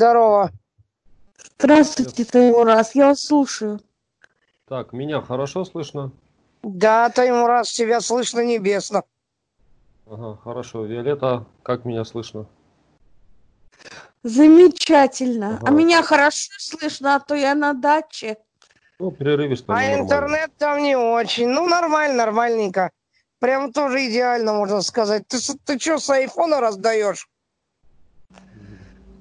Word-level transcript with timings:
Здорово. 0.00 0.50
Здравствуйте, 1.58 2.24
Таймураз, 2.24 2.94
я 2.94 3.08
вас 3.08 3.20
слушаю. 3.20 3.80
Так, 4.66 4.94
меня 4.94 5.20
хорошо 5.20 5.66
слышно? 5.66 6.10
Да, 6.62 7.10
Таймураз, 7.10 7.70
тебя 7.70 8.00
слышно 8.00 8.42
небесно. 8.42 9.02
Ага, 10.06 10.38
хорошо. 10.42 10.86
Виолетта, 10.86 11.44
как 11.62 11.84
меня 11.84 12.06
слышно? 12.06 12.46
Замечательно. 14.22 15.58
А 15.58 15.68
Ага. 15.68 15.70
меня 15.70 16.02
хорошо 16.02 16.50
слышно, 16.56 17.16
а 17.16 17.20
то 17.20 17.34
я 17.34 17.54
на 17.54 17.74
даче. 17.74 18.38
Ну, 18.98 19.10
перерывисто, 19.10 19.66
но 19.68 19.74
А 19.74 19.82
нормально. 19.82 20.02
интернет 20.02 20.56
там 20.56 20.82
не 20.82 20.96
очень. 20.96 21.48
Ну, 21.48 21.68
нормально, 21.68 22.16
нормальненько. 22.24 22.90
Прям 23.38 23.70
тоже 23.70 24.08
идеально, 24.08 24.54
можно 24.54 24.80
сказать. 24.80 25.28
Ты, 25.28 25.36
ты 25.66 25.78
что, 25.78 25.98
с 25.98 26.08
айфона 26.08 26.58
раздаешь? 26.58 27.28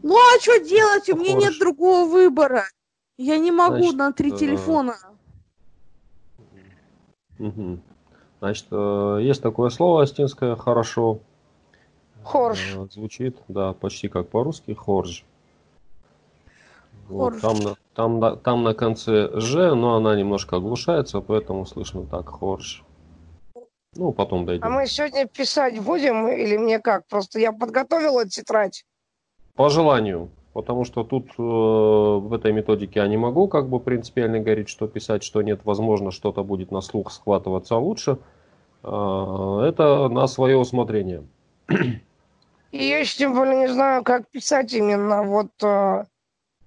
Ну 0.03 0.17
а 0.17 0.39
что 0.39 0.59
делать? 0.59 1.09
У 1.09 1.15
меня 1.15 1.35
Похож. 1.35 1.43
нет 1.43 1.59
другого 1.59 2.09
выбора. 2.09 2.63
Я 3.17 3.37
не 3.37 3.51
могу 3.51 3.77
Значит, 3.77 3.95
на 3.95 4.13
три 4.13 4.31
э, 4.31 4.37
телефона. 4.37 4.95
Мгм. 7.37 7.81
Значит, 8.39 8.67
э, 8.71 9.19
есть 9.21 9.41
такое 9.41 9.69
слово 9.69 10.03
астинское 10.03 10.55
«хорошо». 10.55 11.19
Хорш. 12.23 12.75
Э, 12.75 12.87
Звучит, 12.91 13.37
да, 13.47 13.73
почти 13.73 14.07
как 14.07 14.29
по-русски 14.29 14.73
«хорж». 14.73 15.25
Вот, 17.09 17.33
Хорж. 17.33 17.41
там, 17.41 17.57
на, 17.57 17.75
там, 18.21 18.39
там 18.39 18.63
на 18.63 18.73
конце 18.73 19.37
«ж», 19.39 19.73
но 19.73 19.95
она 19.95 20.15
немножко 20.15 20.57
оглушается, 20.57 21.21
поэтому 21.21 21.65
слышно 21.65 22.05
так 22.05 22.29
«хорж». 22.29 22.83
Ну, 23.95 24.13
потом 24.13 24.45
дойдем. 24.45 24.65
А 24.65 24.69
мы 24.69 24.85
сегодня 24.85 25.25
писать 25.27 25.79
будем 25.79 26.27
или 26.27 26.57
мне 26.57 26.79
как? 26.79 27.07
Просто 27.07 27.39
я 27.39 27.51
подготовила 27.51 28.27
тетрадь. 28.29 28.85
По 29.59 29.67
желанию. 29.69 30.29
Потому 30.53 30.85
что 30.85 31.03
тут 31.03 31.31
э, 31.37 31.41
в 31.41 32.33
этой 32.33 32.53
методике 32.53 33.01
я 33.01 33.07
не 33.07 33.17
могу 33.17 33.49
как 33.49 33.67
бы 33.67 33.81
принципиально 33.81 34.39
говорить, 34.39 34.69
что 34.69 34.87
писать, 34.87 35.21
что 35.21 35.41
нет. 35.41 35.59
Возможно, 35.65 36.11
что-то 36.11 36.45
будет 36.45 36.71
на 36.71 36.79
слух 36.79 37.11
схватываться 37.11 37.75
лучше. 37.75 38.19
А, 38.83 39.65
это 39.67 40.07
на 40.07 40.27
свое 40.27 40.55
усмотрение. 40.55 41.23
И 42.71 42.85
я 42.85 42.99
еще 42.99 43.17
тем 43.17 43.33
более 43.33 43.57
не 43.57 43.67
знаю, 43.67 44.01
как 44.05 44.29
писать 44.29 44.71
именно 44.71 45.23
вот 45.23 45.51
э, 45.61 46.05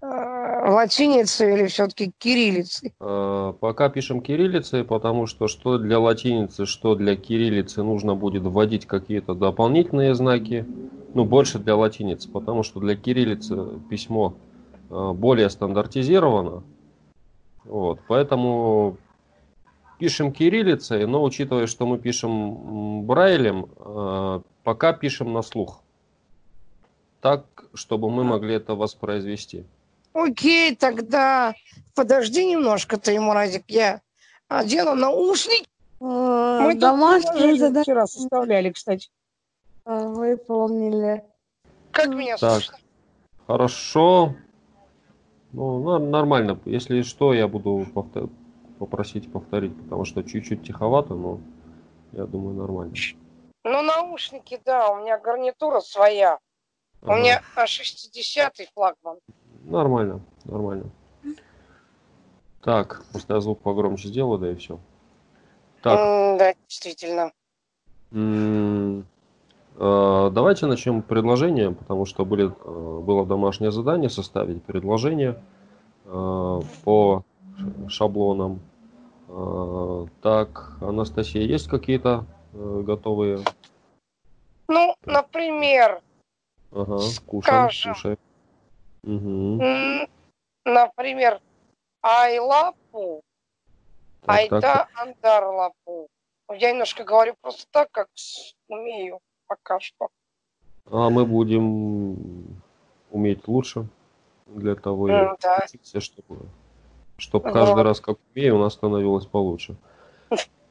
э, 0.02 0.70
латиницей 0.70 1.54
или 1.54 1.66
все-таки 1.68 2.12
кириллицей. 2.18 2.92
А, 3.00 3.54
Пока 3.54 3.88
пишем 3.88 4.20
кириллицей, 4.20 4.84
потому 4.84 5.26
что 5.26 5.48
что 5.48 5.78
для 5.78 5.98
латиницы, 5.98 6.66
что 6.66 6.94
для 6.94 7.16
кириллицы 7.16 7.82
нужно 7.82 8.14
будет 8.14 8.42
вводить 8.42 8.84
какие-то 8.84 9.32
дополнительные 9.32 10.14
знаки. 10.14 10.66
Ну, 11.14 11.24
больше 11.24 11.58
для 11.58 11.76
латиницы, 11.76 12.28
потому 12.30 12.62
что 12.62 12.80
для 12.80 12.96
кириллицы 12.96 13.80
письмо 13.90 14.34
а, 14.90 15.12
более 15.12 15.50
стандартизировано. 15.50 16.62
Вот, 17.64 18.00
поэтому 18.08 18.96
пишем 19.98 20.32
кириллицей, 20.32 21.06
но 21.06 21.22
учитывая, 21.22 21.66
что 21.66 21.86
мы 21.86 21.98
пишем 21.98 23.04
брайлем, 23.04 23.66
а, 23.78 24.42
пока 24.64 24.92
пишем 24.92 25.32
на 25.32 25.42
слух. 25.42 25.82
Так, 27.20 27.44
чтобы 27.74 28.10
мы 28.10 28.24
могли 28.24 28.54
это 28.54 28.74
воспроизвести. 28.74 29.64
Окей, 30.12 30.74
тогда 30.76 31.54
подожди 31.94 32.44
немножко, 32.44 32.98
Таймуразик, 32.98 33.64
я 33.68 34.00
одену 34.48 34.94
наушники. 34.94 35.66
Э, 36.00 36.60
Мы 36.62 36.74
приложение 36.74 37.56
задание 37.56 37.82
вчера 37.82 38.06
составляли, 38.06 38.70
кстати. 38.70 39.08
Выполнили. 39.84 41.24
Как 41.90 42.08
меня 42.08 42.36
Так. 42.38 42.62
слышно? 42.62 42.78
Хорошо. 43.46 44.34
Ну, 45.52 45.98
нормально. 45.98 46.58
Если 46.64 47.02
что, 47.02 47.34
я 47.34 47.46
буду 47.48 47.86
повтор- 47.94 48.30
попросить 48.78 49.30
повторить, 49.30 49.76
потому 49.82 50.04
что 50.04 50.22
чуть-чуть 50.22 50.64
тиховато, 50.64 51.14
но 51.14 51.40
я 52.12 52.24
думаю, 52.26 52.56
нормально. 52.56 52.94
Ну, 53.64 53.82
наушники, 53.82 54.60
да, 54.64 54.90
у 54.90 55.00
меня 55.02 55.18
гарнитура 55.18 55.80
своя. 55.80 56.38
У 57.02 57.06
Ага. 57.10 57.16
меня 57.20 57.42
а 57.54 57.66
60-й 57.66 58.66
флагман. 58.74 59.18
Нормально, 59.64 60.20
нормально. 60.44 60.90
Так, 62.62 63.04
просто 63.10 63.34
я 63.34 63.40
звук 63.40 63.60
погромче 63.60 64.08
сделаю, 64.08 64.38
да 64.38 64.50
и 64.52 64.54
все. 64.54 64.78
Так, 65.82 66.00
М, 66.00 66.38
да, 66.38 66.54
действительно. 66.68 67.32
м, 68.12 69.00
э, 69.00 69.02
давайте 69.82 70.66
начнем 70.66 71.02
предложение, 71.02 71.72
потому 71.72 72.06
что 72.06 72.24
были, 72.24 72.46
э, 72.46 73.00
было 73.00 73.26
домашнее 73.26 73.72
задание 73.72 74.10
составить 74.10 74.62
предложение 74.62 75.42
э, 76.04 76.60
по 76.84 77.24
шаблонам. 77.88 78.60
Э, 79.28 80.06
Так, 80.22 80.76
Анастасия, 80.80 81.42
есть 81.42 81.66
какие-то 81.66 82.26
э, 82.52 82.82
готовые? 82.84 83.40
Ну, 84.68 84.94
например, 85.04 86.00
Ага, 86.70 87.00
кушаем, 87.26 87.70
Скажем. 87.70 87.94
слушаем. 87.94 88.18
Мгм. 89.02 89.60
м, 89.62 90.08
например, 90.64 91.40
Айлапу, 92.02 93.20
Так, 94.20 94.48
так, 94.48 94.52
Айда 94.52 94.88
Андарлапу. 94.94 96.06
Я 96.52 96.70
немножко 96.70 97.02
говорю 97.02 97.34
просто 97.40 97.66
так, 97.72 97.90
как 97.90 98.06
умею 98.68 99.18
пока 99.52 99.80
что. 99.80 100.08
А 100.90 101.10
мы 101.10 101.26
будем 101.26 102.60
уметь 103.10 103.46
лучше. 103.46 103.86
Для 104.46 104.74
того 104.74 105.08
и 105.08 105.12
М, 105.12 105.36
да. 105.40 105.66
чтобы, 106.00 106.46
чтобы 107.16 107.44
Вот. 107.44 107.54
каждый 107.54 107.82
раз, 107.82 108.00
как 108.00 108.18
умею, 108.34 108.56
у 108.56 108.58
нас 108.60 108.74
становилось 108.74 109.26
получше. 109.26 109.76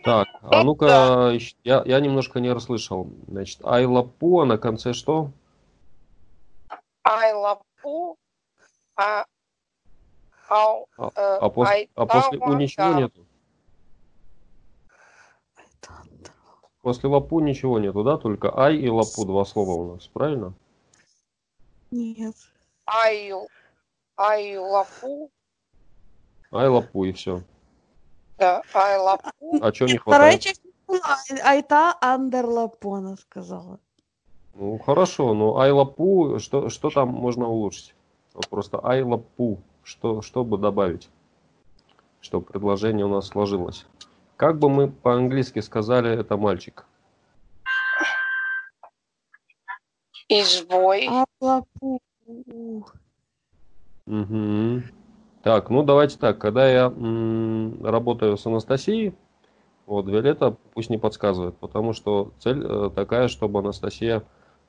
Так, 0.03 0.27
а 0.41 0.63
ну-ка, 0.63 1.31
я, 1.63 1.83
я 1.85 1.99
немножко 1.99 2.39
не 2.39 2.51
расслышал. 2.51 3.07
Значит, 3.27 3.59
Айлапу, 3.63 4.41
а 4.41 4.45
на 4.45 4.57
конце 4.57 4.93
что? 4.93 5.31
Айлапу, 7.03 8.17
а, 8.95 9.25
ау, 10.49 10.87
А, 10.97 11.07
э, 11.07 11.11
а, 11.15 11.47
пос- 11.47 11.89
а 11.95 12.05
после 12.05 12.39
У 12.39 12.53
ничего 12.53 12.93
нету? 12.93 13.25
После 16.81 17.09
лапу 17.09 17.39
ничего 17.39 17.79
нету, 17.79 18.03
да? 18.03 18.17
Только 18.17 18.57
ай 18.57 18.75
и 18.75 18.89
лапу 18.89 19.25
два 19.25 19.45
слова 19.45 19.71
у 19.71 19.93
нас, 19.93 20.07
правильно? 20.07 20.53
Нет. 21.91 22.35
Айл, 22.85 23.47
Айлапу, 24.17 25.29
Ай 26.51 26.67
лапу 26.67 27.05
и 27.05 27.11
все. 27.11 27.43
да, 28.37 28.63
Айлапу. 28.73 29.29
А 29.61 29.71
что 29.73 29.85
не 29.85 29.97
Вторая 29.97 30.31
хватает? 30.31 30.41
часть 30.41 30.61
была 30.87 30.99
Ай- 31.29 31.57
Айта 31.57 31.95
Андерлапона 32.01 33.15
сказала. 33.17 33.79
Ну 34.55 34.77
хорошо, 34.79 35.33
но 35.33 35.59
айлапу, 35.59 36.39
что, 36.39 36.69
что 36.69 36.89
там 36.89 37.09
можно 37.09 37.47
улучшить? 37.47 37.93
Вот 38.33 38.47
просто 38.49 38.79
айлапу, 38.83 39.59
что, 39.83 40.21
чтобы 40.21 40.57
добавить, 40.57 41.09
чтобы 42.19 42.45
предложение 42.45 43.05
у 43.05 43.09
нас 43.09 43.27
сложилось. 43.27 43.85
Как 44.41 44.57
бы 44.57 44.69
мы 44.69 44.87
по-английски 44.87 45.59
сказали 45.59 46.17
это 46.17 46.35
мальчик? 46.35 46.87
Избой. 50.29 51.07
Алапу. 51.39 51.99
Мгм. 54.07 54.83
Так, 55.43 55.69
ну 55.69 55.83
давайте 55.83 56.17
так, 56.17 56.39
когда 56.39 56.67
я 56.67 56.85
м, 56.85 57.85
работаю 57.85 58.35
с 58.35 58.43
Анастасией, 58.47 59.13
вот 59.85 60.07
Виолетта 60.07 60.57
пусть 60.73 60.89
не 60.89 60.97
подсказывает, 60.97 61.55
потому 61.57 61.93
что 61.93 62.33
цель 62.39 62.65
э, 62.65 62.89
такая, 62.95 63.27
чтобы 63.27 63.59
Анастасия 63.59 64.23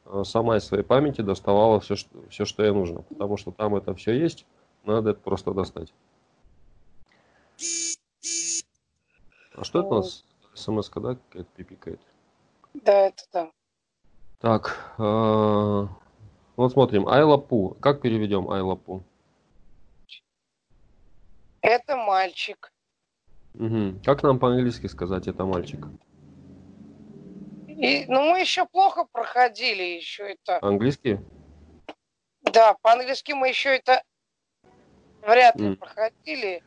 э, 0.05 0.23
сама 0.27 0.59
из 0.59 0.65
своей 0.65 0.85
памяти 0.85 1.23
доставала 1.23 1.81
все, 1.81 1.97
что, 1.97 2.11
все, 2.29 2.45
что 2.45 2.63
ей 2.63 2.73
нужно, 2.75 3.01
потому 3.09 3.39
что 3.39 3.53
там 3.53 3.75
это 3.75 3.95
все 3.95 4.13
есть, 4.13 4.45
надо 4.85 5.13
это 5.13 5.21
просто 5.21 5.55
достать. 5.55 5.95
А 9.55 9.65
что 9.65 9.81
это 9.81 9.89
у 9.89 9.95
нас? 9.97 10.25
смс 10.55 10.91
да, 10.91 11.15
какая-то 11.15 11.49
пипикает? 11.57 12.01
Да, 12.75 13.07
это 13.07 13.23
да. 13.33 13.51
Так, 14.39 14.95
э, 14.99 15.87
вот 16.57 16.73
смотрим, 16.73 17.09
Айлапу. 17.09 17.77
Как 17.81 18.01
переведем 18.01 18.51
Айлапу? 18.51 19.03
Это 21.61 21.97
мальчик. 21.97 22.73
Мгм. 23.55 24.01
Как 24.05 24.23
нам 24.23 24.39
по-английски 24.39 24.87
сказать 24.89 25.29
это 25.29 25.45
мальчик? 25.45 25.87
И, 27.69 28.05
ну, 28.09 28.31
мы 28.31 28.41
еще 28.41 28.67
плохо 28.67 29.07
проходили 29.13 29.83
еще 29.83 30.33
это. 30.33 30.59
Английский? 30.67 31.19
Да, 32.43 32.75
по-английски 32.83 33.33
мы 33.33 33.49
еще 33.49 33.77
это 33.77 34.03
вряд 35.23 35.57
ли 35.57 35.67
М. 35.69 35.77
проходили. 35.77 36.63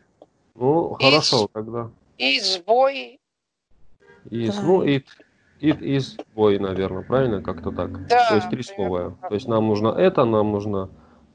Ну, 0.56 0.96
И- 0.96 1.04
хорошо, 1.04 1.48
тогда. 1.52 1.92
Избой. 2.18 3.20
Is, 4.30 4.56
Да. 4.56 4.62
ну, 4.64 4.84
it, 4.84 5.06
it 5.62 5.80
is 5.80 6.20
boy, 6.36 6.60
наверное, 6.60 7.04
правильно? 7.04 7.42
Как-то 7.42 7.72
так. 7.72 8.08
Да, 8.08 8.30
То 8.30 8.36
есть 8.36 8.50
три 8.50 8.64
слова. 8.64 9.18
То 9.28 9.36
есть 9.36 9.48
нам 9.48 9.68
нужно 9.68 9.90
это, 9.90 10.26
нам 10.26 10.52
нужно 10.52 10.90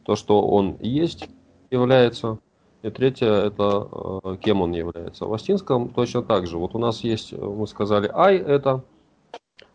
то, 0.05 0.17
что 0.17 0.43
он 0.43 0.77
есть, 0.81 1.29
является. 1.71 2.39
И 2.83 2.91
третье, 2.91 3.27
это 3.27 3.89
э, 4.25 4.37
кем 4.41 4.63
он 4.63 4.73
является. 4.73 5.27
В 5.27 5.35
астинском 5.35 5.91
точно 5.91 6.23
так 6.23 6.47
же. 6.47 6.57
Вот 6.57 6.75
у 6.75 6.79
нас 6.79 7.05
есть, 7.05 7.33
мы 7.33 7.67
сказали, 7.67 8.11
ай 8.13 8.39
это, 8.39 8.83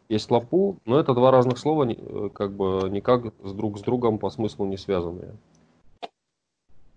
есть 0.10 0.30
лапу, 0.32 0.78
но 0.86 1.00
это 1.00 1.14
два 1.14 1.32
разных 1.32 1.60
слова, 1.60 1.88
э, 1.88 2.30
как 2.34 2.54
бы 2.54 2.90
никак 2.90 3.34
с 3.44 3.54
друг 3.54 3.78
с 3.78 3.82
другом 3.82 4.18
по 4.18 4.30
смыслу 4.30 4.66
не 4.66 4.78
связанные. 4.78 5.36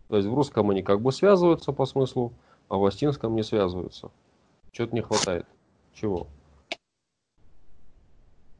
То 0.09 0.17
есть 0.17 0.29
в 0.29 0.35
русском 0.35 0.71
они 0.71 0.83
как 0.83 1.03
бы 1.03 1.13
связываются 1.13 1.73
по 1.73 1.85
смыслу, 1.85 2.33
а 2.69 2.77
в 2.77 2.85
астинском 2.85 3.35
не 3.35 3.43
связываются. 3.43 4.11
Чего-то 4.73 4.95
не 4.95 5.01
хватает. 5.01 5.47
Чего? 5.95 6.27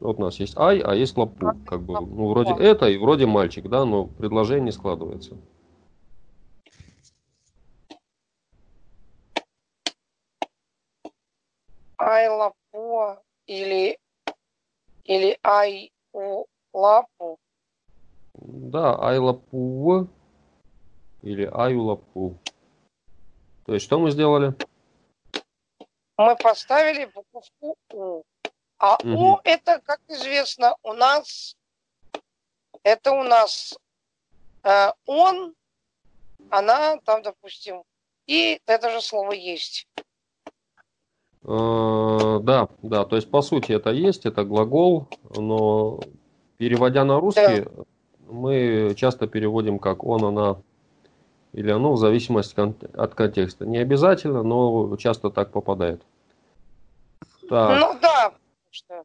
Вот 0.01 0.19
у 0.19 0.23
нас 0.23 0.39
есть 0.39 0.57
ай, 0.57 0.79
а 0.81 0.95
есть 0.95 1.17
лапу. 1.17 1.57
Как 1.67 1.83
бы, 1.83 1.95
ну, 1.95 2.29
вроде 2.29 2.55
это 2.55 2.89
и 2.89 2.99
вроде 2.99 3.27
мальчик, 3.27 3.69
да, 3.69 3.85
но 3.85 4.07
предложение 4.07 4.67
не 4.67 4.73
складывается. 4.73 5.37
Ай 12.01 12.29
лапу 12.29 13.19
или 13.47 13.99
или 15.05 15.37
ай 15.43 15.91
у 16.13 16.45
лапу. 16.73 17.39
Да, 18.35 18.97
ай 19.03 19.19
лапу 19.19 20.07
или 21.23 21.51
ай 21.53 21.75
у 21.75 21.83
лапу. 21.83 22.39
То 23.69 23.75
есть 23.75 23.85
что 23.85 23.99
мы 23.99 24.11
сделали? 24.11 24.55
Мы 26.17 26.37
поставили 26.37 27.05
буковку 27.05 27.77
У. 27.93 28.23
А 28.79 28.97
Мгм. 29.05 29.15
У 29.15 29.41
это, 29.45 29.83
как 29.85 30.01
известно, 30.09 30.75
у 30.83 30.95
нас 30.95 31.55
это 32.83 33.13
у 33.13 33.23
нас 33.25 33.79
э, 34.65 34.93
он, 35.05 35.53
она, 36.49 36.97
там, 37.05 37.23
допустим, 37.23 37.83
и 38.27 38.59
это 38.65 38.89
же 38.89 39.03
слово 39.03 39.33
есть. 39.33 39.87
Э, 41.45 42.39
Да, 42.43 42.69
да, 42.83 43.05
то 43.05 43.17
есть 43.17 43.31
по 43.31 43.43
сути 43.43 43.73
это 43.73 43.91
есть, 43.91 44.25
это 44.25 44.45
глагол, 44.45 45.09
но 45.37 46.01
переводя 46.57 47.05
на 47.05 47.21
русский, 47.21 47.67
мы 48.29 48.95
часто 48.97 49.27
переводим 49.27 49.79
как 49.79 50.05
он, 50.05 50.25
она 50.25 50.63
или 51.59 51.73
оно 51.73 51.93
в 51.93 51.97
зависимости 51.97 52.55
от 52.97 53.15
контекста. 53.17 53.67
Не 53.67 53.79
обязательно, 53.79 54.45
но 54.45 54.97
часто 54.97 55.29
так 55.29 55.51
попадает. 55.51 56.01
Так, 57.49 57.81
Ну 57.81 57.99
да, 58.01 58.33
что 58.71 59.03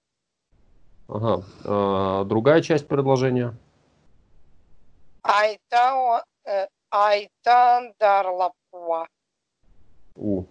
ага. 1.08 1.44
Э, 1.66 2.26
Другая 2.26 2.62
часть 2.62 2.88
предложения. 2.88 3.56
Айта, 5.24 6.24
э, 6.46 6.68
Айтандар 6.92 8.28
лапуа. 8.28 9.08
У. 10.16 10.44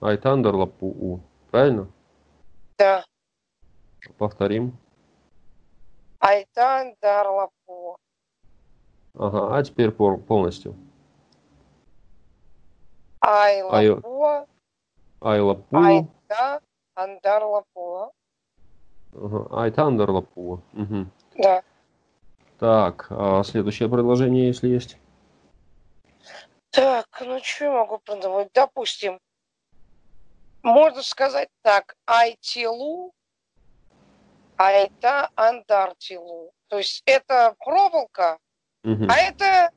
Айтандер 0.00 0.54
лапу 0.54 0.86
у. 0.86 1.20
Правильно? 1.50 1.88
Да, 2.78 3.04
Повторим. 4.16 4.78
Айтандар 6.20 7.28
лапуа. 7.28 7.96
Ага, 9.14 9.58
а 9.58 9.62
теперь 9.62 9.90
полностью. 9.90 10.74
Ай 13.20 13.62
Ай- 13.62 13.90
лапуа, 13.90 14.46
Ай 15.20 15.40
лапу. 15.40 15.76
Айта 15.76 16.60
андар 16.94 17.44
лапуа. 17.44 18.10
Ага, 19.12 19.62
Айтандер 19.62 20.10
лапу. 20.10 20.62
Мгм. 20.72 21.10
Да. 21.36 21.62
Так, 22.58 23.06
а 23.10 23.42
следующее 23.44 23.88
предложение, 23.88 24.46
если 24.48 24.68
есть. 24.68 24.96
Так, 26.70 27.06
ну 27.20 27.40
что 27.42 27.64
я 27.64 27.72
могу 27.72 27.98
продавать? 27.98 28.48
Допустим, 28.54 29.18
можно 30.62 31.02
сказать 31.02 31.48
так, 31.62 31.94
айтилу, 32.06 33.12
айта 34.56 35.30
андартилу. 35.34 36.52
То 36.68 36.78
есть 36.78 37.02
это 37.06 37.54
проволока, 37.58 38.38
Мгм. 38.84 39.08
а 39.10 39.14
это 39.16 39.70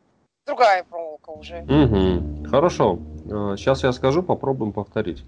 другая 0.46 0.84
проволока 0.84 1.31
уже. 1.31 1.62
Мгм. 1.68 2.46
Хорошо. 2.46 3.00
Сейчас 3.34 3.84
я 3.84 3.92
скажу, 3.94 4.22
попробуем 4.22 4.74
повторить. 4.74 5.24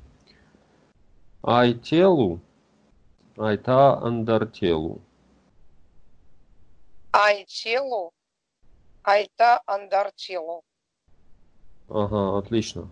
Айтелу, 1.42 2.40
айта 3.36 3.98
андартелу. 3.98 5.02
Айтилу, 7.12 8.12
айта 9.04 9.62
андартилу. 9.66 10.64
Ага, 11.90 12.38
отлично. 12.38 12.90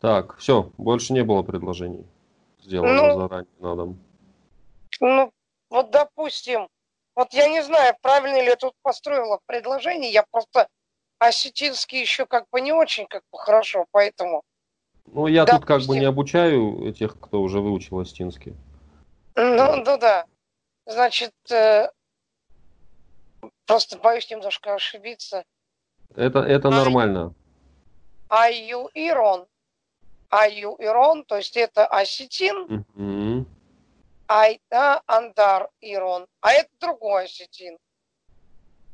Так, 0.00 0.36
все, 0.38 0.70
больше 0.78 1.12
не 1.12 1.22
было 1.22 1.42
предложений. 1.42 2.06
Сделано 2.62 2.92
Ну. 3.08 3.20
заранее 3.20 3.48
на 3.60 3.76
дом. 3.76 3.98
Ну, 5.00 5.32
вот 5.70 5.90
допустим, 5.90 6.68
вот 7.14 7.32
я 7.32 7.48
не 7.48 7.62
знаю, 7.62 7.94
правильно 8.02 8.38
ли 8.38 8.46
я 8.46 8.56
тут 8.56 8.74
построила 8.82 9.38
предложение, 9.46 10.10
я 10.10 10.24
просто 10.30 10.68
осетинский 11.18 12.00
еще 12.00 12.26
как 12.26 12.46
бы 12.50 12.60
не 12.60 12.72
очень 12.72 13.06
как 13.06 13.22
бы 13.32 13.38
хорошо, 13.38 13.86
поэтому, 13.90 14.42
Ну, 15.06 15.26
я 15.28 15.46
тут 15.46 15.64
как 15.64 15.78
бы 15.78 15.84
Допустим. 15.86 16.00
не 16.00 16.04
обучаю 16.06 16.92
тех, 16.92 17.18
кто 17.18 17.40
уже 17.40 17.60
выучил 17.60 17.98
астинский. 18.00 18.54
ну, 19.36 19.76
ну 19.76 19.98
да, 19.98 20.26
значит, 20.86 21.32
э, 21.50 21.88
просто 23.66 23.98
боюсь 23.98 24.30
немножко 24.30 24.74
ошибиться. 24.74 25.44
Это, 26.14 26.40
это 26.40 26.68
Ай. 26.68 26.74
нормально. 26.74 27.34
Аю 28.28 28.90
Ирон, 28.94 29.46
Аю 30.30 30.76
Ирон, 30.80 31.24
то 31.24 31.36
есть 31.36 31.56
это 31.56 31.86
осетин, 31.86 32.84
Мгм. 32.96 33.46
Айда 34.26 35.02
Андар 35.06 35.70
Ирон, 35.80 36.26
а 36.40 36.52
это 36.52 36.68
другой 36.80 37.24
осетин. 37.26 37.78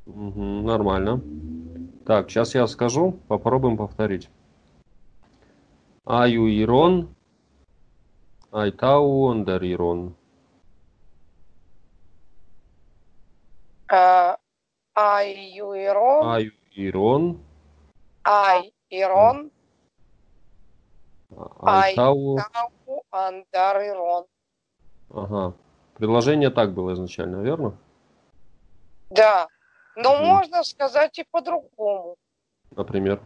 Мгм, 0.04 0.64
Нормально. 0.66 1.22
Так, 2.04 2.30
сейчас 2.30 2.54
я 2.54 2.66
скажу, 2.66 3.12
попробуем 3.28 3.76
повторить. 3.76 4.28
Аю 6.04 6.48
Ирон, 6.48 7.14
Айтау 8.50 9.28
Ондар 9.30 9.62
Ирон. 9.62 10.16
Аю 13.88 15.74
Ирон, 15.74 16.26
Аю 16.26 16.52
Ирон, 16.74 17.40
Ай 18.24 18.72
Ирон, 18.90 19.50
Ай. 21.60 21.90
Айтау. 21.90 22.38
Тау 22.38 23.04
Андар 23.10 23.76
Ирон. 23.82 24.24
Ага. 25.10 25.54
Предложение 25.94 26.50
так 26.50 26.72
было 26.72 26.94
изначально, 26.94 27.42
верно? 27.42 27.76
Да, 29.10 29.46
но 29.96 30.14
Мгм. 30.16 30.26
можно 30.26 30.62
сказать 30.64 31.18
и 31.18 31.24
по-другому. 31.30 32.16
Например. 32.70 33.20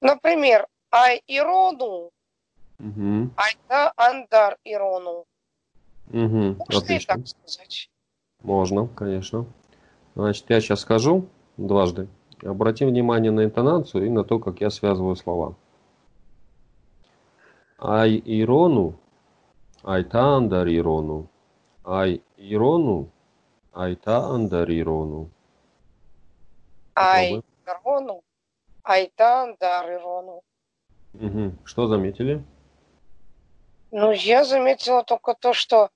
Например, 0.00 0.66
Ай 0.92 1.22
Ирону, 1.26 2.10
Угу. 2.78 3.30
Айда 3.36 3.92
Андар 3.96 4.56
Ирону. 4.64 5.24
Угу. 6.08 6.16
Можно 6.18 6.56
и 6.56 6.76
Отлично. 6.78 7.14
так 7.16 7.26
сказать. 7.28 7.90
Можно, 8.42 8.88
конечно. 8.88 9.44
Значит, 10.14 10.46
я 10.48 10.60
сейчас 10.60 10.80
скажу 10.80 11.26
дважды. 11.58 12.08
Обратим 12.42 12.88
внимание 12.88 13.30
на 13.30 13.44
интонацию 13.44 14.06
и 14.06 14.08
на 14.08 14.24
то, 14.24 14.38
как 14.38 14.60
я 14.62 14.70
связываю 14.70 15.14
слова. 15.14 15.54
Ай 17.78 18.20
ирону, 18.24 18.94
айта 19.82 20.36
андар 20.36 20.66
ирону. 20.68 21.28
Ай 21.84 22.22
ирону, 22.38 23.10
айта 23.72 24.18
андар 24.18 24.70
ирону. 24.70 25.30
Ай 26.94 27.42
Ирону, 27.66 28.22
Айда 28.82 29.42
Андар 29.42 29.92
Ирону. 29.92 30.42
Мгм. 31.12 31.58
Что 31.64 31.86
заметили? 31.86 32.44
Ну, 33.90 34.12
я 34.12 34.44
заметила 34.44 35.02
только 35.02 35.34
то, 35.34 35.52
что, 35.52 35.90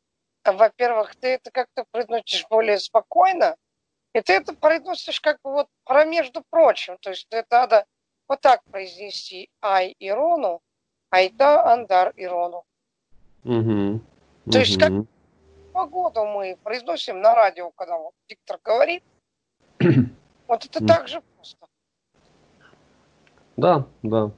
во-первых, 0.45 1.15
ты 1.17 1.29
это 1.29 1.51
как-то 1.51 1.85
произносишь 1.91 2.47
более 2.49 2.79
спокойно, 2.79 3.57
и 4.15 4.21
ты 4.21 4.33
это 4.35 4.55
произносишь 4.55 5.21
как 5.21 5.39
бы 5.45 5.53
вот 5.53 5.69
про 5.85 6.05
между 6.05 6.43
прочим. 6.51 6.97
То 6.99 7.11
есть 7.11 7.27
это 7.31 7.61
надо 7.61 7.85
вот 8.29 8.41
так 8.41 8.65
произнести 8.65 9.49
Ай 9.63 9.95
Ирону, 9.99 10.61
Айда 11.11 11.73
Андар 11.73 12.13
Ирону. 12.17 12.65
Угу. 13.45 14.01
То 14.51 14.59
есть 14.59 14.79
как- 14.79 14.93
Погоду 15.85 16.25
мы 16.25 16.57
произносим 16.63 17.21
на 17.21 17.35
радио, 17.35 17.73
когда 17.73 17.99
вот 17.99 18.15
диктор 18.29 18.59
говорит. 18.65 19.03
Вот 20.47 20.63
это 20.67 20.79
Мгм. 20.79 20.87
так 20.87 21.09
же 21.09 21.23
просто. 21.35 21.67
Да, 23.57 23.87
да. 24.03 24.31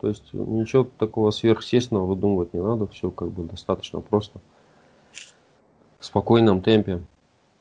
То 0.00 0.08
есть 0.08 0.32
ничего 0.32 0.84
такого 0.84 1.30
сверхъестественного 1.30 2.06
выдумывать 2.06 2.54
не 2.54 2.60
надо. 2.62 2.86
Все 2.88 3.10
как 3.10 3.28
бы 3.28 3.44
достаточно 3.44 4.00
просто. 4.00 4.40
В 5.98 6.04
спокойном 6.04 6.62
темпе. 6.62 7.02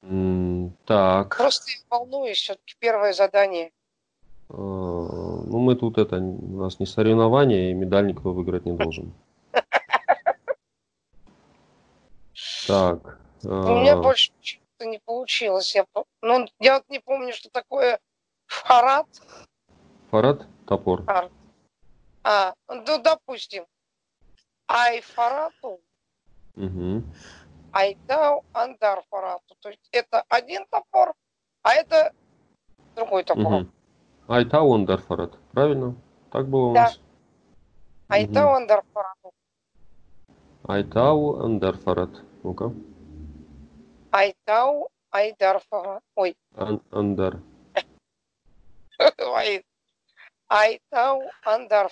М, 0.01 0.71
Так. 0.86 1.36
Просто 1.38 1.71
волнуюсь, 1.89 2.38
все-таки 2.38 2.75
первое 2.79 3.13
задание. 3.13 3.71
А, 4.50 4.55
Ну, 4.55 5.59
мы 5.59 5.75
тут 5.75 5.98
это, 5.98 6.17
у 6.17 6.57
нас 6.57 6.79
не 6.79 6.86
соревнование, 6.86 7.71
и 7.71 7.74
медаль 7.74 8.07
никто 8.07 8.31
выиграть 8.31 8.65
не 8.65 8.71
должен. 8.71 9.13
Так. 12.69 13.17
У 13.43 13.47
меня 13.47 13.93
а, 13.93 14.01
больше 14.01 14.31
почему-то 14.38 14.85
не 14.85 14.99
получилось. 14.99 15.73
Я, 15.73 15.85
ну, 16.21 16.47
я 16.59 16.75
вот 16.75 16.83
не 16.89 16.99
помню, 16.99 17.33
что 17.33 17.49
такое 17.49 17.99
фарад. 18.45 19.07
Фарад, 20.11 20.45
топор. 20.67 21.01
Фарад. 21.03 21.31
А, 22.23 22.53
ну, 22.67 23.01
допустим, 23.01 23.65
ай 24.67 25.01
фарату, 25.01 25.79
Мгм. 26.53 27.03
айдау 27.73 28.43
андар 28.53 29.01
фарату. 29.09 29.55
То 29.61 29.69
есть 29.69 29.89
это 29.91 30.23
один 30.29 30.67
топор, 30.69 31.15
а 31.63 31.73
это 31.73 32.13
другой 32.95 33.23
топор. 33.23 33.65
Айтау 34.27 34.75
андар 34.75 35.01
фарад. 35.01 35.39
Правильно? 35.53 35.95
Так 36.31 36.47
было 36.47 36.67
у 36.67 36.73
Да. 36.75 36.83
нас? 36.83 36.99
Айдау 38.09 38.53
андар. 38.53 38.83
Айтау 40.67 41.39
андар 41.43 41.75
фарад. 41.77 42.11
Ну-ка. 42.43 42.72
Айдау 44.12 44.89
айдар 45.12 45.60
фарату. 45.69 46.03
Ой, 46.15 46.36
Ан- 46.55 46.81
Андар. 46.91 47.39
ай- 49.36 49.63
айдау 50.48 51.22
андар. 51.46 51.89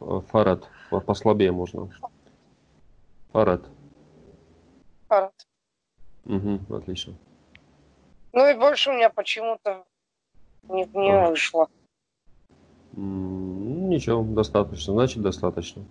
Ф- 0.00 0.26
Фарад. 0.30 0.68
По- 0.90 1.00
Послабее 1.00 1.52
можно. 1.52 1.90
Фарад. 3.32 3.62
Фарад. 5.08 5.46
Угу, 6.24 6.74
отлично. 6.74 7.14
Ну 8.32 8.48
и 8.48 8.54
больше 8.54 8.90
у 8.90 8.92
меня 8.94 9.10
почему-то 9.10 9.84
не, 10.64 10.84
не 10.94 11.10
Ага. 11.12 11.30
вышло. 11.30 11.68
Ничего, 12.92 14.22
достаточно. 14.22 14.92
Значит, 14.94 15.22
достаточно. 15.22 15.84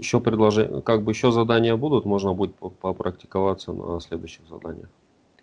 Еще 0.00 0.18
предложение, 0.18 0.80
как 0.80 1.02
бы 1.02 1.12
еще 1.12 1.30
задания 1.30 1.76
будут, 1.76 2.06
можно 2.06 2.32
будет 2.32 2.54
по- 2.54 2.70
попрактиковаться 2.70 3.74
на 3.74 4.00
следующих 4.00 4.48
заданиях. 4.48 4.88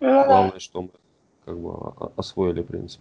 Ну. 0.00 0.24
Главное, 0.26 0.58
что 0.58 0.82
мы 0.82 0.90
как 1.44 1.56
бы 1.56 1.92
освоили 2.16 2.62
принцип. 2.62 3.00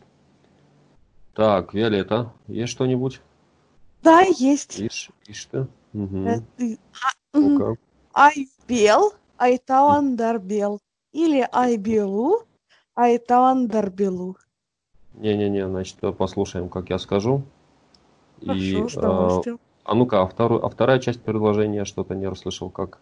Так, 1.34 1.74
Виолетта, 1.74 2.32
есть 2.48 2.72
что-нибудь? 2.72 3.22
Да, 4.04 4.22
есть. 4.22 4.80
Ишь, 4.80 5.10
ишь 5.26 5.46
ты. 5.46 5.58
А, 5.58 5.66
м, 5.94 6.46
Ну-ка. 7.34 7.76
Ай 8.14 8.48
бел, 8.68 9.14
ай 9.40 9.58
таландар 9.58 10.38
бел. 10.38 10.80
Или 11.12 11.48
ай 11.52 11.78
белу, 11.78 12.44
ай 12.96 13.18
таландар 13.18 13.90
белу. 13.90 14.38
Не-не-не, 15.16 15.68
значит, 15.68 15.98
послушаем, 16.16 16.70
как 16.70 16.92
я 16.92 17.00
скажу. 17.00 17.42
И, 18.42 18.46
Хорошо, 18.46 18.90
с 18.90 18.94
э, 18.94 19.00
удовольствием. 19.00 19.60
А 19.88 19.96
ну-ка, 19.96 20.22
а, 20.22 20.28
вторую, 20.28 20.66
а 20.66 20.70
вторая 20.70 21.00
часть 21.00 21.22
предложения 21.24 21.86
что-то 21.86 22.14
не 22.14 22.28
расслышал, 22.28 22.70
как? 22.70 23.00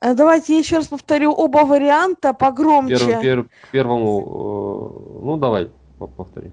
Э, 0.00 0.14
Давайте 0.14 0.52
я 0.54 0.58
еще 0.60 0.76
раз 0.76 0.86
повторю 0.86 1.32
оба 1.32 1.58
варианта 1.66 2.32
погромче. 2.32 2.96
Первый, 2.96 3.22
пер- 3.22 3.48
к 3.62 3.70
первому, 3.72 4.20
э, 4.20 5.24
ну 5.24 5.36
давай, 5.36 5.70
по- 5.98 6.06
повтори. 6.06 6.52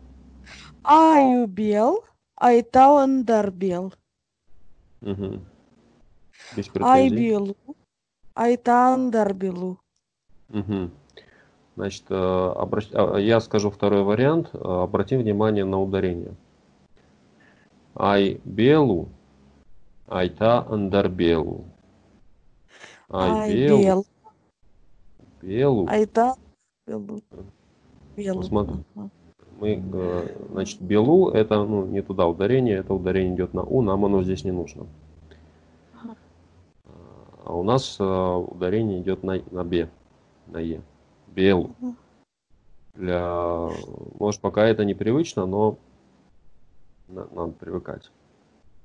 Аю 0.84 1.46
бел, 1.48 2.04
ай 2.40 2.64
таландар 2.64 3.52
бел. 3.52 3.94
Мгм. 5.02 5.46
Без 6.56 6.66
Ай 6.68 6.72
претензий. 6.74 7.16
белу, 7.30 7.56
ай 8.36 8.58
таландар 8.58 9.34
белу. 9.34 9.80
Мгм. 10.50 10.92
Значит, 11.76 12.06
э, 12.10 12.16
обращ- 12.16 12.90
а, 12.94 13.18
я 13.18 13.40
скажу 13.40 13.70
второй 13.70 14.02
вариант. 14.02 14.50
Э, 14.54 14.58
Обратим 14.84 15.20
внимание 15.20 15.64
на 15.64 15.80
ударение. 15.80 16.34
Ай 18.00 18.40
белу, 18.46 19.10
айта 20.08 20.64
андарбелу. 20.70 21.66
Ай 23.10 23.32
Ай 23.32 23.54
белу, 23.54 23.82
бел, 23.82 24.06
белу. 25.42 25.88
белу. 26.86 27.22
Белу. 28.16 28.44
смотри. 28.44 28.76
Ага. 28.96 29.10
Мы, 29.60 29.82
э, 29.94 30.36
значит, 30.52 30.80
белу 30.80 31.30
это 31.30 31.64
ну, 31.64 31.88
не 31.88 32.04
туда 32.04 32.28
ударение, 32.28 32.78
это 32.78 32.94
ударение 32.94 33.34
идет 33.34 33.56
на 33.56 33.64
у, 33.64 33.82
нам 33.82 34.06
оно 34.06 34.22
здесь 34.22 34.44
не 34.44 34.52
нужно. 34.52 34.86
Ага. 36.00 36.16
А 37.46 37.56
у 37.56 37.64
нас 37.64 37.98
э, 38.00 38.04
ударение 38.04 39.02
идет 39.02 39.24
на, 39.24 39.42
на 39.50 39.64
бе, 39.64 39.90
на 40.46 40.60
е. 40.60 40.82
Белу. 41.28 41.72
Для, 42.94 43.70
может, 44.20 44.42
пока 44.42 44.66
это 44.66 44.86
непривычно, 44.86 45.48
но 45.48 45.78
надо 47.08 47.52
привыкать. 47.52 48.12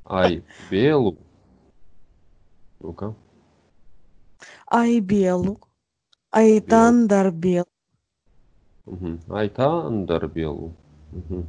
Ай, 0.04 0.44
белу. 0.70 1.16
Ну-ка. 2.80 3.14
Ай 4.66 5.00
белу, 5.00 5.60
ай 6.32 6.60
таландар 6.60 7.30
бел. 7.30 7.66
Мгм. 8.86 9.20
Айта 9.28 9.86
андарбелу. 9.86 10.72
Мгм. 11.12 11.46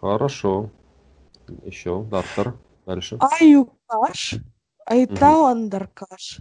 Хорошо. 0.00 0.70
Еще, 1.62 2.02
Дартер. 2.04 2.54
Дальше. 2.84 3.16
Аю 3.20 3.70
каш, 3.86 4.34
ай 4.86 5.06
Мгм. 5.06 5.16
таландар 5.16 5.88
каш. 5.88 6.40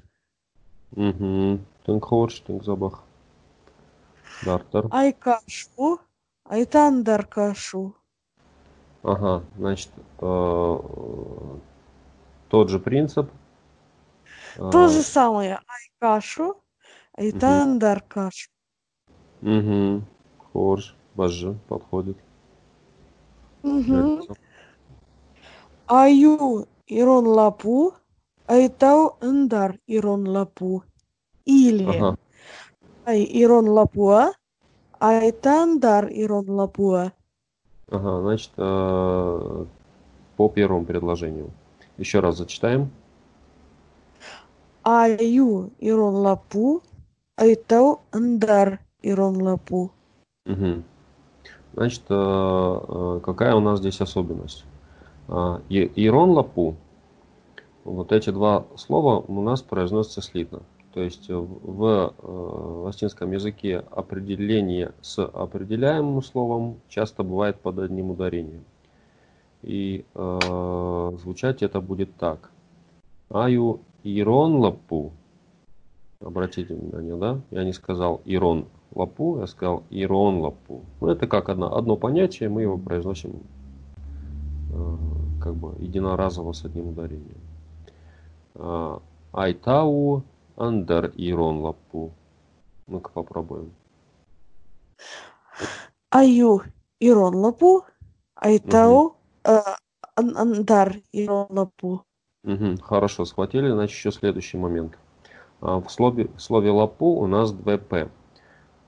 Угу. 0.91 1.59
Тынк 1.85 2.05
хорш, 2.05 2.39
тынк 2.41 2.63
забах. 2.63 3.03
Дартер. 4.43 4.87
Ай 4.91 5.13
кашу, 5.13 5.99
ай 6.45 6.65
кашу. 6.65 7.95
Ага, 9.03 9.43
значит, 9.57 9.89
э, 10.21 10.77
тот 12.49 12.69
же 12.69 12.79
принцип. 12.79 13.29
То 14.55 14.87
же 14.87 15.01
самое. 15.01 15.55
Ай 15.55 15.85
кашу, 15.99 16.55
ай 17.17 17.31
Мгм. 17.31 17.39
таландар 17.39 18.01
кашу. 18.01 18.49
Угу. 19.41 20.01
Хорш, 20.53 20.95
бажы, 21.15 21.57
подходит. 21.67 22.17
Нравится. 23.63 24.33
Аю 25.87 26.65
ирон 26.87 27.25
лапу, 27.27 27.93
айтау 28.47 29.17
эндар 29.21 29.79
ирон 29.87 30.27
лапу. 30.27 30.83
Или 31.45 31.85
Ага, 31.89 32.15
ай 33.05 33.21
ирон 33.41 33.67
лапуа, 33.67 34.31
айтандар 34.99 36.03
ирон 36.21 36.47
лапуа. 36.49 37.11
Ага, 37.89 38.21
значит, 38.21 38.51
э, 38.57 39.65
по 40.37 40.49
первому 40.49 40.85
предложению. 40.85 41.51
Еще 41.97 42.19
раз 42.19 42.37
зачитаем. 42.37 42.89
Аю 44.83 45.71
ирон 45.79 46.15
лапу, 46.15 46.81
айтау 47.35 48.01
эндар 48.11 48.79
ирон 49.01 49.41
лапу. 49.41 49.91
Мгм. 50.45 50.83
Значит, 51.73 52.03
э, 52.09 52.13
э, 52.13 53.19
какая 53.23 53.55
у 53.55 53.59
нас 53.59 53.79
здесь 53.79 54.01
особенность? 54.01 54.65
А, 55.27 55.61
Ирон 55.69 56.31
лапу, 56.31 56.75
вот 57.83 58.11
эти 58.11 58.29
два 58.29 58.65
слова 58.75 59.23
у 59.27 59.41
нас 59.41 59.61
произносятся 59.61 60.21
слитно. 60.21 60.61
То 60.93 61.01
есть 61.01 61.29
э, 61.29 61.35
в 61.35 62.13
э, 62.17 62.31
латинском 62.85 63.31
языке 63.31 63.83
определение 63.91 64.93
с 65.01 65.25
определяемым 65.25 66.21
словом 66.21 66.79
часто 66.87 67.23
бывает 67.23 67.59
под 67.59 67.79
одним 67.79 68.11
ударением. 68.11 68.63
И 69.63 70.05
э, 70.13 71.11
звучать 71.19 71.63
это 71.63 71.81
будет 71.81 72.15
так. 72.17 72.51
Аю 73.29 73.79
ирон 74.03 74.57
лапу. 74.57 75.13
Обратите 76.19 76.75
внимание, 76.75 77.17
да? 77.17 77.41
Я 77.49 77.63
не 77.63 77.73
сказал 77.73 78.21
ирон 78.25 78.67
лапу, 78.93 79.39
я 79.39 79.47
сказал 79.47 79.83
ирон 79.89 80.41
лапу. 80.41 80.81
Ну, 81.01 81.07
это 81.07 81.25
как 81.25 81.49
одно, 81.49 81.75
одно 81.75 81.95
понятие, 81.95 82.49
мы 82.49 82.61
его 82.61 82.77
произносим 82.77 83.39
э, 84.71 84.95
как 85.41 85.55
бы 85.55 85.73
единоразово 85.79 86.53
с 86.53 86.63
одним 86.65 86.89
ударением. 86.89 87.41
Айтау 89.31 90.23
андер 90.55 91.11
ирон 91.15 91.59
лапу. 91.59 92.11
Ну-ка 92.87 93.09
попробуем. 93.11 93.71
Аю 96.09 96.61
ирон 96.99 97.35
лапу, 97.35 97.83
айтау 98.35 99.15
э, 99.45 99.59
ан- 100.15 100.37
андар 100.37 100.97
ирон 101.11 101.47
лапу. 101.49 102.03
Хорошо, 102.81 103.25
схватили. 103.25 103.71
Значит, 103.71 103.95
еще 103.95 104.11
следующий 104.11 104.57
момент. 104.57 104.97
А, 105.61 105.79
В 105.79 105.89
слове, 105.89 106.27
в 106.35 106.39
слове 106.41 106.71
лапу 106.71 107.05
у 107.05 107.25
нас 107.27 107.53
2П. 107.53 108.09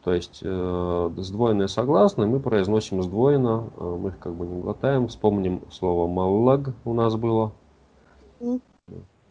То 0.04 0.14
есть 0.14 0.42
э, 0.44 1.10
сдвоенные 1.18 1.68
согласные 1.68 2.28
мы 2.28 2.40
произносим 2.40 3.02
сдвоенно, 3.02 3.72
э, 3.76 3.84
мы 3.84 4.10
их 4.10 4.20
как 4.20 4.36
бы 4.36 4.46
не 4.46 4.62
глотаем. 4.62 5.08
Вспомним 5.08 5.64
слово 5.72 6.08
маллаг 6.08 6.76
у 6.86 6.94
нас 6.94 7.16
было. 7.16 7.54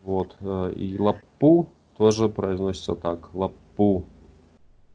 Вот. 0.03 0.37
э, 0.41 0.73
И 0.75 0.99
лапу 0.99 1.69
тоже 1.97 2.29
произносится 2.29 2.95
так. 2.95 3.35
Лапу. 3.35 4.05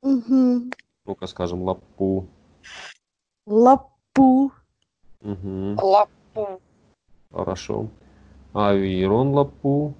Мгм. 0.01 0.71
Ну-ка 1.05 1.27
скажем 1.27 1.63
лапу. 1.63 2.27
Лапу. 3.45 4.51
Мгм. 5.21 5.77
Лапу. 5.81 6.61
Хорошо. 7.31 7.87
Авирон 8.53 9.33
лапу. 9.33 9.93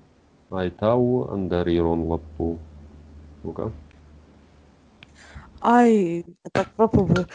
Айтау 0.50 1.30
андарирон 1.30 2.04
лапу. 2.04 2.58
Ну-ка. 3.44 3.72
Ай, 5.62 6.26
так 6.52 6.72
попробую. 6.76 7.28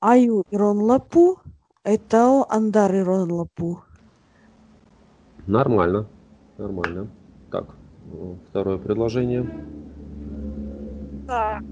Аю 0.00 0.44
ирон 0.50 0.78
лапу. 0.82 1.38
Айтао 1.82 2.46
андар 2.48 2.94
ирон 2.94 3.32
лапу. 3.32 3.82
Нормально. 5.46 6.06
Нормально. 6.58 7.08
Второе 8.50 8.78
предложение. 8.78 9.46
Так. 11.26 11.62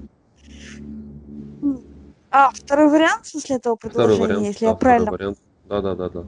А, 2.31 2.51
второй 2.51 2.89
вариант, 2.89 3.27
в 3.27 3.29
смысле 3.29 3.57
этого 3.57 3.77
Второй 3.77 3.93
предложения, 3.93 4.27
вариант. 4.27 4.47
если 4.47 4.65
да, 4.65 4.71
я 4.71 4.77
второй 4.77 4.81
правильно... 4.81 5.13
вариант. 5.13 5.39
Да, 5.69 5.81
да, 5.83 5.95
да, 5.95 6.09
да. 6.09 6.21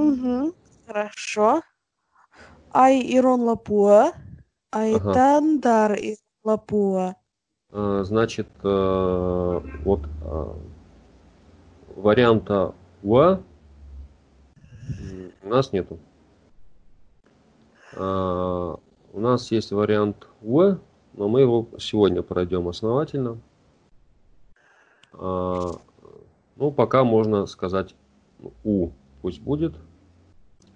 Угу. 0.00 0.52
Хорошо. 0.86 1.62
Ай 2.72 3.00
ирон 3.16 3.42
лапуа. 3.42 4.12
Айтандар 4.70 5.92
ирон 5.94 6.16
лапуа. 6.44 7.14
Э, 7.70 8.02
Значит, 8.04 8.48
э, 8.62 9.60
вот 9.84 10.00
э, 10.22 10.46
варианта 11.96 12.74
у 13.02 13.36
нас 15.44 15.72
нету. 15.72 15.98
А, 17.96 18.78
У 19.12 19.20
нас 19.20 19.50
есть 19.50 19.72
вариант 19.72 20.28
«в», 20.42 20.78
но 21.14 21.28
мы 21.28 21.40
его 21.40 21.66
сегодня 21.78 22.22
пройдем 22.22 22.68
основательно. 22.68 23.38
А, 25.12 25.72
Ну, 26.56 26.70
пока 26.70 27.04
можно 27.04 27.46
сказать 27.46 27.94
«у», 28.64 28.90
пусть 29.22 29.40
будет. 29.40 29.74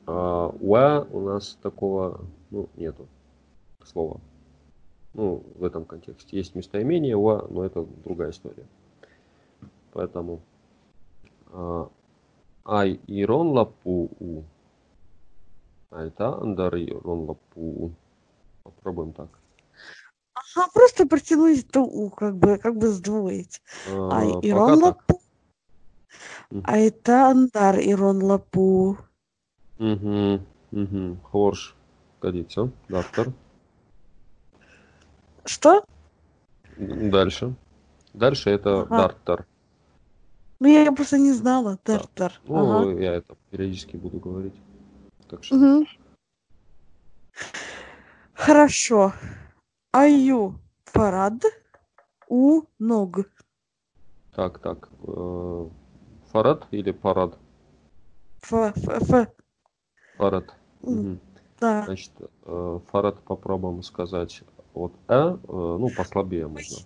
А 0.06 0.48
«уа» 0.60 1.06
у 1.10 1.20
нас 1.20 1.58
такого 1.62 2.22
ну, 2.50 2.68
нету 2.76 3.06
слова. 3.84 4.20
Ну, 5.14 5.42
в 5.56 5.64
этом 5.64 5.84
контексте. 5.84 6.36
Есть 6.36 6.54
местоимение 6.54 7.16
«уа», 7.16 7.46
но 7.50 7.64
это 7.64 7.86
другая 8.04 8.30
история. 8.30 8.66
Поэтому 9.92 10.40
ай 12.64 13.00
ирон 13.06 13.48
лапу 13.48 14.10
у. 14.20 14.42
Айта 15.90 16.34
андар 16.36 16.74
ирон 16.76 17.26
лапу. 17.26 17.92
Попробуем 18.62 19.12
так. 19.12 19.28
Ага, 20.34 20.68
просто 20.72 21.06
протянуть 21.06 21.66
это 21.68 21.80
у, 21.80 22.10
как 22.10 22.36
бы, 22.36 22.58
как 22.58 22.76
бы 22.76 22.88
сдвоить. 22.88 23.60
А, 23.88 24.20
пока 24.20 24.46
ирон 24.46 24.80
так. 24.80 24.82
лапу. 24.82 25.20
Мгм. 26.50 26.64
Айтандар 26.66 27.80
ирон 27.80 28.22
лапу. 28.22 28.98
Угу, 29.78 30.40
угу. 30.72 31.16
Хорш. 31.24 31.74
Годится. 32.20 32.70
Дартер. 32.88 33.32
Что? 35.44 35.84
Дальше. 36.76 37.54
Дальше 38.12 38.50
это 38.50 38.82
Ага. 38.82 38.96
дартер. 38.96 39.46
Ну, 40.60 40.68
я 40.68 40.92
просто 40.92 41.18
не 41.18 41.32
знала. 41.32 41.78
Тартар. 41.78 42.38
Ну, 42.44 42.90
Ага. 42.90 43.00
я 43.00 43.14
это 43.14 43.36
периодически 43.50 43.96
буду 43.96 44.18
говорить. 44.18 44.54
Так 45.30 45.44
что. 45.44 45.54
Мгм. 45.54 45.86
Хорошо. 48.34 49.12
Аю 49.92 50.58
парад 50.92 51.44
у 52.28 52.62
ног. 52.78 53.20
Так, 54.34 54.58
так. 54.58 54.88
э, 55.06 55.68
Фарад 56.32 56.66
или 56.72 56.90
парад? 56.92 57.38
Ф, 58.42 58.52
ф, 58.52 58.88
ф. 58.88 59.28
Парад. 60.16 60.54
М, 60.82 60.92
Мгм. 60.94 61.20
Да. 61.60 61.82
Значит, 61.84 62.12
э, 62.46 62.80
фарад 62.90 63.22
попробуем 63.22 63.82
сказать 63.82 64.42
от 64.74 64.92
э, 65.08 65.14
э, 65.14 65.36
ну, 65.48 65.90
послабее 65.90 66.48
можно. 66.48 66.78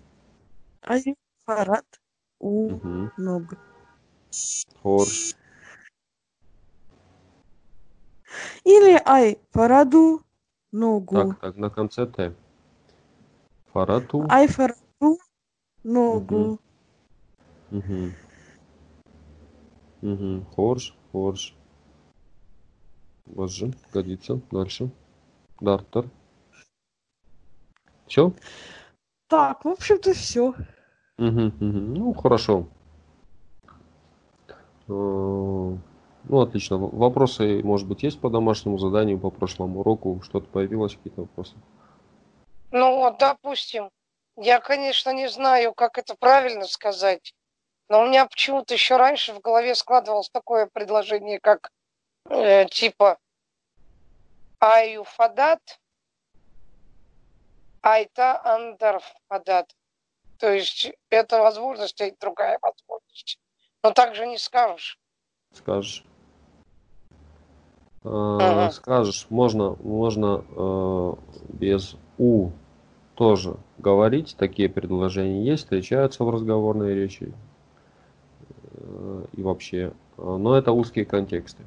Аю 0.81 1.15
парад 1.45 1.85
у 2.39 2.69
Мгм. 2.71 3.11
ног. 3.17 3.53
Хорш. 4.83 5.35
Или 8.63 9.01
ай 9.05 9.37
параду 9.51 10.21
ногу. 10.71 11.15
Так, 11.15 11.39
так, 11.39 11.55
на 11.57 11.69
конце 11.69 12.05
Т. 12.05 12.33
Фарату. 13.73 14.25
Ай 14.29 14.47
параду 14.47 15.19
ногу. 15.83 16.59
Мгм. 17.71 18.13
Мгм. 20.01 20.45
Хорш, 20.55 20.95
хорш. 21.11 21.55
Боже, 23.25 23.73
годится. 23.91 24.39
Дальше. 24.51 24.89
Дартер. 25.59 26.09
Все? 28.07 28.33
Так, 29.27 29.65
в 29.65 29.69
общем-то, 29.69 30.13
все. 30.13 30.53
Мгм, 31.17 31.53
мгм. 31.59 31.93
Ну, 31.95 32.13
хорошо. 32.13 32.67
Ну, 36.27 36.41
отлично. 36.41 36.77
Вопросы, 36.77 37.61
может 37.63 37.87
быть, 37.87 38.03
есть 38.03 38.19
по 38.19 38.29
домашнему 38.29 38.77
заданию, 38.77 39.19
по 39.19 39.29
прошлому 39.29 39.81
уроку? 39.81 40.21
Что-то 40.23 40.47
появилось, 40.47 40.95
какие-то 40.95 41.21
вопросы? 41.21 41.55
Ну 42.71 43.15
допустим, 43.17 43.89
я, 44.35 44.59
конечно, 44.59 45.11
не 45.11 45.29
знаю, 45.29 45.73
как 45.73 45.97
это 45.97 46.15
правильно 46.15 46.65
сказать, 46.65 47.33
но 47.87 48.01
у 48.01 48.07
меня 48.07 48.25
почему-то 48.25 48.73
еще 48.73 48.97
раньше 48.97 49.33
в 49.33 49.39
голове 49.39 49.75
складывалось 49.75 50.29
такое 50.29 50.65
предложение, 50.65 51.39
как 51.39 51.71
э, 52.29 52.65
типа 52.65 53.17
Аю 54.59 55.03
Фадат, 55.03 55.79
Айта 57.81 58.41
Андар 58.43 59.01
Фадат. 59.29 59.73
То 60.39 60.51
есть 60.51 60.91
это 61.09 61.39
возможность, 61.39 62.01
и 62.01 62.13
другая 62.19 62.59
возможность. 62.61 63.39
Но 63.83 63.91
так 63.91 64.15
же 64.15 64.25
не 64.25 64.37
скажешь. 64.37 64.99
Скажешь? 65.53 66.03
Э, 68.05 68.07
Ага. 68.07 68.71
Скажешь, 68.71 69.25
можно, 69.29 69.75
можно 69.83 70.43
э, 70.55 71.13
без 71.49 71.95
«у» 72.19 72.51
тоже 73.15 73.55
говорить. 73.79 74.35
Такие 74.37 74.69
предложения 74.69 75.43
есть, 75.43 75.63
встречаются 75.63 76.23
в 76.23 76.29
разговорной 76.29 76.93
речи 76.93 77.33
э, 78.73 79.25
и 79.33 79.41
вообще. 79.41 79.91
Э, 80.17 80.37
Но 80.37 80.55
это 80.55 80.71
узкие 80.71 81.05
контексты. 81.05 81.63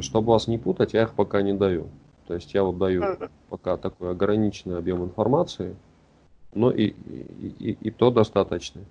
Чтобы 0.00 0.28
вас 0.32 0.46
не 0.46 0.58
путать, 0.58 0.92
я 0.92 1.02
их 1.02 1.14
пока 1.14 1.42
не 1.42 1.52
даю. 1.54 1.88
То 2.28 2.34
есть 2.34 2.54
я 2.54 2.62
вот 2.62 2.78
даю 2.78 3.02
Мгм. 3.02 3.28
пока 3.48 3.76
такой 3.76 4.12
ограниченный 4.12 4.78
объем 4.78 5.02
информации, 5.02 5.74
но 6.54 6.70
и, 6.70 6.84
и, 6.86 7.48
и- 7.58 7.78
и 7.80 7.90
то 7.90 8.12
достаточный. 8.12 8.84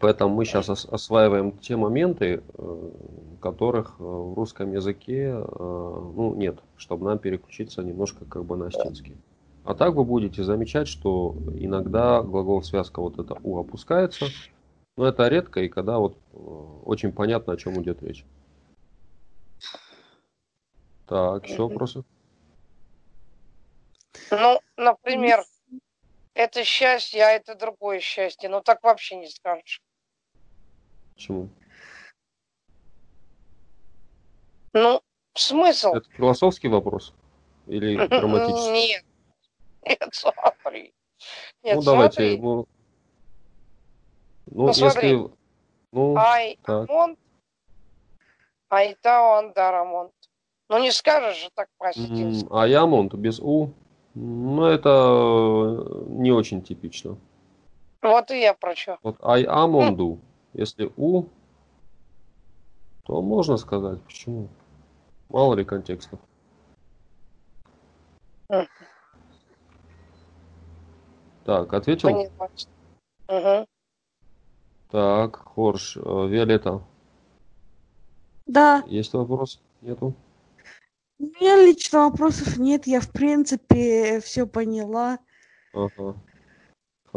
Поэтому 0.00 0.34
мы 0.34 0.44
сейчас 0.44 0.68
осваиваем 0.68 1.58
те 1.58 1.76
моменты, 1.76 2.42
э, 2.54 2.90
которых 3.40 3.96
э, 3.98 4.02
в 4.02 4.34
русском 4.34 4.72
языке 4.72 5.30
э, 5.30 5.42
ну, 5.48 6.34
нет, 6.36 6.60
чтобы 6.76 7.06
нам 7.06 7.18
переключиться 7.18 7.82
немножко 7.82 8.24
как 8.24 8.44
бы 8.44 8.56
на 8.56 8.66
астинский. 8.66 9.16
А 9.64 9.74
так 9.74 9.94
вы 9.94 10.04
будете 10.04 10.44
замечать, 10.44 10.86
что 10.86 11.36
иногда 11.54 12.22
глагол 12.22 12.62
связка 12.62 13.00
вот 13.00 13.18
это 13.18 13.36
у 13.42 13.58
опускается, 13.58 14.26
но 14.96 15.04
это 15.04 15.26
редко 15.26 15.60
и 15.60 15.68
когда 15.68 15.98
вот 15.98 16.16
очень 16.84 17.12
понятно, 17.12 17.54
о 17.54 17.56
чем 17.56 17.82
идет 17.82 18.02
речь. 18.02 18.24
Так, 21.06 21.46
еще 21.46 21.62
вопросы? 21.62 22.04
Ну, 24.30 24.60
например, 24.76 25.42
это 26.34 26.62
счастье, 26.62 27.24
а 27.24 27.30
это 27.30 27.56
другое 27.56 27.98
счастье. 27.98 28.48
Ну 28.48 28.60
так 28.60 28.82
вообще 28.84 29.16
не 29.16 29.28
скажешь. 29.28 29.82
Почему? 31.18 31.48
Ну, 34.72 35.02
смысл? 35.34 35.94
Это 35.94 36.08
философский 36.10 36.68
вопрос 36.68 37.12
или 37.66 37.96
грамматический? 38.06 38.72
Нет. 38.72 39.04
Нет, 39.84 40.08
смотри. 40.12 40.94
Нет, 41.64 41.74
Ну 41.76 41.82
давайте, 41.82 42.14
смотри. 42.14 42.38
ну, 42.40 42.66
ну, 44.46 44.66
Ну, 44.68 44.72
смотри. 44.72 45.08
если, 45.10 45.30
ну, 45.90 46.16
Ай 46.16 46.56
так. 46.62 46.88
Амонт, 46.88 47.18
Айтао 48.68 49.38
Андарамонт. 49.38 50.12
Ну 50.68 50.78
не 50.78 50.92
скажешь 50.92 51.42
же 51.42 51.50
так 51.52 51.68
по-осетински. 51.78 52.46
а 52.52 52.64
Ямонт 52.68 53.12
без 53.14 53.40
у, 53.40 53.72
ну 54.14 54.66
это 54.66 54.88
э, 54.90 56.04
не 56.10 56.30
очень 56.30 56.62
типично. 56.62 57.18
Вот 58.02 58.30
и 58.30 58.38
я 58.40 58.54
про 58.54 58.76
что. 58.76 58.98
Вот 59.02 59.16
ай 59.24 59.42
амонду, 59.44 60.20
если 60.58 60.92
у, 60.96 61.24
то 63.04 63.22
можно 63.22 63.56
сказать, 63.56 64.02
почему? 64.02 64.48
Мало 65.28 65.54
ли 65.54 65.64
контекстов. 65.64 66.18
Так, 71.44 71.72
ответил? 71.72 72.28
Мгм. 73.28 73.66
Так, 74.90 75.36
Хорш, 75.36 75.96
э, 75.96 76.00
Виолетта, 76.00 76.82
Да, 78.46 78.82
есть 78.86 79.12
вопрос? 79.12 79.60
Нету? 79.80 80.14
у 81.20 81.24
меня 81.24 81.56
лично 81.56 82.08
вопросов 82.08 82.56
нет, 82.56 82.86
я 82.86 83.00
в 83.00 83.10
принципе 83.10 84.20
все 84.20 84.46
поняла. 84.46 85.18
Ага. 85.72 86.16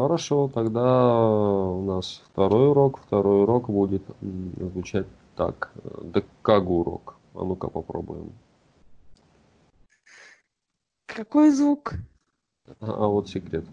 Хорошо, 0.01 0.49
тогда 0.51 1.15
у 1.15 1.83
нас 1.83 2.23
второй 2.31 2.69
урок. 2.69 2.99
Второй 3.05 3.43
урок 3.43 3.69
будет 3.69 4.01
звучать 4.57 5.05
так. 5.35 5.71
Декагу 6.01 6.79
урок. 6.79 7.17
А 7.35 7.43
ну-ка 7.43 7.69
попробуем. 7.69 8.33
Какой 11.05 11.51
звук? 11.51 11.93
А, 12.79 12.91
а 12.91 13.07
вот 13.09 13.29
секрет. 13.29 13.63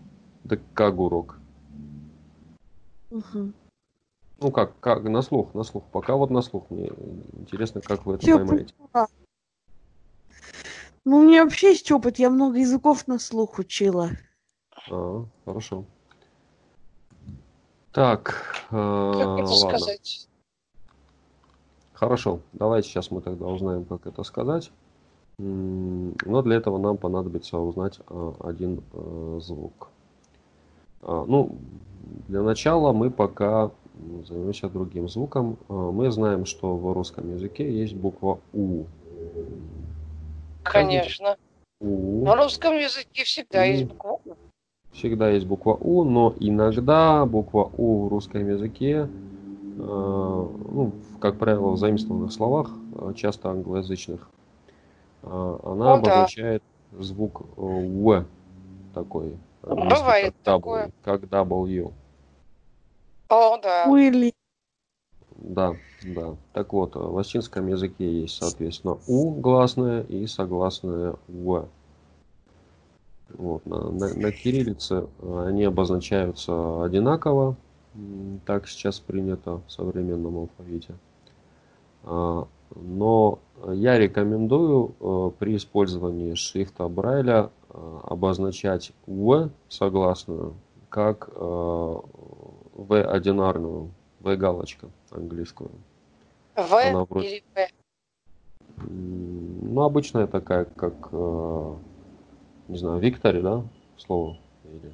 Декагу 0.45 1.07
урок. 1.07 1.38
Мгм. 3.09 3.55
Ну 4.38 4.51
как, 4.53 4.79
как, 4.81 5.05
на 5.05 5.23
слух, 5.23 5.55
на 5.55 5.62
слух. 5.62 5.85
Пока 5.93 6.14
вот 6.14 6.29
на 6.29 6.43
слух. 6.43 6.69
Мне 6.69 6.93
интересно, 7.38 7.81
как 7.81 8.05
вы 8.05 8.17
это 8.17 8.25
Всё 8.25 8.37
поймаете. 8.37 8.75
поняла. 8.75 9.09
Ну, 11.07 11.21
у 11.21 11.23
меня 11.23 11.45
вообще 11.45 11.71
есть 11.71 11.91
опыт, 11.91 12.19
я 12.19 12.29
много 12.29 12.59
языков 12.59 13.09
на 13.09 13.19
слух 13.19 13.59
учила. 13.59 14.11
А, 14.91 15.25
хорошо. 15.47 15.87
Так, 17.99 18.65
э, 18.71 19.13
Как 19.19 19.39
это 19.41 19.51
ладно. 19.51 19.79
сказать? 19.79 20.29
Хорошо, 21.95 22.39
давайте 22.53 22.89
сейчас 22.89 23.11
мы 23.11 23.21
тогда 23.21 23.47
узнаем, 23.47 23.85
как 23.87 24.07
это 24.07 24.23
сказать. 24.23 24.71
Но 25.37 26.43
для 26.43 26.55
этого 26.59 26.79
нам 26.79 26.97
понадобится 26.97 27.59
узнать 27.59 27.99
а, 28.07 28.37
один 28.39 28.85
э, 28.93 29.41
звук. 29.43 29.89
А, 31.03 31.25
Ну, 31.27 31.59
для 32.29 32.43
начала 32.43 32.93
мы 32.93 33.11
пока 33.11 33.73
займемся 34.29 34.69
другим 34.69 35.09
звуком. 35.09 35.59
А, 35.69 35.73
Мы 35.91 36.13
знаем, 36.13 36.47
что 36.47 36.77
в 36.77 36.93
русском 36.93 37.29
языке 37.35 37.69
есть 37.69 37.95
буква 37.97 38.39
У. 38.53 38.85
Конечно. 40.63 41.37
У. 41.81 42.25
На 42.25 42.37
русском 42.37 42.77
языке 42.79 43.25
всегда 43.25 43.65
есть 43.65 43.83
М. 43.83 43.89
буква 43.89 44.21
У. 44.25 44.48
Всегда 44.92 45.31
есть 45.31 45.46
буква 45.46 45.74
У, 45.81 46.03
но 46.05 46.35
иногда 46.40 47.24
буква 47.27 47.70
У 47.77 48.07
в 48.07 48.09
русском 48.09 48.46
языке, 48.48 49.07
э, 49.07 49.09
ну, 49.79 50.92
как 51.20 51.37
правило, 51.38 51.70
в 51.72 51.79
заимствованных 51.79 52.33
словах, 52.33 52.70
э, 52.96 53.12
часто 53.14 53.51
англоязычных, 53.51 54.29
э, 55.22 55.59
она 55.62 55.96
Ну 55.96 56.03
да. 56.03 56.24
обозначает 56.24 56.62
звук 56.98 57.42
э, 57.57 57.61
В 57.61 58.24
такой. 58.94 59.37
английский, 59.62 59.98
Бывает 60.01 60.35
как 60.44 60.55
такое. 60.55 60.87
W, 60.87 60.92
как 61.05 61.20
W. 61.24 61.92
О, 63.29 63.59
да. 63.59 63.85
Уилли. 63.88 64.33
Да, 65.37 65.77
да. 66.03 66.35
Так 66.53 66.72
вот, 66.72 66.96
в 66.96 67.14
латинском 67.14 67.68
языке 67.68 68.22
есть, 68.22 68.37
соответственно, 68.37 68.96
У 69.07 69.31
гласная 69.31 70.03
и 70.03 70.27
согласная 70.27 71.14
В. 71.29 71.68
Вот, 73.35 73.67
на, 73.67 73.91
на- 73.91 74.14
на 74.14 74.33
кириллице 74.33 75.07
э, 75.21 75.45
они 75.47 75.64
обозначаются 75.64 76.83
одинаково. 76.85 77.57
Так 78.47 78.69
сейчас 78.69 79.01
принято 79.01 79.61
в 79.67 79.73
современном 79.73 80.37
алфавите. 80.38 80.95
А, 82.05 82.47
Но 82.77 83.38
я 83.73 83.99
рекомендую 83.99 84.95
э, 85.01 85.31
при 85.38 85.57
использовании 85.57 86.35
шрифта 86.35 86.87
Брайля 86.88 87.51
э, 87.71 87.99
обозначать 88.05 88.93
В 89.07 89.51
согласную 89.69 90.55
как 90.91 91.29
В 91.37 93.03
одинарную, 93.03 93.91
В 94.21 94.37
галочка 94.37 94.88
английскую. 95.11 95.71
В 96.57 96.73
Она 96.75 97.05
вроде- 97.05 97.29
или 97.29 97.43
В. 97.55 97.69
Ну, 98.91 99.83
обычная 99.83 100.27
такая, 100.27 100.64
как, 100.64 100.95
не 102.68 102.78
знаю, 102.78 103.00
Виктори, 103.00 103.40
да, 103.42 103.64
слово? 103.96 104.37
Или... 104.64 104.92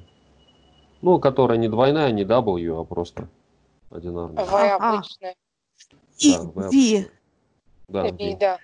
Ну, 1.01 1.19
которая 1.19 1.57
не 1.57 1.67
двойная, 1.69 2.11
не 2.11 2.23
W, 2.23 2.81
а 2.81 2.83
просто 2.85 3.27
одинарная. 3.91 4.45
В 4.45 4.53
Ага. 4.53 4.75
обычная. 4.97 5.35
И 6.17 6.35
Ви. 6.71 7.07
Да, 7.87 8.07
И 8.07 8.11
Ви. 8.11 8.35
да. 8.35 8.59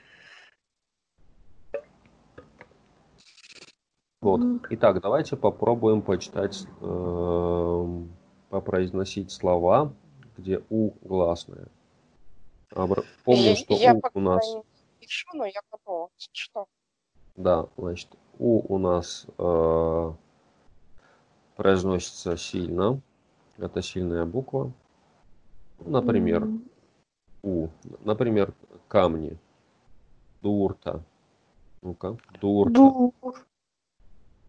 Вот. 4.22 4.42
Итак, 4.70 5.02
давайте 5.02 5.36
попробуем 5.36 6.02
почитать, 6.02 6.66
эм, 6.82 8.12
попроизносить 8.50 9.32
слова, 9.32 9.94
где 10.38 10.62
У 10.70 10.92
гласная. 11.02 11.68
Помню, 13.24 13.44
Я- 13.50 13.56
что 13.56 13.74
я 13.74 13.94
У 13.96 14.02
у 14.14 14.20
нас... 14.22 14.54
не 14.54 14.64
пишу, 15.00 15.28
но 15.34 15.46
я 15.46 15.60
готова. 15.72 16.10
Что? 16.32 16.68
Да, 17.36 17.68
значит, 17.78 18.10
У 18.40 18.74
у 18.74 18.78
нас 18.78 19.28
э, 19.38 20.14
произносится 21.56 22.38
сильно. 22.38 23.00
Это 23.58 23.82
сильная 23.82 24.26
буква. 24.26 24.72
Например, 25.80 26.44
М, 26.44 26.64
У. 27.44 27.68
Например, 28.04 28.54
камни. 28.88 29.38
Дурта. 30.42 31.04
Ну-ка. 31.82 32.18
Дурта. 32.40 32.72
Дур. 32.72 33.14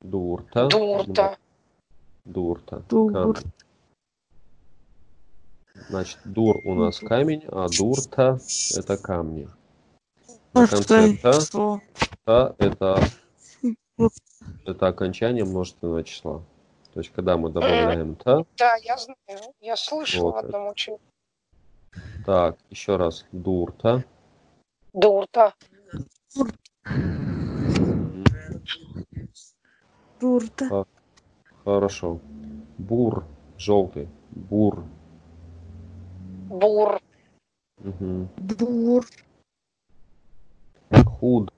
Дурта. 0.01 0.69
Дурта. 0.69 1.37
Дурта. 2.25 2.83
Дур. 2.89 3.13
Камни. 3.13 3.35
Значит, 5.89 6.19
дур 6.25 6.61
у 6.65 6.75
нас 6.75 6.99
камень, 6.99 7.45
а 7.49 7.69
дурта 7.69 8.39
это 8.77 8.97
камни. 8.97 9.49
На 10.55 10.67
конце 10.67 11.17
та, 11.17 11.33
та 12.25 12.55
это. 12.59 13.01
Это 14.65 14.87
окончание 14.87 15.45
множественного 15.45 16.05
числа. 16.05 16.43
То 16.93 17.01
есть, 17.01 17.13
когда 17.13 17.37
мы 17.37 17.51
добавляем 17.51 18.17
та, 18.17 18.45
Да, 18.59 18.75
я 18.83 18.97
знаю. 18.97 19.55
Я 19.61 19.77
слышала 19.77 20.31
Вот 20.31 20.35
в 20.35 20.39
одном 20.47 20.69
учении. 20.69 21.01
так, 22.27 22.57
еще 22.71 22.97
раз, 22.97 23.25
дурта. 23.33 24.05
Дурта. 24.93 25.55
Дурта. 30.21 30.87
Хорошо. 31.65 32.21
Бур, 32.79 33.25
желтый. 33.57 34.09
Бур. 34.31 34.85
Бур. 36.49 37.01
Мгм. 37.79 38.29
Дур. 38.37 39.07
Худ. 41.07 41.53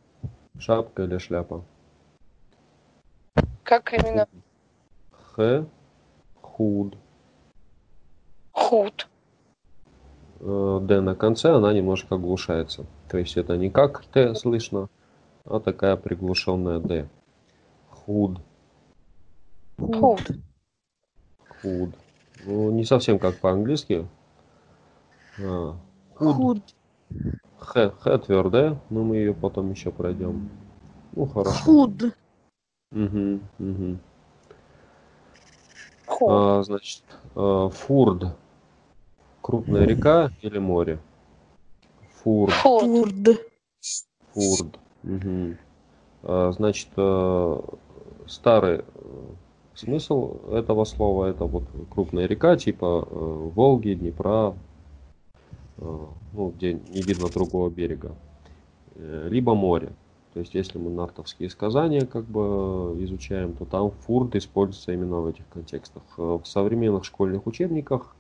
Шапка 0.59 1.03
или 1.03 1.19
шляпа? 1.19 1.65
Как 3.65 3.95
именно? 3.95 4.29
Х. 5.11 5.67
Худ. 6.43 6.99
Худ. 8.53 9.09
Э, 10.41 10.79
Д 10.83 11.01
на 11.01 11.15
конце, 11.15 11.51
она 11.51 11.73
немножко 11.73 12.17
оглушается. 12.17 12.85
То 13.09 13.17
есть 13.19 13.37
это 13.39 13.57
не 13.57 13.71
как 13.71 14.05
Т 14.05 14.35
слышно, 14.35 14.89
а 15.47 15.61
такая 15.61 15.97
приглушенная 15.97 16.79
Д. 16.79 17.09
Худ. 17.89 18.39
Худ. 19.79 20.21
Худ. 21.63 21.91
Ну, 22.45 22.71
не 22.71 22.85
совсем 22.85 23.19
как 23.19 23.39
по-английски. 23.39 24.07
А, 25.43 25.77
Худ. 26.15 26.37
Худ. 26.37 26.63
Х. 27.59 27.91
Х 27.99 28.19
твердая, 28.19 28.79
но 28.91 29.03
мы 29.03 29.17
ее 29.17 29.33
потом 29.33 29.71
еще 29.71 29.91
пройдем. 29.91 30.51
Ну, 31.17 31.25
хорошо. 31.27 31.65
Худ. 31.65 32.15
Угу, 32.95 33.41
угу. 33.59 33.99
А, 36.29 36.63
значит, 36.63 37.03
э, 37.35 37.69
Фурд. 37.73 38.37
Крупная 39.43 39.85
река 39.85 40.31
или 40.43 40.59
море? 40.59 41.01
Фурд. 42.23 42.53
Фурд. 42.55 43.41
Фурд. 44.33 44.79
Мгм. 45.03 45.59
А, 46.23 46.53
Значит, 46.53 46.89
э, 46.97 47.61
старый 48.27 48.77
э, 48.77 48.83
смысл 49.75 50.39
этого 50.53 50.85
слова 50.85 51.27
это 51.27 51.47
вот 51.47 51.65
крупная 51.91 52.27
река 52.27 52.57
типа 52.57 53.07
Волги, 53.11 53.95
Днепра, 53.95 54.55
ну, 55.77 56.55
где 56.57 56.75
не 56.75 57.03
видно 57.03 57.29
другого 57.29 57.69
берега, 57.69 58.15
либо 58.95 59.55
море. 59.57 59.93
То 60.35 60.41
есть, 60.41 60.53
если 60.53 60.79
мы 60.79 60.91
нартовские 60.91 61.49
сказания 61.49 62.07
как 62.07 62.25
бы 62.25 62.97
изучаем, 63.05 63.55
то 63.55 63.65
там 63.65 63.93
фурд 63.93 64.35
используется 64.35 64.93
именно 64.93 65.21
в 65.21 65.29
этих 65.29 65.49
контекстах. 65.49 66.03
Э, 66.19 66.39
В 66.43 66.45
современных 66.45 67.05
школьных 67.05 67.47
учебниках 67.47 68.17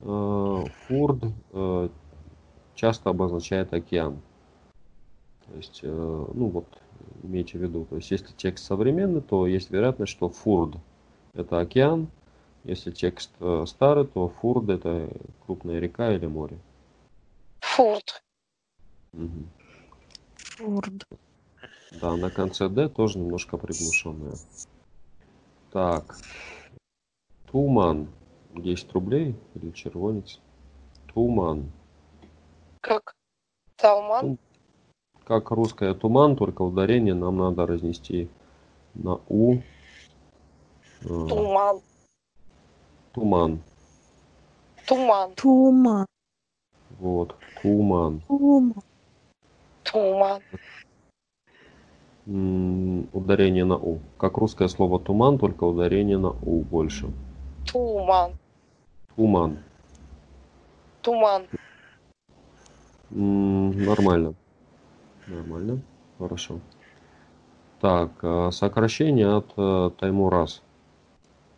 э, 0.00 0.64
фурд 0.88 1.24
э, 1.52 1.88
часто 2.74 3.10
обозначает 3.10 3.72
океан. 3.72 4.18
То 5.46 5.56
есть, 5.56 5.80
э, 5.84 5.88
ну 6.34 6.48
вот, 6.48 6.66
имейте 7.22 7.58
в 7.58 7.62
виду, 7.62 7.84
то 7.84 7.96
есть 7.96 8.10
если 8.10 8.32
текст 8.32 8.64
современный, 8.64 9.20
то 9.20 9.46
есть 9.46 9.70
вероятность, 9.70 10.10
что 10.10 10.28
фурд– 10.30 10.76
это 11.34 11.60
океан, 11.60 12.08
если 12.64 12.90
текст 12.90 13.30
э, 13.38 13.64
старый, 13.68 14.06
то 14.06 14.28
фурд– 14.28 14.68
это 14.70 15.08
крупная 15.46 15.78
река 15.78 16.12
или 16.12 16.26
море. 16.26 16.58
Фурт. 17.60 18.24
Мгм. 19.12 19.48
Фурд. 20.36 21.06
Да, 22.00 22.16
на 22.16 22.30
конце 22.30 22.68
«д» 22.68 22.88
тоже 22.88 23.18
немножко 23.18 23.56
приглушенная. 23.56 24.34
Так. 25.70 26.16
Туман. 27.50 28.08
10 28.54 28.92
рублей 28.92 29.34
или 29.54 29.70
червонец? 29.70 30.40
Туман. 31.12 31.70
Как? 32.80 33.14
Талман? 33.76 34.38
Как 35.24 35.50
русское 35.50 35.94
туман, 35.94 36.36
только 36.36 36.62
ударение 36.62 37.14
нам 37.14 37.38
надо 37.38 37.66
разнести 37.66 38.28
на 38.94 39.20
у. 39.28 39.56
Э, 39.56 39.62
Туман. 41.02 41.80
Туман. 43.12 43.62
Туман. 44.86 45.34
Тума. 45.34 46.06
Вот. 46.98 47.36
Туман. 47.62 48.20
Тума. 48.28 48.74
Туман. 49.82 50.42
Ударение 52.26 53.64
на 53.64 53.76
у. 53.76 53.98
Как 54.16 54.38
русское 54.38 54.68
слово 54.68 54.98
туман, 54.98 55.38
только 55.38 55.64
ударение 55.64 56.16
на 56.16 56.30
у 56.30 56.62
больше. 56.62 57.12
Туман. 57.70 58.32
Туман. 59.14 59.58
Туман. 61.02 61.46
Нормально. 63.10 64.34
Нормально. 65.26 65.82
Хорошо. 66.18 66.60
Так, 67.80 68.12
э, 68.22 68.50
сокращение 68.50 69.36
от 69.36 69.52
э, 69.58 69.90
Таймураз. 70.00 70.62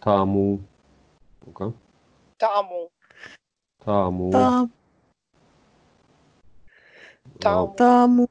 Таму. 0.00 0.60
Ну-ка. 1.44 1.72
Таму. 2.38 2.90
Таму. 3.84 4.32
Там. 4.32 4.72
Таму. 7.38 7.74
Таму. 7.76 8.28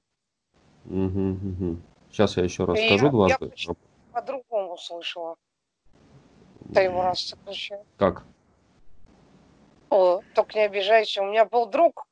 Сейчас 2.15 2.37
я 2.37 2.43
еще 2.45 2.63
раз 2.63 2.79
Я- 2.79 2.87
скажу 2.87 3.05
я 3.07 3.11
дважды. 3.11 3.49
почти- 3.49 3.73
По-другому 4.13 4.77
слышала. 4.77 5.35
Ты 6.73 6.83
его 6.83 7.03
раз 7.03 7.19
сокращаю. 7.19 7.83
Как? 7.97 8.23
О, 9.89 10.21
только 10.33 10.53
не 10.57 10.61
обижайся. 10.63 11.21
У 11.21 11.25
меня 11.25 11.43
был 11.43 11.65
друг, 11.65 12.07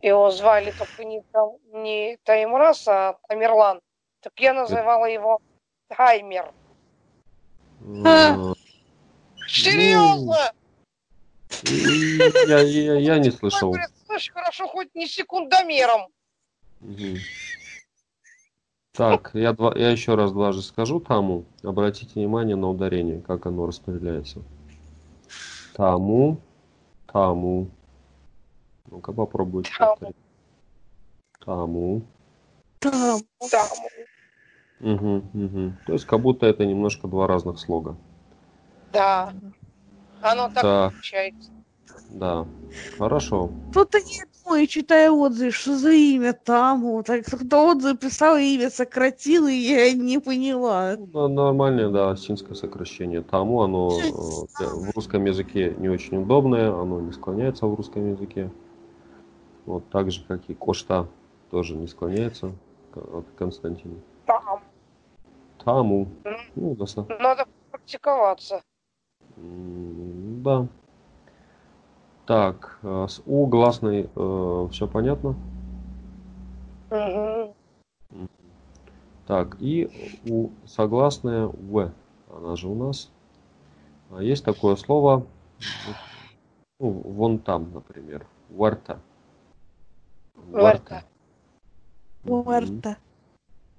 его 0.00 0.28
звали 0.32 0.72
только 0.76 1.04
не, 1.04 1.22
Там- 1.30 1.56
не 1.72 2.18
Таймрас, 2.24 2.88
а 2.88 3.16
Тамерлан. 3.28 3.80
Так 4.22 4.32
я 4.40 4.54
называла 4.54 5.04
его 5.06 5.40
Таймер. 5.86 6.52
Серьезно? 9.46 10.52
Я, 12.48 12.58
я, 12.58 12.94
я 12.96 13.18
не 13.18 13.30
слышал. 13.30 13.70
Говорит, 13.70 13.90
слышь, 14.06 14.30
хорошо, 14.32 14.66
хоть 14.66 14.92
не 14.96 15.06
секундомером. 15.06 16.08
Так, 18.92 19.30
я, 19.32 19.54
два, 19.54 19.72
я 19.74 19.90
еще 19.90 20.16
раз 20.16 20.32
дважды 20.32 20.62
скажу 20.62 21.00
таму. 21.00 21.44
Обратите 21.62 22.12
внимание 22.14 22.56
на 22.56 22.68
ударение, 22.68 23.22
как 23.22 23.46
оно 23.46 23.66
распределяется. 23.66 24.42
Таму, 25.74 26.38
таму. 27.06 27.68
Ну-ка 28.90 29.12
попробуйте. 29.12 29.70
Таму. 29.78 30.12
Там. 32.80 33.20
Таму. 33.50 33.88
Мгм, 34.80 35.30
мгм. 35.32 35.78
То 35.86 35.94
есть 35.94 36.04
как 36.04 36.20
будто 36.20 36.44
это 36.44 36.66
немножко 36.66 37.08
два 37.08 37.26
разных 37.26 37.58
слога. 37.58 37.96
Да. 38.92 39.32
Оно 40.20 40.48
так 40.48 40.62
Так. 40.62 40.92
получается. 40.92 41.50
Да. 42.10 42.46
Хорошо. 42.98 43.50
Кто-то 43.70 43.98
не 44.00 44.20
думает, 44.44 44.70
читая 44.70 45.10
отзыв, 45.10 45.54
что 45.54 45.76
за 45.76 45.92
имя 45.92 46.32
Таму. 46.32 47.02
Так 47.02 47.24
кто 47.24 47.68
отзыв 47.68 47.98
писал 47.98 48.36
имя 48.36 48.70
сократил, 48.70 49.46
и 49.46 49.54
я 49.54 49.92
не 49.92 50.18
поняла. 50.18 50.96
Ну, 50.96 51.28
Нормальное, 51.28 51.88
да, 51.90 52.10
осетинское 52.10 52.54
сокращение. 52.54 53.22
Таму, 53.22 53.62
оно 53.62 53.90
э, 53.90 54.64
в 54.64 54.90
русском 54.94 55.24
языке 55.24 55.74
не 55.78 55.88
очень 55.88 56.18
удобное, 56.18 56.72
оно 56.72 57.00
не 57.00 57.12
склоняется 57.12 57.66
в 57.66 57.74
русском 57.74 58.10
языке. 58.10 58.50
Вот 59.66 59.88
так 59.90 60.10
же, 60.10 60.24
как 60.26 60.40
и 60.48 60.54
Кошта 60.54 61.06
тоже 61.50 61.76
не 61.76 61.86
склоняется 61.86 62.52
от 62.94 63.26
Константина. 63.38 63.94
Там. 64.26 64.60
Таму. 65.64 66.08
Ну, 66.56 66.76
Надо 67.20 67.46
практиковаться. 67.70 68.62
М, 69.36 70.42
Да. 70.42 70.66
Так, 72.26 72.78
э, 72.82 73.06
с 73.08 73.20
У 73.26 73.46
гласной 73.46 74.08
все 74.70 74.86
понятно? 74.86 75.34
Мгм. 76.90 77.54
Так, 79.26 79.56
и 79.60 80.18
у 80.28 80.50
согласная 80.66 81.46
В, 81.46 81.90
она 82.30 82.56
же 82.56 82.68
у 82.68 82.74
нас. 82.74 83.10
А 84.10 84.22
Есть 84.22 84.44
такое 84.44 84.76
слово, 84.76 85.26
ну, 86.78 86.90
вон 86.90 87.38
там, 87.38 87.72
например, 87.72 88.26
варта. 88.50 89.00
Варта. 90.34 91.04
Уэрта. 92.24 92.98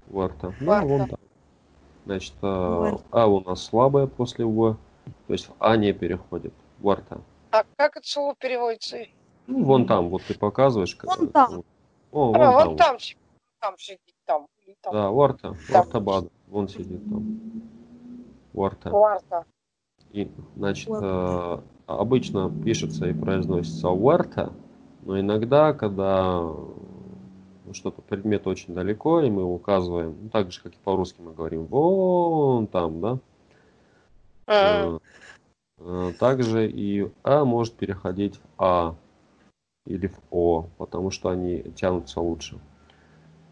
Варта. 0.07 0.55
Да, 0.59 0.65
Варта. 0.65 0.87
вон 0.87 1.09
там. 1.09 1.19
Значит, 2.05 2.33
а 2.41 2.79
Варта. 2.79 3.03
А 3.11 3.27
у 3.27 3.41
нас 3.41 3.63
слабая 3.63 4.07
после 4.07 4.45
В, 4.45 4.75
то 5.27 5.33
есть 5.33 5.47
в 5.47 5.53
А 5.59 5.77
не 5.77 5.93
переходит. 5.93 6.53
Варта. 6.79 7.21
А 7.53 7.65
как 7.77 7.97
это 7.97 8.07
слово 8.07 8.33
переводится? 8.35 8.97
Ну, 9.45 9.63
вон 9.63 9.85
там, 9.85 10.09
вот 10.09 10.23
ты 10.23 10.33
показываешь. 10.33 10.95
как- 10.95 11.15
Вон 11.15 11.29
там. 11.29 11.63
О, 12.11 12.25
вон 12.31 12.35
а, 12.35 12.39
там. 12.39 12.53
вон 12.53 12.77
там, 12.77 12.97
там 13.59 13.77
сидит, 13.77 14.15
там. 14.25 14.47
или 14.65 14.75
там. 14.81 14.91
Да, 14.91 15.11
Варта. 15.11 15.41
Там. 15.49 15.57
Варта 15.69 15.99
Бада. 15.99 16.29
Вон 16.47 16.67
сидит 16.67 17.03
там. 17.07 17.61
Варта. 18.53 18.89
Варта. 18.89 19.45
И, 20.13 20.31
значит, 20.55 20.89
э, 20.89 21.59
обычно 21.85 22.51
пишется 22.63 23.05
и 23.05 23.13
произносится 23.13 23.89
Уэрта, 23.89 24.51
но 25.03 25.19
иногда, 25.19 25.73
когда 25.73 26.49
что-то 27.71 28.01
предмет 28.01 28.47
очень 28.47 28.73
далеко, 28.73 29.21
и 29.21 29.29
мы 29.29 29.41
его 29.41 29.53
указываем, 29.53 30.17
ну, 30.23 30.29
так 30.29 30.51
же, 30.51 30.59
как 30.61 30.73
и 30.73 30.77
по-русски 30.83 31.21
мы 31.21 31.33
говорим, 31.33 31.65
вон 31.65 32.65
там, 32.65 32.99
да, 32.99 33.19
э, 34.47 34.95
э, 34.95 34.99
также 36.19 36.69
и 36.69 37.11
А 37.23 37.45
может 37.45 37.73
переходить 37.75 38.37
в 38.37 38.41
А 38.57 38.95
или 39.85 40.07
в 40.07 40.19
О, 40.31 40.67
потому 40.77 41.11
что 41.11 41.29
они 41.29 41.61
тянутся 41.75 42.21
лучше. 42.21 42.59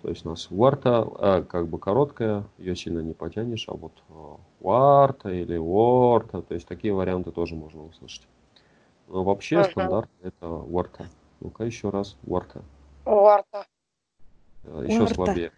То 0.02 0.10
есть 0.10 0.26
у 0.26 0.30
нас 0.30 0.50
варта, 0.50 1.00
а 1.20 1.44
как 1.44 1.68
бы 1.68 1.78
короткая, 1.78 2.46
ее 2.58 2.76
сильно 2.76 3.00
не 3.02 3.14
потянешь, 3.14 3.66
а 3.68 3.74
вот 3.74 3.92
э, 4.10 4.14
варта 4.60 5.30
или 5.30 5.58
ворта, 5.58 6.42
то 6.42 6.56
есть 6.56 6.68
такие 6.68 6.94
варианты 6.94 7.32
тоже 7.32 7.56
можно 7.56 7.86
услышать. 7.86 8.28
Но 9.08 9.24
вообще 9.24 9.60
Ага. 9.60 9.72
стандарт 9.72 10.10
это 10.24 10.48
варта. 10.48 11.06
Ну-ка 11.40 11.66
еще 11.66 11.90
раз, 11.90 12.18
варта. 12.24 12.64
Варта. 13.06 13.66
Э, 14.64 14.86
Еще 14.88 15.00
Варта. 15.02 15.16
слабее. 15.16 15.52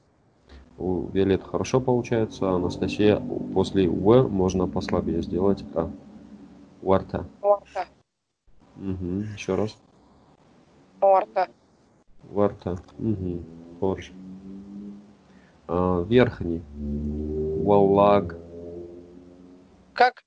У 0.77 1.07
Виолет 1.07 1.43
хорошо 1.43 1.79
получается, 1.79 2.49
а 2.49 2.55
Анастасия 2.55 3.21
после 3.53 3.88
В 3.88 4.27
можно 4.27 4.67
послабее 4.67 5.21
сделать 5.21 5.63
А. 5.75 5.89
Варта. 6.84 7.26
Варта. 7.41 7.88
Угу. 8.76 9.24
Еще 9.36 9.56
раз. 9.56 9.78
Варта. 11.00 11.48
Варта. 12.24 12.78
Угу. 13.00 13.43
Хорошо. 13.80 14.13
А, 15.69 16.02
верхний. 16.04 16.62
Валлаг. 17.63 18.36
Как 19.93 20.24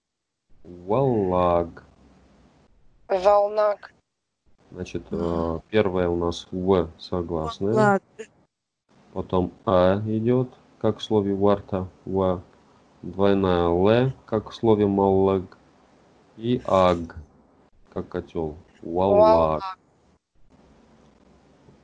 Валлаг. 0.65 1.85
волнак. 3.09 3.93
Значит, 4.71 5.05
э, 5.11 5.61
первое 5.69 6.09
у 6.09 6.17
нас 6.17 6.49
В 6.51 6.89
согласная. 6.99 7.75
Ладно. 7.75 8.25
Потом 9.13 9.53
А 9.67 10.01
идет, 10.07 10.49
как 10.79 10.99
в 10.99 11.03
слове 11.03 11.35
варта. 11.35 11.87
В. 12.07 12.41
Двойная 13.03 13.69
Л, 13.69 14.13
как 14.25 14.51
в 14.51 14.55
слове 14.55 14.87
маллаг. 14.87 15.56
И 16.37 16.61
Аг, 16.67 17.17
как 17.93 18.09
котел. 18.09 18.57
Валлаг. 18.83 19.63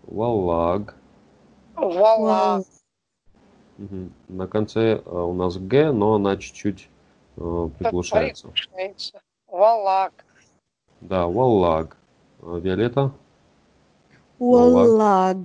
Валлаг. 0.02 0.94
Валак. 1.74 2.64
Мгм. 3.78 4.12
На 4.28 4.46
конце 4.46 4.96
э, 4.96 5.10
у 5.10 5.32
нас 5.32 5.56
Г, 5.56 5.92
но 5.92 6.14
она 6.14 6.36
чуть-чуть 6.36 6.88
э, 7.36 7.68
приглушается. 7.78 8.52
Валак. 9.46 10.12
Да, 11.00 11.26
Валлаг. 11.26 11.96
Э, 12.42 12.60
Виолетта? 12.62 13.12
Уаллаг. 14.38 15.38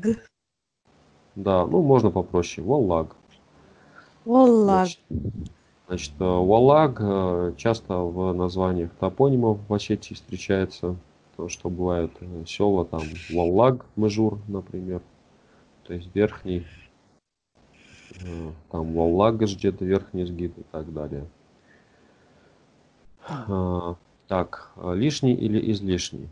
Да, 1.35 1.65
ну 1.65 1.81
можно 1.81 2.11
попроще. 2.11 2.65
Валлаг. 2.65 3.15
Валлаг. 4.25 4.89
Значит, 5.87 6.13
э, 6.19 6.25
Валлаг 6.25 6.97
э, 6.99 7.53
часто 7.55 7.95
в 7.99 8.33
названиях 8.33 8.91
топонимов 8.99 9.59
в 9.69 9.73
Осетии 9.73 10.15
встречается. 10.15 10.97
Потому 11.31 11.49
что 11.49 11.69
бывают 11.69 12.11
э, 12.19 12.43
села 12.45 12.83
там 12.83 13.01
Валлаг, 13.29 13.85
Межур, 13.95 14.39
например. 14.49 15.01
То 15.83 15.93
есть 15.93 16.13
верхний. 16.13 16.65
Там 18.71 18.93
Валлаг 18.93 19.37
где-то 19.37 19.85
верхний 19.85 20.25
сгиб 20.25 20.57
и 20.57 20.63
так 20.63 20.91
далее. 20.91 21.25
А, 23.27 23.95
Так, 24.27 24.71
лишний 24.75 25.35
или 25.35 25.71
излишний? 25.71 26.27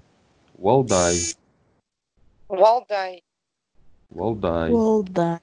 Валдай. 0.58 1.16
Валдай. 2.50 3.24
Валдай. 4.10 4.72
Валдай. 4.72 5.40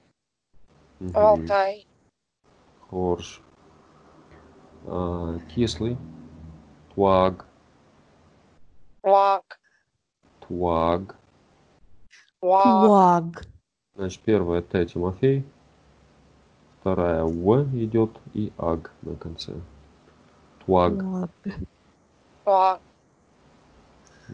Валдай. 0.99 1.87
Хорш. 2.89 3.42
А, 4.85 5.39
Кислый. 5.53 5.97
Тваг. 6.93 7.45
Ваг. 9.01 9.59
Тваг. 10.41 11.15
Ваг. 12.41 12.89
Ваг. 12.89 13.47
Значит, 13.95 14.21
первая 14.21 14.61
Т 14.61 14.85
Тимофей. 14.85 15.45
Вторая 16.79 17.23
В 17.23 17.63
идет 17.77 18.11
и 18.33 18.51
Аг 18.57 18.91
на 19.01 19.15
конце. 19.15 19.53
Тваг. 20.65 20.93
Ваг. 22.45 22.81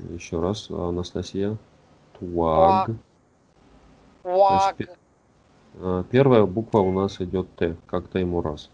Еще 0.09 0.39
раз, 0.39 0.69
Анастасия. 0.69 1.57
Тваг. 2.17 2.89
Ваг. 2.89 2.97
Ваг. 4.23 4.75
Значит, 4.75 4.97
А, 5.75 6.03
Первая 6.05 6.45
буква 6.45 6.79
у 6.79 6.91
нас 6.91 7.21
идет 7.21 7.53
Т, 7.55 7.75
как 7.85 8.07
Т 8.07 8.19
ему 8.19 8.41
раз. 8.41 8.69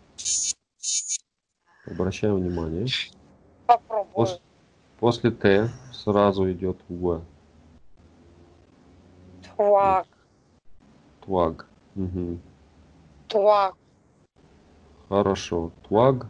Обращаем 1.86 2.36
внимание. 2.36 2.88
Попробую. 3.68 4.28
Пос- 4.28 4.42
После 5.00 5.32
Т 5.32 5.70
сразу 5.92 6.52
идет 6.52 6.78
В. 6.90 7.22
Тваг. 9.56 10.08
Тваг. 11.22 11.68
Мгм. 11.94 12.42
Тваг. 13.28 13.76
Хорошо. 15.10 15.72
Тваг, 15.88 16.28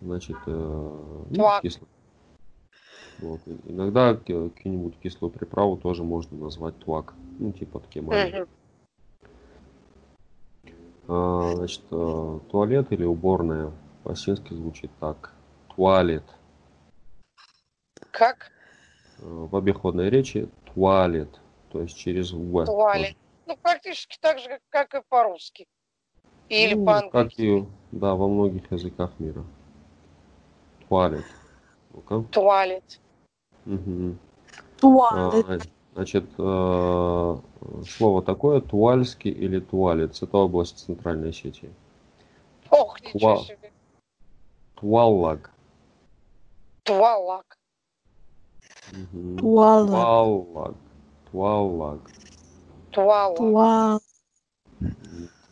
значит, 0.00 0.36
э, 0.46 0.50
ну, 0.50 1.34
Тваг. 1.34 1.62
кислый. 1.62 1.88
Вот. 3.18 3.40
Иногда 3.64 4.14
какую-нибудь 4.14 4.98
кислую 5.02 5.30
приправу 5.30 5.76
тоже 5.76 6.02
можно 6.04 6.36
назвать 6.36 6.78
тваг. 6.80 7.14
Ну, 7.38 7.52
типа 7.52 7.80
ткемали. 7.80 8.30
Мгм. 8.30 8.48
А, 11.08 11.52
значит, 11.56 11.82
э, 11.90 12.38
туалет 12.50 12.92
или 12.92 13.04
уборная 13.04 13.72
по-осетински 14.04 14.54
звучит 14.54 14.90
так. 15.00 15.32
Туалет. 15.74 16.24
Как? 18.10 18.50
Э, 19.18 19.22
В 19.24 19.56
обиходной 19.56 20.10
речи 20.10 20.48
туалет. 20.74 21.40
То 21.70 21.82
есть 21.82 21.96
через 21.96 22.32
В. 22.32 22.64
Туалет. 22.66 23.16
Ну, 23.46 23.56
практически 23.56 24.16
так 24.20 24.38
же, 24.38 24.48
как, 24.48 24.60
как 24.90 24.94
и 24.94 25.04
по-русски. 25.08 25.66
Или 26.48 26.74
Ну, 26.74 26.84
по-английски. 26.86 27.12
Как 27.12 27.38
и, 27.38 27.66
да, 27.92 28.14
во 28.14 28.28
многих 28.28 28.70
языках 28.72 29.10
мира. 29.18 29.44
Туалет. 30.88 31.24
Ну-ка. 31.92 32.22
Туалет. 32.30 33.00
Мгм. 33.64 34.18
Туалет. 34.78 35.44
А, 35.48 35.58
Значит, 35.94 36.24
э, 36.38 37.36
слово 37.88 38.22
такое 38.22 38.60
туальский 38.60 39.30
или 39.32 39.58
туалец. 39.58 40.22
Это 40.22 40.36
область 40.36 40.78
Центральной 40.78 41.30
Осетии. 41.30 41.70
Ох, 42.70 43.00
ничего 43.00 43.34
Туа- 43.34 43.44
себе. 43.44 43.59
Туаллаг. 44.80 45.50
Туаллаг. 46.84 47.44
Туаллаг. 49.38 50.74
Туалак. 51.30 52.00
Туал. 52.90 54.00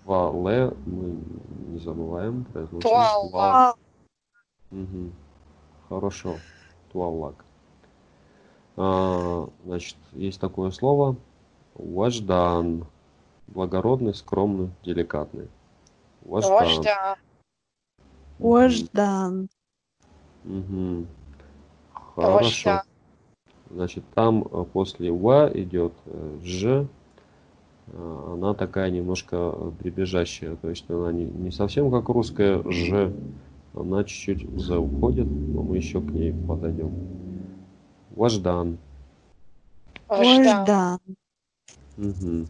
Туале 0.07 0.73
мы 0.87 1.21
не 1.69 1.79
забываем. 1.81 2.45
произносим. 2.47 2.81
Туаллаг. 2.81 3.31
Туа- 3.33 3.75
Мгм. 4.71 5.13
Хорошо. 5.89 6.37
Туаллаг. 6.93 7.45
А, 8.77 9.49
значит, 9.65 9.97
есть 10.13 10.41
такое 10.41 10.71
слово. 10.71 11.17
Важдан. 11.75 12.87
Благородный, 13.47 14.15
скромный, 14.15 14.71
деликатный. 14.83 15.49
Важдан. 16.23 16.53
Вождя. 16.53 17.17
Вождан. 18.39 19.49
Мгм. 20.45 21.07
Хорошо. 22.15 22.83
Значит, 23.71 24.05
там 24.15 24.43
э, 24.43 24.65
после 24.73 25.13
В 25.13 25.51
идет 25.55 25.93
э, 26.07 26.39
Ж. 26.43 26.87
Э, 27.89 28.33
Она 28.35 28.55
такая 28.55 28.91
немножко 28.91 29.55
дребезжащая. 29.81 30.57
То 30.57 30.71
есть 30.71 30.89
она 30.89 31.13
не, 31.13 31.25
не 31.25 31.51
совсем 31.51 31.91
как 31.91 32.09
русская 32.09 32.63
Ж. 32.71 33.13
Она 33.75 34.05
чуть-чуть 34.05 34.45
в 34.45 34.59
З 34.59 34.79
уходит, 34.79 35.27
но 35.27 35.63
мы 35.63 35.77
еще 35.77 36.01
к 36.01 36.11
ней 36.11 36.33
подойдем. 36.33 36.93
Важдан. 38.17 38.79
Вождан. 40.09 40.99
Мгм. 41.97 42.47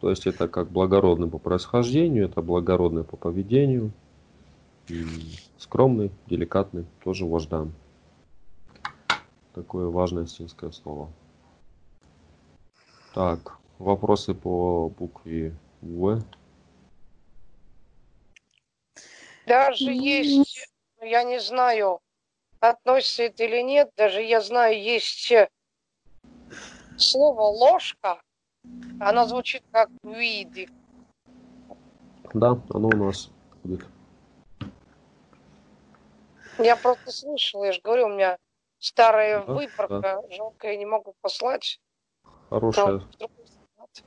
То 0.00 0.10
есть 0.10 0.26
это 0.26 0.48
как 0.48 0.70
благородный 0.70 1.28
по 1.28 1.38
происхождению, 1.38 2.26
это 2.26 2.42
благородный 2.42 3.04
по 3.04 3.16
поведению. 3.16 3.92
Скромный, 5.58 6.12
деликатный, 6.26 6.86
тоже 7.02 7.26
вождан. 7.26 7.72
Такое 9.54 9.88
важное 9.88 10.24
осетинское 10.24 10.70
слово. 10.70 11.10
Так, 13.14 13.58
вопросы 13.78 14.34
по 14.34 14.88
букве 14.90 15.56
В. 15.80 16.22
Даже 19.46 19.92
есть, 19.92 20.68
я 21.00 21.24
не 21.24 21.40
знаю, 21.40 22.00
относится 22.60 23.24
это 23.24 23.44
или 23.44 23.62
нет, 23.62 23.90
даже 23.96 24.22
я 24.22 24.40
знаю, 24.40 24.80
есть 24.80 25.30
э, 25.30 25.48
слово 26.96 27.42
ложка, 27.42 28.20
она 29.00 29.26
звучит 29.26 29.62
как 29.70 29.88
виды. 30.02 30.68
Да, 32.34 32.60
оно 32.70 32.88
у 32.88 32.96
нас 32.96 33.30
будет. 33.62 33.86
Я 36.58 36.76
просто 36.76 37.10
слышала, 37.10 37.64
я 37.64 37.72
же 37.72 37.80
говорю, 37.82 38.06
у 38.06 38.10
меня 38.10 38.38
старая 38.78 39.44
Да, 39.44 39.52
выборка, 39.52 40.22
жалко, 40.30 40.68
я 40.68 40.76
не 40.76 40.86
могу 40.86 41.14
послать. 41.20 41.80
Хорошая. 42.48 43.00
знать. 43.18 44.04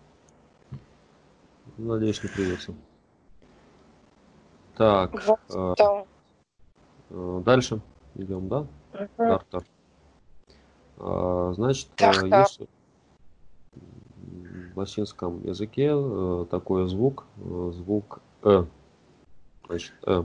Надеюсь, 1.78 2.24
не 2.24 2.30
придется. 2.30 2.74
Так, 4.76 5.12
Вот 5.26 5.40
э, 5.50 5.74
там. 5.78 6.06
э, 7.10 7.42
дальше 7.46 7.82
идем, 8.16 8.48
да? 8.48 8.66
Мгм. 8.94 9.10
Тартар. 9.18 9.64
А, 10.98 11.54
Значит, 11.54 11.90
э, 11.92 11.96
Тартар. 11.98 12.26
есть 12.40 12.62
в 13.74 14.78
латинском 14.78 15.44
языке 15.46 15.92
э, 15.94 16.46
такой 16.50 16.88
звук, 16.88 17.26
э, 17.38 17.72
звук 17.74 18.22
э. 18.44 18.66
Значит, 19.68 19.94
э. 20.08 20.24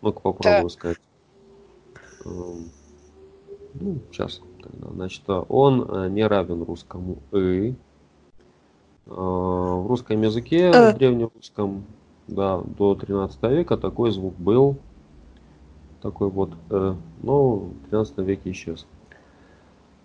Ну-ка 0.00 0.20
попробую 0.20 0.68
сказать. 0.70 0.98
Эм, 2.24 2.70
Ну, 3.74 3.98
сейчас. 4.10 4.40
тогда. 4.62 4.88
Значит, 4.92 5.22
э, 5.28 5.42
он 5.48 5.86
э, 5.88 6.08
не 6.08 6.26
равен 6.26 6.62
русскому 6.62 7.18
«ы». 7.32 7.70
Э, 7.70 7.74
В 9.06 9.86
русском 9.88 10.20
языке, 10.22 10.70
Э. 10.70 10.92
в 10.92 10.96
древнерусском, 10.98 11.84
да, 12.28 12.58
до 12.60 12.94
13 12.94 13.42
века 13.50 13.76
такой 13.76 14.10
звук 14.10 14.34
был. 14.36 14.76
Такой 16.02 16.28
вот 16.28 16.50
«э», 16.70 16.94
но 17.22 17.54
в 17.56 17.72
13 17.90 18.18
веке 18.18 18.50
исчез. 18.52 18.86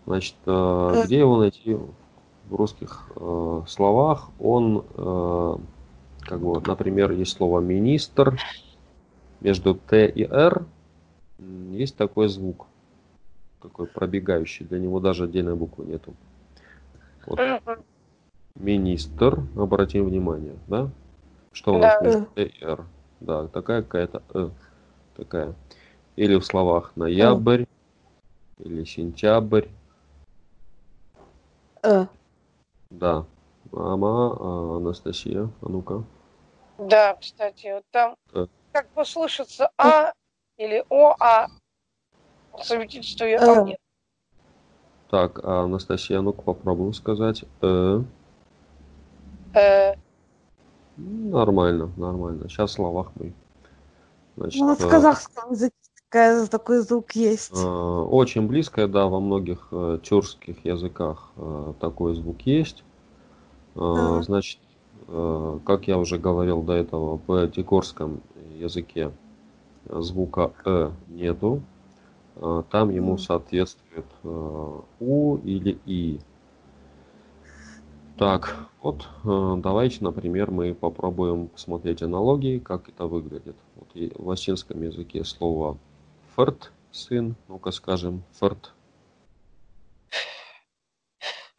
Значит, 0.06 0.36
э, 0.46 1.02
где 1.06 1.20
его 1.20 1.38
найти 1.38 1.76
в 2.50 2.56
русских 2.56 3.10
э, 3.16 3.62
словах? 3.68 4.30
Он, 4.40 4.86
э, 4.96 5.56
как 6.22 6.40
бы, 6.40 6.46
вот, 6.48 6.68
например, 6.68 7.12
есть 7.12 7.34
слово 7.36 7.60
министр, 7.60 8.40
между 9.42 9.76
Т 9.76 10.08
и 10.08 10.24
Р 10.24 10.66
есть 11.40 11.96
такой 11.96 12.28
звук, 12.28 12.68
такой 13.62 13.88
пробегающий, 13.88 14.66
для 14.66 14.80
него 14.80 15.00
даже 15.00 15.26
отдельной 15.26 15.56
буквы 15.56 15.86
нету. 15.86 16.14
Вот 17.26 17.40
министр, 18.56 19.40
обратим 19.56 20.06
внимание, 20.06 20.58
да? 20.68 20.90
Что 21.52 21.76
у 21.76 21.80
Да. 21.80 22.00
нас 22.02 22.24
и 22.36 22.54
Р? 22.62 22.86
Да, 23.20 23.48
такая 23.48 23.82
какая-то 23.82 24.24
Э, 24.34 24.50
такая. 25.16 25.56
Или 26.16 26.36
в 26.36 26.46
словах 26.46 26.96
ноябрь, 26.96 27.66
или 28.60 28.84
сентябрь, 28.84 29.68
Э. 31.84 32.06
да, 32.90 33.26
Ама, 33.72 34.38
а, 34.40 34.78
Анастасия, 34.78 35.50
а 35.62 35.70
ну-ка. 35.70 36.04
Да, 36.78 37.16
кстати, 37.16 37.74
вот 37.74 37.84
там 37.92 38.16
Так. 38.32 38.50
как 38.72 38.92
бы 38.94 39.06
слышится 39.06 39.72
А 39.78 40.14
или 40.58 40.84
О, 40.90 41.16
а 41.20 41.48
совместительство 42.62 43.26
Э. 43.26 43.38
А 43.38 43.64
нет. 43.64 43.78
Так, 45.10 45.40
а 45.44 45.64
Анастасия, 45.64 46.20
ну-ка 46.22 46.42
попробуем 46.42 46.94
сказать. 46.94 47.44
Э. 47.62 48.02
Э, 49.54 49.94
Нормально, 50.98 51.92
нормально. 51.96 52.50
Сейчас 52.50 52.72
в 52.72 52.74
словах 52.74 53.12
мы. 53.16 53.34
Значит, 54.36 54.60
Ну, 54.60 54.68
вот 54.70 54.80
в 54.80 54.86
э, 54.86 54.90
казахском 54.90 55.52
языке 55.52 55.76
такая, 56.10 56.46
такой 56.48 56.80
звук 56.80 57.12
есть. 57.14 57.52
э, 57.54 57.66
очень 57.66 58.48
близкое, 58.48 58.88
да, 58.88 59.06
во 59.08 59.20
многих 59.20 59.68
э, 59.72 60.00
тюркских 60.04 60.66
языках 60.66 61.30
э, 61.38 61.74
такой 61.80 62.16
звук 62.16 62.42
есть. 62.42 62.84
Э. 63.76 64.22
Значит, 64.24 64.60
э, 65.08 65.60
как 65.66 65.88
я 65.88 65.98
уже 66.00 66.18
говорил 66.18 66.64
до 66.64 66.74
этого, 66.74 67.20
в 67.28 67.48
тикорском 67.50 68.22
языке 68.56 69.12
звука 69.90 70.54
«э» 70.66 70.92
нету. 71.08 71.62
Э, 72.36 72.64
Там 72.70 72.90
ему 72.90 73.18
соответствует 73.18 74.06
э, 74.24 74.82
«у» 75.00 75.38
или 75.38 75.80
«и». 75.86 76.20
Так, 78.18 78.56
вот 78.82 79.08
э, 79.24 79.56
давайте, 79.58 80.04
например, 80.04 80.50
мы 80.52 80.74
попробуем 80.74 81.48
посмотреть 81.50 82.02
аналогии, 82.02 82.60
как 82.60 82.90
это 82.90 83.06
выглядит. 83.06 83.56
Вот 83.76 83.90
и 83.94 84.12
в 84.16 84.28
латинском 84.28 84.82
языке 84.82 85.24
слово 85.24 85.78
«ферт»– 86.36 86.72
сын, 86.92 87.36
ну-ка 87.48 87.72
скажем 87.72 88.24
«ферт», 88.40 88.74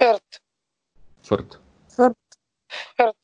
Эрт, 0.00 0.42
«ферт», 1.22 1.60
Эрт, 2.98 3.16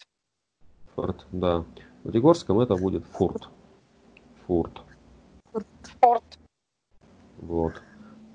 «ферт», 0.94 1.26
да. 1.32 1.64
В 2.04 2.10
Ригорском 2.10 2.60
это 2.60 2.76
будет 2.76 3.04
«фурт», 3.06 3.42
«фурт», 3.42 3.52
Форт, 4.46 4.82
вот. 7.46 7.74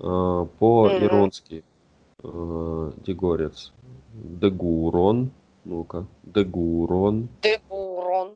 Э. 0.00 0.46
По-иронски 0.58 1.62
э, 2.22 2.92
дегорец 3.04 3.72
«дегурон», 4.14 5.30
ну-ка, 5.64 6.06
«дегурон», 6.22 7.28
Дегурон, 7.42 8.34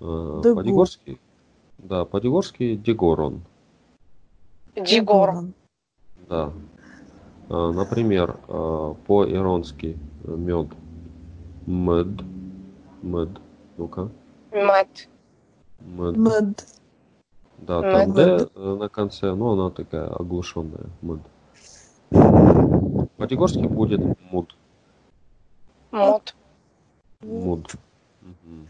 Э. 0.00 0.42
По-дегорски, 0.54 1.18
да, 1.78 2.04
по-дегорски 2.04 2.76
«дегорон». 2.76 3.42
Дигор, 4.76 5.32
Да. 6.28 6.52
Например, 7.48 8.36
по-иронски 9.06 9.96
мыд. 10.24 10.66
Мыд. 11.66 12.08
Мыд. 13.02 13.30
Ну-ка. 13.78 14.10
Мыд, 14.52 15.08
Мыд. 15.80 16.16
Мыд. 16.16 16.75
Да, 17.58 17.82
там 17.82 18.08
Мыд. 18.08 18.14
Д 18.14 18.48
э, 18.54 18.74
на 18.74 18.88
конце, 18.88 19.34
но 19.34 19.52
она 19.52 19.70
такая 19.70 20.08
оглушенная. 20.08 20.86
Мыд. 21.02 21.20
По-дигорски 23.16 23.66
будет 23.66 24.00
муд. 24.30 24.56
Муд, 25.90 26.34
Муд. 27.22 27.74
Мгм. 28.20 28.68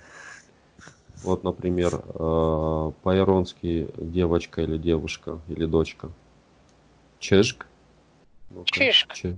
Вот, 1.22 1.44
например, 1.44 2.02
а, 2.14 2.92
по-иронски 3.02 3.88
девочка 3.98 4.62
или 4.62 4.78
девушка 4.78 5.40
или 5.48 5.66
дочка. 5.66 6.10
Чешк. 7.18 7.66
Ну-ка. 8.50 8.66
Чишк. 8.66 9.14
Че. 9.14 9.36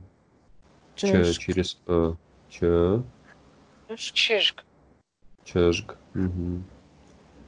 Че 0.94 1.24
Чешк. 1.24 1.40
через 1.40 1.78
э. 1.86 2.14
Чешк. 5.44 5.96
Мгм. 6.14 6.64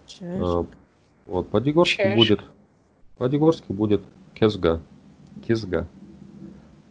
Чешк. 0.06 0.68
Вот 1.30 1.48
по-дегорски 1.48 2.12
будет. 2.16 2.40
По-дегорски 3.16 3.70
будет 3.70 4.02
кезга. 4.34 4.82
Кезга. 5.46 5.86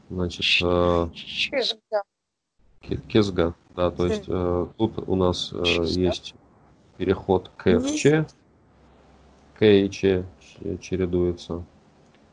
Значит, 0.10 0.46
э, 0.66 1.10
Чизга, 1.14 2.04
ке- 2.80 2.98
кезга. 3.10 3.54
Да, 3.76 3.92
то 3.92 4.06
есть 4.08 4.24
э, 4.30 4.68
тут 4.78 4.98
у 5.10 5.16
нас 5.16 5.52
э, 5.52 5.84
есть 5.88 6.36
переход 6.98 7.50
к 7.58 7.66
в 7.80 7.96
ч. 7.98 8.26
К 9.56 9.66
и 9.66 9.90
ч 9.90 10.24
ч- 10.40 10.78
чередуются. 10.78 11.66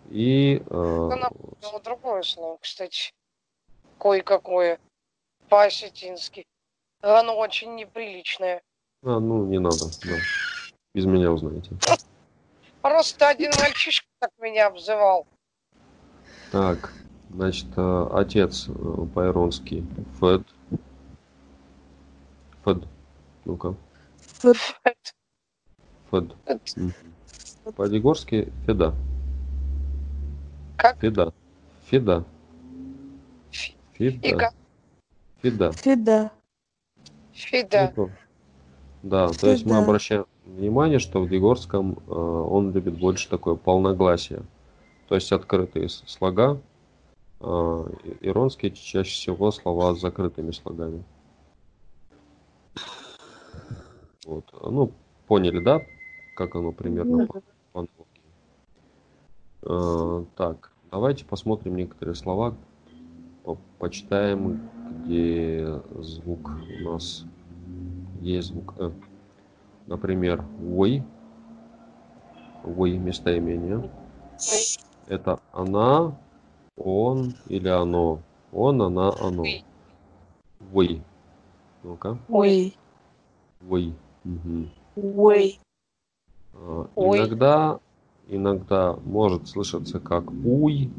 И 0.08 0.62
э, 0.64 1.08
Да, 1.10 1.28
Ну, 1.72 1.80
другое 1.82 2.22
слово, 2.22 2.56
кстати. 2.58 3.10
Кое-какое. 3.98 4.78
По-осетински. 5.48 6.44
Оно 7.00 7.36
очень 7.36 7.74
неприличное. 7.74 8.62
а, 9.02 9.18
ну 9.18 9.44
не 9.46 9.58
надо, 9.58 9.86
да. 10.04 10.16
Без 10.96 11.04
меня 11.04 11.30
узнаете. 11.30 11.72
Просто 12.80 13.28
один 13.28 13.50
мальчишка 13.60 14.06
так 14.18 14.30
меня 14.40 14.68
обзывал. 14.68 15.26
Так, 16.50 16.94
значит, 17.28 17.66
э, 17.76 18.06
отец 18.14 18.64
э, 18.70 18.72
по-иронски 19.14 19.84
Фед. 20.18 20.42
Фед. 22.64 22.78
Ну-ка. 23.44 23.74
Фед. 24.40 24.56
Фед. 26.10 26.34
По-дегорски 27.76 28.50
Феда. 28.64 28.94
Как? 30.78 30.98
Феда. 30.98 31.34
Феда. 31.90 32.24
Феда. 33.92 34.18
Фига. 34.22 34.50
Феда. 35.42 35.72
Феда. 35.72 36.32
Фида. 37.34 37.92
Ну, 37.94 38.06
то- 38.06 38.12
Да, 39.02 39.28
то 39.28 39.50
есть 39.50 39.64
мы 39.66 39.72
Феда. 39.72 39.82
обращаем 39.84 40.26
внимание, 40.46 40.98
что 40.98 41.20
в 41.20 41.28
Дегорском 41.28 41.98
э, 42.06 42.10
он 42.10 42.72
любит 42.72 42.98
больше 42.98 43.28
такое 43.28 43.56
полногласие. 43.56 44.42
То 45.08 45.14
есть 45.14 45.32
открытые 45.32 45.88
слога. 45.88 46.60
э, 47.40 47.84
Иронские 48.22 48.72
чаще 48.72 49.10
всего 49.10 49.50
слова 49.50 49.94
с 49.94 50.00
закрытыми 50.00 50.52
слогами. 50.52 51.02
Вот. 54.24 54.44
Ну, 54.62 54.90
поняли, 55.26 55.60
да? 55.60 55.82
Как 56.34 56.54
оно 56.56 56.72
примерно 56.72 57.26
по, 57.26 57.42
по. 57.72 57.86
Э, 59.62 60.24
так, 60.36 60.72
давайте 60.90 61.24
посмотрим 61.24 61.76
некоторые 61.76 62.14
слова, 62.14 62.54
по- 63.44 63.58
почитаем, 63.78 64.60
где 65.04 65.80
звук 66.00 66.50
у 66.80 66.84
нас 66.84 67.24
есть 68.20 68.48
звук 68.48 68.74
«э». 68.78 68.90
Например, 69.86 70.44
«ой», 70.60 71.02
«ой» 72.64 72.98
местоимение. 72.98 73.88
Это 75.06 75.38
она, 75.52 76.16
он 76.76 77.34
или 77.48 77.68
оно. 77.68 78.20
Он, 78.52 78.82
она, 78.82 79.12
оно. 79.20 79.42
Ой. 79.42 79.64
«Ой». 80.72 81.02
Ну-ка, 81.82 82.18
Ой. 82.28 82.76
«ой». 83.68 83.94
Мгм. 84.24 84.70
Ой. 84.96 85.60
А, 86.54 86.88
Ой. 86.96 87.18
Иногда, 87.18 87.78
иногда 88.26 88.94
может 89.04 89.46
слышаться 89.46 90.00
как 90.00 90.24
уй, 90.42 90.90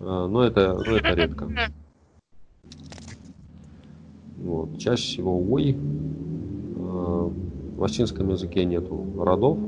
а, 0.00 0.26
но 0.26 0.44
это, 0.44 0.74
но 0.74 0.96
это 0.96 1.14
редко. 1.14 1.48
Вот. 4.36 4.78
Чаще 4.78 5.02
всего 5.02 5.38
уй. 5.38 5.76
А, 6.76 7.32
В 7.80 7.82
латинском 7.82 8.28
языке 8.28 8.66
нету 8.66 9.06
родов, 9.16 9.58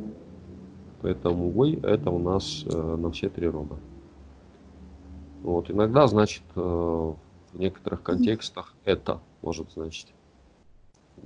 поэтому 1.00 1.50
уй 1.58 1.76
это 1.76 2.10
у 2.10 2.18
нас 2.18 2.62
э, 2.66 2.96
на 2.96 3.10
все 3.10 3.30
три 3.30 3.48
рода. 3.48 3.78
Вот. 5.40 5.70
Иногда 5.70 6.06
значит 6.06 6.42
э, 6.54 6.60
в 6.60 7.16
некоторых 7.54 8.02
контекстах 8.02 8.74
это 8.84 9.18
может 9.40 9.72
значить. 9.72 10.12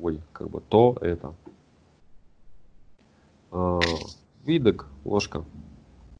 Ой, 0.00 0.20
как 0.32 0.48
бы 0.48 0.60
то 0.60 0.96
это. 1.00 1.34
А, 3.50 3.80
Видок, 4.44 4.86
ложка. 5.04 5.44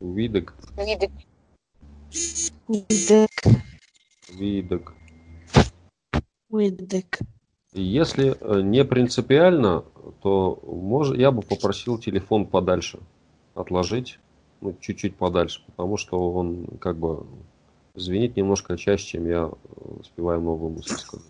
Видок, 0.00 0.52
Виды. 0.76 1.12
Видек. 2.66 3.30
видок. 4.28 4.94
Видек. 6.50 7.20
Если 7.76 8.36
э, 8.40 8.62
не 8.62 8.84
принципиально, 8.86 9.84
то 10.22 10.58
мож, 10.66 11.10
я 11.10 11.30
бы 11.30 11.42
попросил 11.42 11.98
телефон 11.98 12.46
подальше 12.46 13.00
отложить, 13.54 14.18
ну, 14.62 14.74
чуть-чуть 14.80 15.16
подальше, 15.16 15.62
потому 15.66 15.98
что 15.98 16.32
он 16.32 16.66
как 16.80 16.96
бы 16.96 17.26
звенит 17.94 18.34
немножко 18.34 18.78
чаще, 18.78 19.06
чем 19.06 19.26
я 19.26 19.50
э, 19.50 19.50
успеваю 20.00 20.40
новую 20.40 20.72
мысль 20.72 20.96
сказать. 20.96 21.26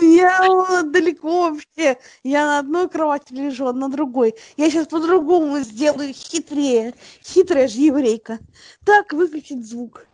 Я 0.00 0.82
далеко 0.84 1.50
вообще. 1.50 1.98
Я 2.22 2.46
на 2.46 2.58
одной 2.60 2.88
кровати 2.88 3.34
лежу, 3.34 3.66
а 3.66 3.72
на 3.74 3.90
другой. 3.90 4.34
Я 4.56 4.70
сейчас 4.70 4.86
по-другому 4.88 5.58
сделаю, 5.60 6.14
хитрее. 6.14 6.94
Хитрая 7.22 7.68
же 7.68 7.80
еврейка. 7.80 8.38
Так 8.86 9.12
выключить 9.12 9.66
звук. 9.66 10.06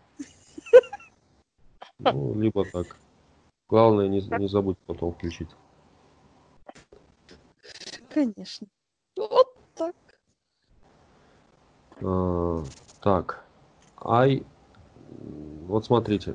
Ну, 1.99 2.35
либо 2.35 2.65
так. 2.65 2.97
Главное, 3.69 4.09
не, 4.09 4.21
не 4.21 4.49
забудь 4.49 4.79
потом 4.87 5.13
включить. 5.13 5.49
Конечно. 8.17 8.67
Вот 9.15 9.49
так. 9.75 9.95
А, 12.01 12.65
так. 13.03 13.45
I. 14.03 14.43
Вот 15.67 15.85
смотрите. 15.85 16.35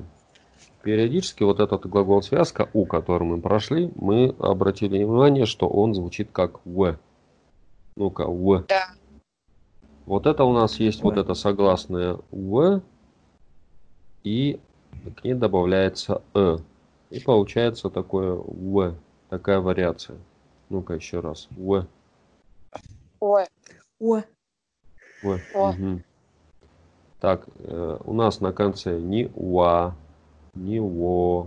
Периодически 0.84 1.42
вот 1.42 1.58
этот 1.58 1.84
глагол 1.86 2.22
связка 2.22 2.70
у, 2.72 2.86
который 2.86 3.24
мы 3.24 3.40
прошли, 3.40 3.90
мы 3.96 4.28
обратили 4.38 5.02
внимание, 5.02 5.44
что 5.44 5.68
он 5.68 5.92
звучит 5.92 6.30
как 6.30 6.64
в. 6.64 7.00
Ну-ка, 7.96 8.28
в. 8.28 8.64
Да. 8.68 8.84
Вот 10.06 10.28
это 10.28 10.44
у 10.44 10.52
нас 10.52 10.78
есть 10.78 11.00
В. 11.00 11.04
вот 11.04 11.16
это 11.16 11.34
согласное 11.34 12.20
в, 12.30 12.80
и 14.22 14.60
к 15.16 15.24
ней 15.24 15.34
добавляется 15.34 16.22
э. 16.34 16.58
И 17.10 17.18
получается 17.18 17.90
такое 17.90 18.34
в, 18.34 18.94
такая 19.28 19.58
вариация. 19.58 20.20
Ну-ка 20.68 20.94
еще 20.94 21.20
раз. 21.20 21.48
В. 21.50 21.86
Ой, 23.20 23.44
О, 24.00 24.22
В. 25.22 25.40
О. 25.54 25.72
Мгм. 25.72 26.02
Так, 27.20 27.46
э, 27.58 27.98
у 28.04 28.12
нас 28.14 28.40
на 28.40 28.52
конце 28.52 28.98
ни 28.98 29.30
уа, 29.34 29.94
ни 30.54 30.78
во, 30.80 31.46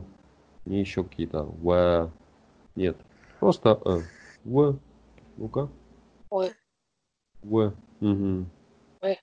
ни 0.66 0.76
еще 0.76 1.03
какие-то 1.03 1.43
в. 1.43 2.11
Нет, 2.76 2.97
просто 3.39 3.80
э. 3.84 4.01
В. 4.45 4.78
Ну-ка. 5.38 5.70
ой, 6.30 6.51
В. 7.43 7.74
Мгм. 7.99 8.49
В. 9.01 9.16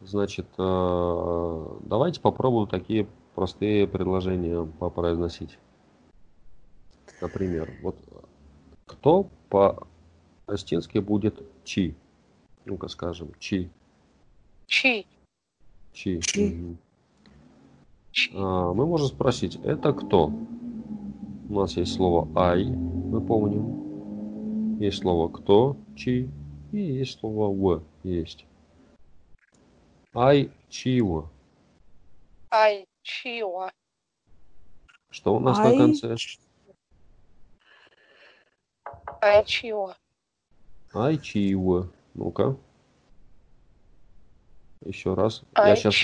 Значит, 0.00 0.46
э, 0.58 1.78
давайте 1.84 2.20
попробуем 2.20 2.68
такие 2.68 3.06
простые 3.34 3.86
предложения 3.86 4.64
попроизносить. 4.78 5.58
Например, 7.20 7.70
вот 7.80 7.96
кто 8.86 9.28
по-астински 9.48 10.98
будет 10.98 11.42
чи? 11.64 11.94
Ну-ка 12.64 12.88
скажем, 12.88 13.28
чи. 13.38 13.70
чи, 14.66 15.06
Чи. 15.92 16.20
Чи. 16.20 16.76
А, 18.34 18.72
мы 18.72 18.86
можем 18.86 19.08
спросить, 19.08 19.56
это 19.64 19.92
кто? 19.92 20.26
У 21.48 21.54
нас 21.54 21.76
есть 21.76 21.94
слово 21.94 22.28
ай, 22.34 22.64
мы 22.66 23.20
помним. 23.20 24.78
Есть 24.78 24.98
слово 24.98 25.28
кто, 25.28 25.76
чи, 25.96 26.28
и 26.72 26.78
есть 26.78 27.18
слово 27.20 27.48
в, 27.48 27.82
есть. 28.04 28.46
Ай, 30.14 30.50
чио. 30.68 31.30
ай, 32.50 32.86
чио, 33.02 33.70
Что 35.10 35.34
у 35.36 35.40
нас 35.40 35.58
на 35.58 35.68
Ай. 35.68 35.76
конце? 35.76 36.16
Ай, 39.22 39.44
чио, 39.46 39.94
Ай, 40.94 41.16
чио. 41.18 41.86
Ну-ка. 42.14 42.56
Еще 44.84 45.14
раз. 45.14 45.42
Я 45.56 45.62
ай, 45.62 45.76
сейчас, 45.76 45.94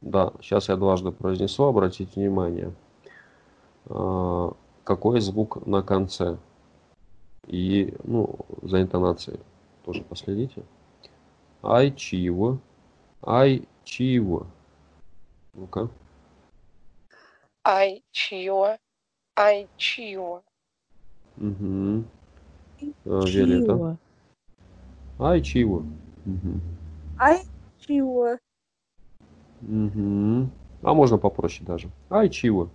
да, 0.00 0.32
сейчас 0.40 0.68
я 0.68 0.76
дважды 0.76 1.12
произнесу, 1.12 1.64
обратите 1.64 2.10
внимание. 2.18 2.72
А, 3.88 4.52
Какой 4.84 5.20
звук 5.20 5.66
на 5.66 5.82
конце? 5.82 6.38
И, 7.46 7.94
ну, 8.04 8.36
за 8.62 8.82
интонацией 8.82 9.38
тоже 9.84 10.02
последите. 10.02 10.64
Ай, 11.62 11.92
чио. 11.94 12.58
Ай, 13.22 13.68
чио. 13.84 14.46
Ну-ка. 15.52 15.88
ай, 17.64 18.02
чио, 18.12 18.76
ай, 19.36 19.68
чио, 19.76 20.42
Угу. 21.38 22.04
Виолетта. 23.04 23.72
чего? 23.74 23.98
Ай, 25.18 25.42
чио. 25.42 25.76
Угу. 25.76 26.60
Ай, 27.18 27.42
чего? 27.78 28.38
Угу. 29.62 30.50
А 30.82 30.94
можно 30.94 31.18
попроще 31.18 31.64
даже. 31.66 31.88
Ай, 32.10 32.28
чио. 32.28 32.68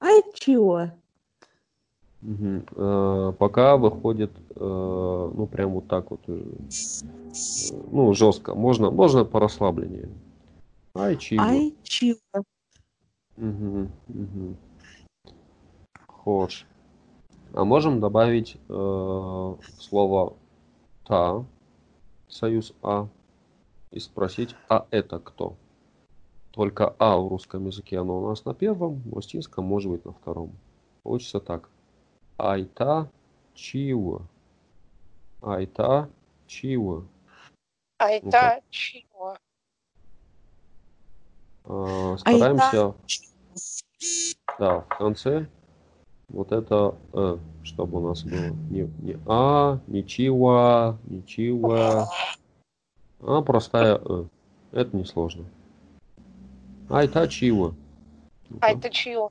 Ай, 0.00 0.22
чего? 0.34 0.90
Мгм. 2.24 2.64
Э, 2.76 3.32
Пока 3.38 3.76
выходит, 3.76 4.30
э, 4.56 5.30
ну, 5.34 5.46
прям 5.46 5.72
вот 5.72 5.88
так 5.88 6.10
вот, 6.10 6.20
э, 6.26 6.42
ну, 7.90 8.14
жестко. 8.14 8.54
Можно, 8.54 8.90
можно 8.90 9.24
по 9.26 9.40
расслаблению. 9.40 10.10
Ай, 10.94 11.16
чиво. 11.18 11.44
Ай, 11.44 11.74
чего? 11.82 12.18
Мгм, 13.36 13.90
мгм. 14.08 14.56
Хорош. 16.08 16.66
А 17.54 17.64
можем 17.64 18.00
добавить 18.00 18.56
э, 18.68 19.54
слово 19.78 20.36
та, 21.06 21.44
союз 22.26 22.74
а, 22.82 23.06
и 23.92 24.00
спросить, 24.00 24.56
а 24.68 24.86
это 24.90 25.20
кто? 25.20 25.54
Только 26.50 26.96
а 26.98 27.16
в 27.16 27.28
русском 27.28 27.66
языке 27.66 28.00
оно 28.00 28.18
у 28.18 28.28
нас 28.28 28.44
на 28.44 28.54
первом, 28.54 29.02
в 29.02 29.14
латинском 29.14 29.64
может 29.64 29.92
быть 29.92 30.04
на 30.04 30.12
втором. 30.12 30.52
Получится 31.04 31.38
так. 31.38 31.68
Айта 32.38 33.08
чиво. 33.54 34.26
Айта 35.40 36.10
чиво. 36.48 37.06
ай, 38.00 38.20
Ну-ка. 38.20 38.30
та, 38.30 38.60
чио, 38.70 39.36
Э, 41.66 42.16
Стараемся, 42.18 42.94
да, 44.58 44.80
в 44.80 44.88
конце 44.88 45.48
вот 46.34 46.52
это 46.52 46.94
э, 47.12 47.38
чтобы 47.62 47.98
у 47.98 48.08
нас 48.08 48.24
было 48.24 48.54
не, 48.70 48.90
не 49.00 49.16
а, 49.26 49.78
не 49.86 50.04
чива, 50.04 50.98
а 53.20 53.42
простая 53.42 54.00
э. 54.04 54.24
Это 54.72 54.96
несложно. 54.96 55.44
Айта 56.90 57.28
чиво. 57.28 57.74
Ну-ка. 58.50 58.66
ай, 58.66 58.76
та, 58.78 58.90
чио, 58.90 59.30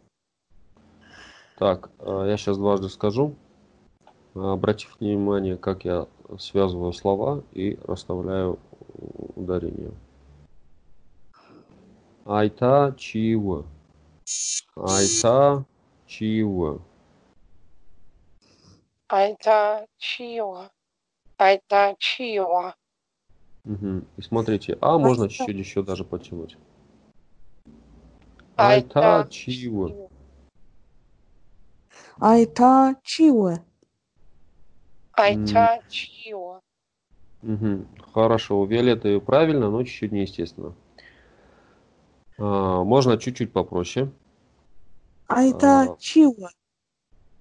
Так, 1.60 1.91
э, 1.99 2.26
я 2.28 2.38
сейчас 2.38 2.58
дважды 2.58 2.88
скажу. 2.89 3.36
Обратив 4.34 4.97
внимание, 4.99 5.58
как 5.58 5.86
я 5.86 6.08
связываю 6.39 6.93
слова 6.93 7.43
и 7.51 7.78
расставляю 7.84 8.58
ударение. 9.36 9.91
Айта 12.26 12.95
чиво. 12.97 13.66
Айта 14.76 15.66
чиво. 16.08 16.82
Ай, 19.18 19.36
та, 19.45 19.86
чио, 19.97 20.70
ай, 21.38 21.61
та, 21.68 21.95
чио, 21.99 22.74
Мгм. 23.66 24.05
И 24.18 24.22
смотрите, 24.22 24.78
а 24.82 24.97
можно 24.97 25.30
чуть-чуть 25.30 25.57
еще 25.57 25.84
даже 25.84 26.03
потянуть. 26.03 26.57
ай, 28.57 28.80
Айта 28.80 29.28
чио, 35.89 36.61
Мгм. 37.43 37.88
Хорошо, 38.14 38.59
у 38.59 38.66
Виолетты 38.66 39.20
правильно, 39.20 39.70
но 39.70 39.84
чуть-чуть 39.84 40.11
неестественно. 40.11 40.74
А, 42.38 42.84
можно 42.84 43.18
чуть-чуть 43.18 43.53
попроще. 43.53 44.09
Ай, 45.28 45.53
А. 45.61 45.95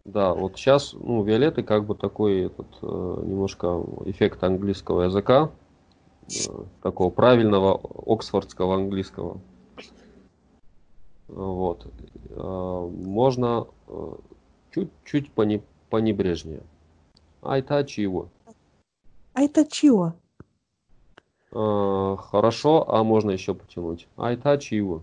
Да, 0.05 0.35
вот 0.35 0.57
сейчас, 0.57 0.95
ну, 0.95 1.23
Виолетты 1.23 1.63
как 1.63 1.85
бы 1.85 1.95
такой 1.95 2.47
этот 2.47 2.67
э, 2.83 2.87
немножко 2.87 3.85
эффект 4.07 4.43
английского 4.43 5.03
языка, 5.03 5.51
э, 6.29 6.65
такого 6.83 7.11
правильного 7.11 7.81
оксфордского 8.07 8.75
английского. 8.75 9.41
Вот. 11.29 11.87
Э, 12.31 12.91
можно 12.91 13.69
э, 13.87 14.13
чуть-чуть 14.73 15.31
поне- 15.33 15.63
понебрежнее. 15.89 16.63
Айта 17.41 17.85
чего? 17.85 18.29
Ай, 19.35 19.49
та, 19.49 19.65
чего? 19.65 20.15
Э, 21.53 22.17
Хорошо, 22.19 22.91
а 22.91 23.05
можно 23.05 23.31
еще 23.31 23.55
потянуть. 23.55 24.09
Айта 24.17 24.59
чего? 24.59 25.03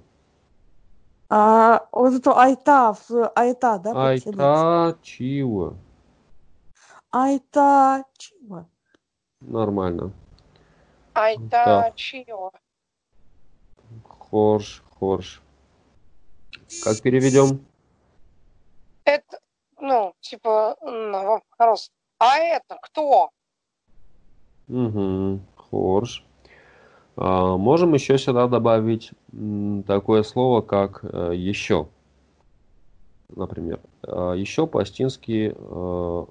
А, 1.31 1.87
вот 1.91 2.13
это 2.13 2.33
айта, 2.33 2.93
в 2.93 3.31
айта, 3.35 3.77
да? 3.77 4.09
Айта 4.09 4.97
чего? 5.03 5.75
Айта, 7.11 8.03
чего? 8.17 8.65
Нормально. 9.41 10.11
ай, 11.13 11.37
та, 11.51 11.83
Так. 11.83 11.95
чио, 11.95 12.51
Хорш, 14.03 14.83
хорш. 14.99 15.41
Как 16.83 17.01
переведем? 17.01 17.65
это, 19.03 19.39
ну, 19.79 20.13
типа, 20.21 20.77
на 20.81 21.23
вопрос, 21.23 21.91
а 22.19 22.37
это 22.37 22.77
кто? 22.81 23.29
Угу, 24.67 25.39
хорш. 25.55 26.23
А, 27.21 27.57
можем 27.57 27.93
еще 27.95 28.17
сюда 28.17 28.47
добавить 28.47 29.11
такое 29.85 30.23
слово, 30.23 30.61
как 30.61 31.01
э, 31.03 31.33
еще. 31.35 31.89
например. 33.27 33.81
А 34.03 34.31
Еще 34.35 34.65
по-астински 34.65 35.53
э, 35.53 36.25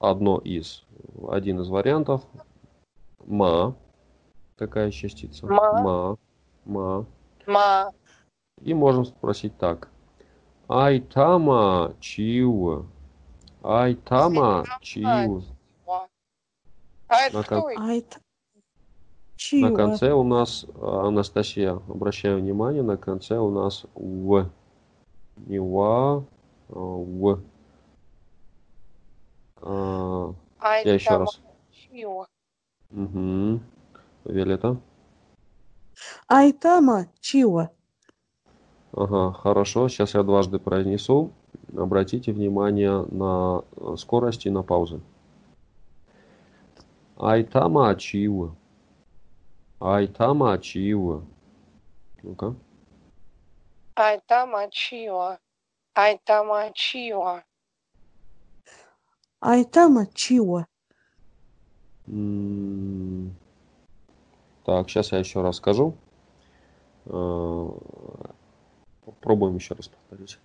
одно 0.00 0.38
из, 0.38 0.82
один 1.28 1.60
из 1.60 1.68
вариантов 1.68 2.22
ма, 3.24 3.76
такая 4.56 4.90
частица. 4.90 5.46
Ма. 5.46 5.80
Ма. 5.80 6.16
Ма. 6.64 7.06
Ма. 7.46 7.92
И 8.62 8.74
можем 8.74 9.04
спросить 9.04 9.56
так. 9.58 9.88
Айтама 10.66 11.94
чиу. 12.00 12.86
Айтама 13.62 14.64
чиу. 14.80 15.44
А 17.08 17.30
На 17.32 17.42
кто? 17.44 17.62
кон- 17.62 18.02
А 19.36 19.56
это 19.56 19.60
На 19.60 19.68
чего? 19.68 19.76
конце 19.76 20.12
у 20.12 20.22
нас, 20.22 20.66
а, 20.80 21.08
Анастасия, 21.08 21.72
обращаю 21.72 22.40
внимание, 22.40 22.82
на 22.82 22.96
конце 22.96 23.38
у 23.38 23.50
нас 23.50 23.84
в. 23.94 24.48
Не 25.36 25.58
ва, 25.58 26.24
а 26.70 26.74
в. 26.74 27.40
А, 29.60 30.34
А 30.58 30.76
Я 30.78 30.94
еще 30.94 31.16
раз. 31.18 31.40
чьего? 31.70 32.26
Угу. 32.90 33.60
Виолетта. 34.24 34.78
Айтама 36.28 37.06
чего? 37.20 37.70
Ага, 38.92 39.32
хорошо. 39.32 39.88
Сейчас 39.88 40.14
я 40.14 40.22
дважды 40.22 40.58
произнесу. 40.58 41.30
Обратите 41.76 42.32
внимание 42.32 43.02
на 43.10 43.62
э, 43.76 43.96
скорость 43.98 44.46
и 44.46 44.50
на 44.50 44.62
паузы. 44.62 45.00
Айтама 47.18 47.94
чиу. 47.96 48.56
Айтама 49.80 50.58
чиу. 50.58 51.26
Ну-ка. 52.22 52.54
Айтама 53.94 54.68
чьего? 54.70 55.38
Айтама 55.94 56.70
чьего? 56.74 57.42
Айтама 59.40 60.06
чего? 60.14 60.66
М, 62.06 63.34
Так, 64.64 64.88
сейчас 64.90 65.12
я 65.12 65.18
еще 65.18 65.42
раз 65.42 65.56
скажу. 65.56 65.94
Попробуем 69.04 69.56
еще 69.56 69.74
раз 69.74 69.88
повторить. 69.88 70.38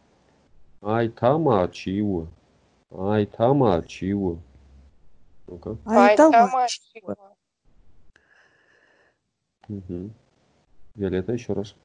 Айтама 0.82 1.68
чиу. 1.70 2.28
Айтама 2.92 3.82
чиу. 3.88 4.40
Ну-ка. 5.48 5.78
Айтама 5.86 6.68
Мгм. 9.76 10.12
Виолетта, 10.96 11.32
еще 11.32 11.54
раз. 11.54 11.76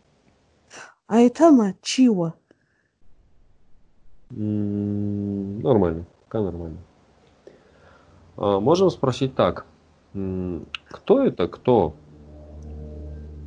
Айтама 1.07 1.75
чего? 1.83 2.35
М, 4.33 5.61
Нормально, 5.61 6.05
пока 6.25 6.41
нормально. 6.43 6.79
А, 8.37 8.59
можем 8.59 8.91
спросить 8.91 9.37
так. 9.37 9.67
М, 10.15 10.67
Кто 10.91 11.23
это 11.25 11.47
кто? 11.47 11.95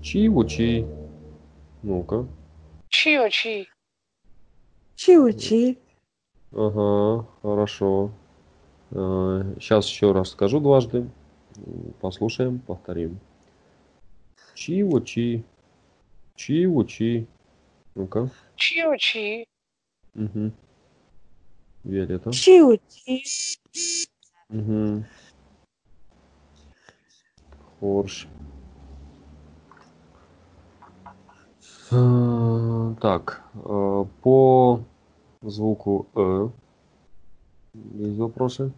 Чиу 0.02 0.46
чи? 0.46 0.86
Ну-ка. 1.84 2.26
Чье 2.88 3.30
чьи? 3.30 3.68
Чего 4.96 5.32
чи? 5.34 5.78
Ага, 6.54 7.26
хорошо. 7.42 8.12
Сейчас 8.92 9.88
еще 9.88 10.14
раз 10.14 10.30
скажу 10.30 10.60
дважды. 10.62 11.10
Послушаем, 12.00 12.60
повторим. 12.60 13.20
Чиу 14.60 15.01
чи? 15.01 15.43
Чиу 16.36 16.84
чи? 16.84 17.26
Ну-ка. 17.95 18.30
Чье 18.55 18.97
чьи? 18.97 19.45
Угу. 20.16 20.51
Виолетта. 21.84 22.32
Чего 22.32 22.78
чи? 22.78 23.24
Угу. 24.49 25.05
Хорш. 27.80 28.28
Э, 31.91 32.95
Так, 33.01 33.43
э, 33.55 34.05
по 34.22 34.80
звуку 35.41 36.07
«э» 36.16 36.49
есть 37.93 38.18
вопросы? 38.18 38.74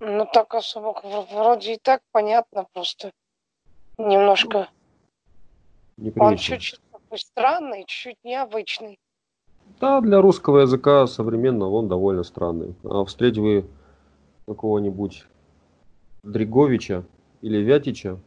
Ну 0.00 0.26
так 0.30 0.54
особо 0.54 1.00
вроде 1.32 1.74
и 1.74 1.78
так 1.78 2.02
понятно, 2.12 2.66
просто 2.72 3.12
немножко. 3.96 4.68
Он 5.98 6.04
Непривычно. 6.04 6.36
чуть-чуть 6.36 6.80
такой 6.92 7.18
странный, 7.18 7.84
чуть-чуть 7.86 8.18
необычный. 8.22 8.98
Да, 9.80 10.00
для 10.00 10.20
русского 10.20 10.60
языка 10.60 11.06
современного 11.06 11.70
он 11.76 11.88
довольно 11.88 12.22
странный. 12.22 12.74
А 12.84 13.04
встреть 13.04 13.38
вы 13.38 13.66
какого-нибудь 14.46 15.24
Дриговича 16.22 17.04
или 17.40 17.58
Вятича, 17.58 18.18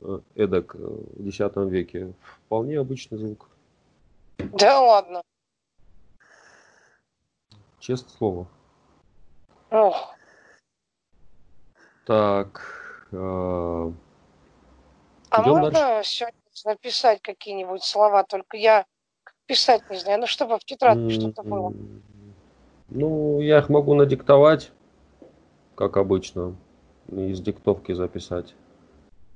э, 0.00 0.20
эдак 0.34 0.74
э, 0.74 0.78
в 0.78 1.26
X 1.26 1.38
веке, 1.70 2.14
вполне 2.46 2.78
обычный 2.78 3.18
звук. 3.18 3.48
Да 4.38 4.80
ладно. 4.80 5.22
Честное 7.78 8.10
слово. 8.16 8.48
Ох, 9.70 10.15
Так, 12.06 12.62
э, 13.10 13.16
а 13.16 13.92
можно 15.42 15.72
дальше. 15.72 16.08
сегодня 16.08 16.38
написать 16.64 17.20
какие-нибудь 17.20 17.82
слова? 17.82 18.22
Только 18.22 18.56
я 18.56 18.86
писать 19.46 19.82
не 19.90 19.98
знаю. 19.98 20.20
Ну, 20.20 20.28
чтобы 20.28 20.56
в 20.56 20.64
тетрадке 20.64 21.10
что-то 21.10 21.42
было. 21.42 21.74
Ну, 22.90 23.40
я 23.40 23.58
их 23.58 23.68
могу 23.68 23.94
надиктовать, 23.94 24.70
как 25.74 25.96
обычно, 25.96 26.54
из 27.08 27.40
диктовки 27.40 27.90
записать. 27.90 28.54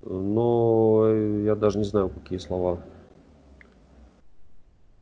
Но 0.03 1.09
я 1.43 1.57
даже 1.57 1.79
не 1.79 1.85
знаю, 1.85 2.09
какие 2.09 2.39
слова. 2.39 2.79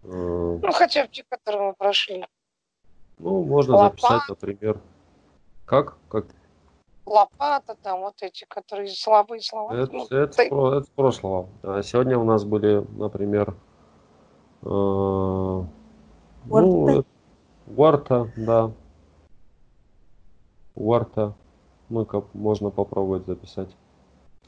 Э, 0.05 0.59
Ну, 0.63 0.73
хотя 0.73 1.03
бы 1.03 1.09
те, 1.11 1.23
которые 1.29 1.69
мы 1.69 1.75
прошли. 1.75 2.25
Ну, 3.19 3.45
можно 3.45 3.77
Лопата. 3.77 3.91
записать, 3.91 4.23
например. 4.31 4.81
Как? 5.67 5.99
Как? 6.09 6.25
Лопата, 7.09 7.75
там 7.83 8.01
вот 8.01 8.23
эти, 8.23 8.45
которые 8.49 8.89
слабые 8.89 9.41
слова. 9.41 9.75
Это, 9.75 9.93
Ну, 9.93 10.05
это, 10.11 10.37
ты- 10.37 10.49
про- 10.49 10.75
это 10.79 10.87
прошлого. 10.95 11.49
А 11.63 11.83
сегодня 11.83 12.19
у 12.19 12.25
нас 12.25 12.45
были, 12.45 12.85
например, 12.97 13.57
э, 14.63 14.67
ну, 14.67 15.69
Уарта. 17.67 18.15
э, 18.37 18.45
да. 18.45 18.73
Уарта. 20.75 21.35
Ну, 21.89 22.05
как 22.05 22.35
можно 22.35 22.71
попробовать 22.71 23.27
записать. 23.27 23.75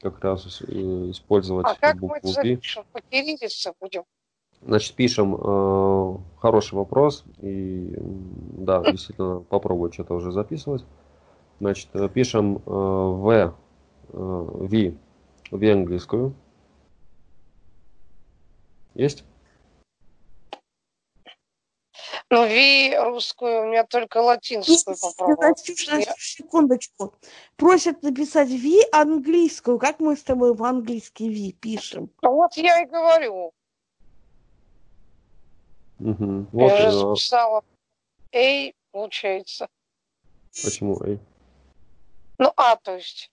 Как 0.01 0.23
раз 0.23 0.61
э, 0.61 1.09
использовать 1.11 1.65
а 1.67 1.75
как 1.75 1.95
мы 1.95 2.01
букву 2.01 2.15
это 2.17 2.41
«ви». 2.43 2.55
запишем? 2.55 2.85
По 2.91 3.01
кириллице 3.01 3.73
будем? 3.79 4.03
Значит, 4.61 4.95
пишем 4.95 5.35
э, 5.35 6.17
хороший 6.39 6.75
вопрос. 6.75 7.23
И 7.39 7.95
да, 7.97 8.83
действительно, 8.91 9.39
попробую 9.39 9.91
что-то 9.91 10.13
уже 10.13 10.31
записывать. 10.31 10.85
Значит, 11.61 11.89
э, 11.93 12.09
пишем 12.09 12.57
э, 12.57 12.59
в, 12.65 13.29
э, 13.29 13.53
ви, 14.67 14.93
ви 15.51 15.71
английскую. 15.71 16.33
Есть? 18.95 19.23
Ну, 22.31 22.47
ви 22.47 22.97
русскую, 22.99 23.61
у 23.61 23.65
меня 23.65 23.83
только 23.83 24.21
латинскую 24.21 24.97
попробовала. 25.01 25.49
Настюша, 25.49 26.15
секундочку. 26.17 27.13
Просят 27.57 28.01
написать 28.01 28.49
Ви 28.49 28.81
английскую. 28.91 29.77
Как 29.77 29.99
мы 29.99 30.15
с 30.15 30.23
тобой 30.23 30.55
по-английски 30.55 31.23
Ви 31.29 31.51
пишем? 31.59 32.09
Ну, 32.23 32.35
вот 32.35 32.57
я 32.57 32.81
и 32.81 32.85
говорю. 32.87 33.51
Мгм. 35.99 36.47
Вот 36.51 36.71
я 36.71 36.89
же 36.89 36.97
э, 36.97 36.99
записала. 36.99 37.63
Эй, 38.31 38.73
получается. 38.91 39.67
почему. 40.63 40.99
Эй, 41.03 41.19
Ну, 42.41 42.51
а, 42.57 42.75
то 42.75 42.95
есть. 42.95 43.29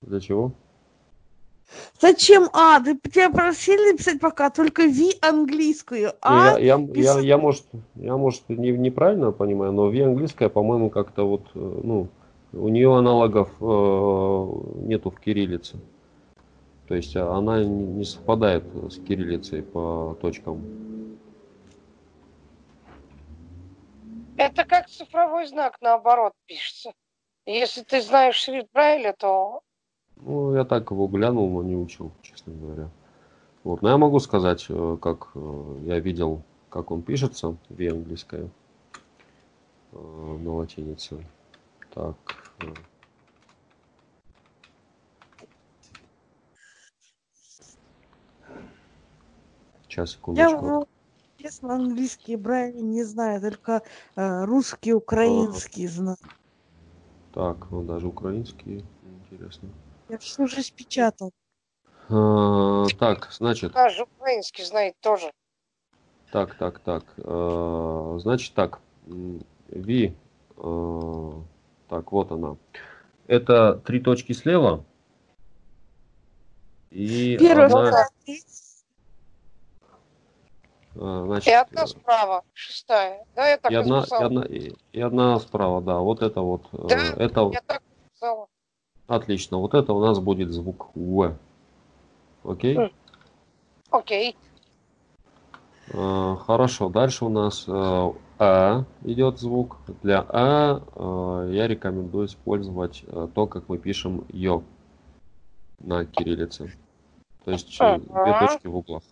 для 0.00 0.18
чего? 0.18 0.52
Зачем 2.00 2.48
А? 2.54 2.80
Ты 2.80 2.96
тебя 3.10 3.28
просили 3.28 3.92
написать 3.92 4.18
пока 4.18 4.48
только 4.48 4.84
Ви 4.84 5.12
английскую. 5.20 6.12
А? 6.22 6.58
я, 6.58 6.76
я, 6.76 6.86
я, 6.94 7.18
я, 7.20 7.36
может, 7.36 7.66
я, 7.96 8.16
может, 8.16 8.48
не, 8.48 8.70
неправильно 8.70 9.30
понимаю, 9.30 9.72
но 9.72 9.90
ви 9.90 10.00
английская, 10.00 10.48
по-моему, 10.48 10.88
как-то 10.88 11.28
вот, 11.28 11.42
э, 11.54 11.80
ну, 11.84 12.08
у 12.54 12.68
нее 12.68 12.96
аналогов 12.96 13.50
э, 13.60 14.84
нету 14.86 15.10
в 15.10 15.20
кириллице. 15.20 15.76
То 16.88 16.94
есть 16.94 17.14
она 17.16 17.62
не, 17.62 17.68
не 17.68 18.04
совпадает 18.04 18.64
с 18.88 18.96
кириллицей 19.06 19.62
по 19.62 20.16
точкам. 20.22 20.64
Это 24.38 24.64
как 24.64 24.88
цифровой 24.88 25.46
знак 25.46 25.76
наоборот 25.82 26.32
пишется. 26.46 26.94
Если 27.46 27.82
ты 27.82 28.00
знаешь 28.00 28.36
шрифт 28.36 28.68
Брайля, 28.72 29.12
то 29.12 29.60
Ну, 30.16 30.54
я 30.54 30.64
так 30.64 30.90
его 30.90 31.06
глянул, 31.08 31.50
но 31.50 31.62
не 31.62 31.76
учил, 31.76 32.10
честно 32.22 32.54
говоря. 32.54 32.88
Вот. 33.64 33.82
Но 33.82 33.90
я 33.90 33.98
могу 33.98 34.18
сказать, 34.18 34.64
э, 34.68 34.96
как 35.00 35.30
э, 35.34 35.78
я 35.82 36.00
видел, 36.00 36.42
как 36.70 36.90
он 36.90 37.02
пишется, 37.02 37.56
V 37.68 37.88
английское 37.88 38.48
э, 39.92 39.96
на 39.96 40.54
латинице. 40.54 41.22
Так. 41.92 42.16
Сейчас, 49.82 50.12
секундочку. 50.12 50.86
Я, 51.38 51.44
честно, 51.44 51.74
английский 51.74 52.36
брайли 52.36 52.80
не 52.80 53.04
знаю, 53.04 53.40
только 53.40 53.82
э, 54.16 54.44
русский, 54.44 54.94
украинский 54.94 55.86
знаю. 55.86 56.16
Так, 57.34 57.56
ну 57.72 57.82
даже 57.82 58.06
украинский, 58.06 58.84
интересно. 59.28 59.68
Я 60.08 60.18
всю 60.18 60.46
жизнь 60.46 60.72
печатал. 60.76 61.32
А, 62.08 62.86
так, 62.96 63.28
значит, 63.32 63.72
Даже 63.72 64.04
украинский 64.04 64.62
знает 64.62 64.94
тоже. 65.00 65.32
так, 66.30 66.54
так, 66.54 66.78
так. 66.78 67.02
э, 67.16 68.18
Значит 68.20 68.54
так, 68.54 68.80
V, 69.06 70.14
э, 70.56 71.32
так, 71.88 72.12
вот 72.12 72.30
она. 72.30 72.56
Это 73.26 73.78
три 73.84 73.98
точки 73.98 74.32
слева. 74.32 74.84
И 76.90 77.36
Первая, 77.40 77.66
одна, 77.66 77.80
вторая, 77.82 78.08
третья. 78.24 78.63
Э, 80.94 81.22
И 81.22 81.26
значит, 81.26 81.54
одна 81.54 81.86
справа, 81.86 82.42
шестая. 82.52 83.24
Да, 83.34 83.48
я 83.48 83.56
так 83.58 83.70
и 83.70 83.74
и 83.74 83.76
одна, 83.78 84.04
и 84.04 84.22
одна, 84.22 84.42
и 84.44 84.72
и 84.92 85.00
одна 85.00 85.38
справа, 85.40 85.80
да, 85.82 85.98
вот 85.98 86.22
это 86.22 86.40
вот. 86.40 86.62
э, 86.72 86.88
Да, 86.88 87.14
Это 87.16 87.50
Я 87.52 87.60
так 87.66 87.82
записала. 88.02 88.46
отлично. 89.06 89.58
Вот 89.58 89.74
это 89.74 89.92
у 89.92 90.00
нас 90.00 90.18
будет 90.18 90.50
звук 90.50 90.90
В. 90.94 91.36
Окей? 92.44 92.76
М. 92.76 92.90
Окей. 93.90 94.36
Э, 95.88 96.36
Хорошо, 96.46 96.88
дальше 96.88 97.24
у 97.24 97.28
нас 97.28 97.64
э, 97.68 98.12
А 98.38 98.84
идет 99.04 99.38
звук. 99.38 99.76
Для 100.02 100.24
А 100.28 100.82
э, 101.46 101.50
я 101.52 101.68
рекомендую 101.68 102.26
использовать 102.26 103.04
э, 103.06 103.28
то, 103.34 103.46
как 103.46 103.68
мы 103.68 103.78
пишем 103.78 104.24
Ё 104.30 104.62
на 105.80 106.04
кириллице. 106.04 106.72
То 107.44 107.52
есть 107.52 107.80
э, 107.80 107.98
две 107.98 108.38
точки 108.38 108.66
в 108.66 108.76
углах. 108.76 109.02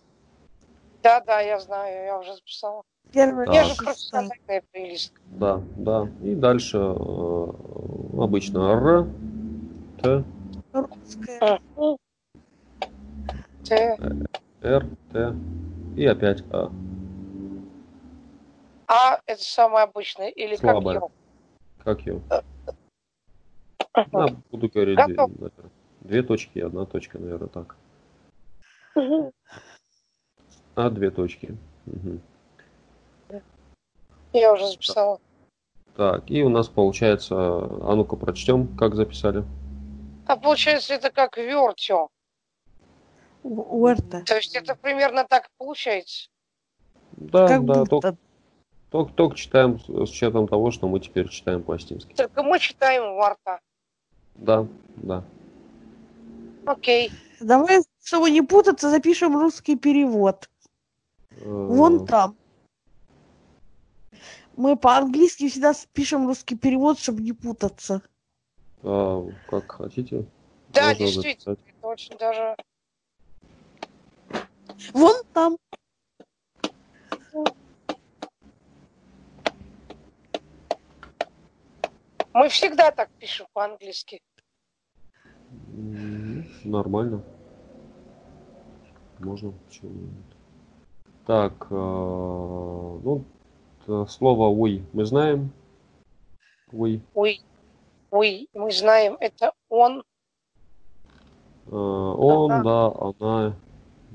Да, 1.03 1.19
да, 1.19 1.41
я 1.41 1.59
знаю, 1.59 2.05
я 2.05 2.17
уже 2.17 2.33
записала. 2.33 2.83
Так. 3.11 3.53
Я 3.53 3.63
же 3.65 3.69
шестая. 3.75 3.85
профессиональная 3.87 4.63
плейлист. 4.71 5.13
Да, 5.25 5.61
да. 5.75 6.07
И 6.23 6.33
дальше 6.33 6.77
э, 6.77 7.45
обычно 8.17 8.59
Р, 8.71 9.05
Т, 10.01 10.23
Русская. 10.71 11.59
Мгм. 11.75 11.97
Т. 13.65 13.97
Р, 14.61 14.85
Т 15.11 15.35
и 15.97 16.05
опять 16.05 16.43
А. 16.51 16.71
А 18.87 19.19
это 19.25 19.43
самое 19.43 19.83
обычное 19.83 20.29
или 20.29 20.55
Слабое. 20.55 21.01
как 21.01 21.09
Как 21.83 22.01
Ё? 22.05 22.21
Ё? 22.31 22.41
Я 24.13 24.27
буду 24.51 24.69
говорить 24.69 24.99
две. 25.05 25.17
Две 26.01 26.21
точки 26.23 26.57
и 26.57 26.61
одна 26.61 26.85
точка, 26.85 27.17
наверное, 27.19 27.47
так. 27.49 27.75
Мгм. 28.95 29.31
А, 30.75 30.89
две 30.89 31.11
точки. 31.11 31.55
Мгм. 31.85 32.21
Я 34.33 34.53
уже 34.53 34.67
записала. 34.67 35.19
Так, 35.95 36.29
и 36.31 36.41
у 36.43 36.49
нас 36.49 36.67
получается, 36.67 37.35
а 37.37 37.93
ну-ка 37.95 38.15
прочтем, 38.15 38.75
как 38.77 38.95
записали. 38.95 39.43
А 40.25 40.35
получается 40.37 40.95
это 40.95 41.11
как 41.11 41.37
вертё. 41.37 42.07
У- 43.43 43.83
Уэрта. 43.83 44.23
То 44.25 44.35
есть 44.37 44.55
это 44.55 44.73
примерно 44.75 45.25
так 45.29 45.49
получается. 45.57 46.29
Да, 47.11 47.47
Как 47.47 47.65
да, 47.65 47.79
будто. 47.81 47.89
только, 48.01 48.17
только, 48.89 49.13
только 49.13 49.35
читаем 49.35 49.79
с 49.79 49.83
с 49.83 49.89
учетом 50.11 50.47
того, 50.47 50.71
что 50.71 50.87
мы 50.87 50.99
теперь 50.99 51.29
читаем 51.29 51.61
по-астински. 51.61 52.13
Только 52.15 52.41
мы 52.41 52.57
читаем 52.57 53.15
варта. 53.15 53.59
Да, 54.35 54.65
да. 54.95 55.23
Окей. 56.65 57.11
Давай, 57.39 57.81
чтобы 58.03 58.31
не 58.31 58.41
путаться, 58.41 58.89
запишем 58.89 59.37
русский 59.37 59.75
перевод. 59.75 60.49
Э, 61.41 61.45
Вон 61.45 62.05
там. 62.05 62.35
Мы 64.55 64.75
по-английски 64.77 65.49
всегда 65.49 65.73
пишем 65.93 66.27
русский 66.27 66.55
перевод, 66.55 66.99
чтобы 66.99 67.21
не 67.21 67.33
путаться. 67.33 68.01
а, 68.83 69.27
как 69.49 69.71
хотите. 69.71 70.25
Да, 70.69 70.89
Можно 70.89 71.05
действительно, 71.05 71.55
записать. 71.55 71.59
это 71.77 71.87
очень 71.87 72.17
даже... 72.17 72.55
Вон 74.93 75.23
там. 75.33 75.57
Мы 82.33 82.49
всегда 82.49 82.91
так 82.91 83.09
пишем 83.19 83.47
по-английски. 83.53 84.21
Нормально. 86.63 87.23
Можно, 89.19 89.51
почему. 89.51 90.09
Так, 91.25 91.53
э, 91.69 91.75
ну, 91.75 93.23
т- 93.85 94.05
слово 94.09 94.53
we 94.53 94.83
мы 94.93 95.05
знаем. 95.05 95.51
We. 96.71 97.01
We, 97.15 97.35
we, 98.11 98.47
мы 98.53 98.71
знаем, 98.71 99.17
это 99.19 99.53
он, 99.69 100.03
Э, 101.67 101.75
Он, 101.75 102.51
Ага. 102.51 102.63
да, 102.63 102.91
она 102.99 103.55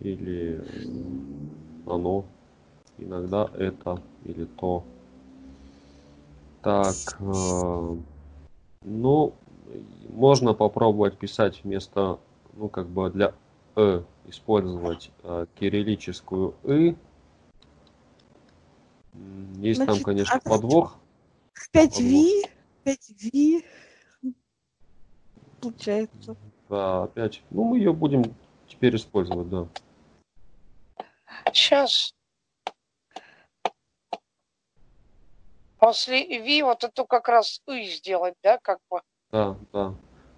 или 0.03 0.61
э, 0.61 1.91
оно. 1.91 2.25
Иногда 2.99 3.49
это 3.55 4.01
или 4.25 4.45
то. 4.45 4.85
Так, 6.63 6.97
э, 7.21 7.97
ну, 8.85 9.35
можно 10.11 10.53
попробовать 10.55 11.17
писать 11.17 11.63
вместо, 11.65 12.19
ну, 12.55 12.69
как 12.69 12.87
бы 12.89 13.11
для 13.11 13.33
э 13.79 14.03
использовать 14.27 15.11
э, 15.23 15.47
кириллическую 15.55 16.55
и. 16.65 16.97
Есть 19.57 19.79
там, 19.81 19.87
Значит, 19.87 20.05
конечно, 20.05 20.41
а- 20.45 20.49
подвох. 20.49 20.99
5V. 21.73 22.51
5V. 22.85 23.65
Получается. 25.61 26.37
Да, 26.69 27.05
опять. 27.05 27.43
Ну, 27.51 27.65
мы 27.65 27.79
ее 27.79 27.93
будем 27.93 28.35
теперь 28.69 28.95
использовать, 28.97 29.49
да. 29.49 29.67
Сейчас. 31.53 32.15
После 35.79 36.41
ви 36.43 36.63
вот 36.63 36.85
эту 36.85 37.07
как 37.07 37.29
раз 37.29 37.63
и 37.69 37.85
сделать, 37.85 38.35
да, 38.43 38.59
как 38.59 38.79
бы. 38.91 39.01
Да, 39.31 39.57
да. 39.73 39.95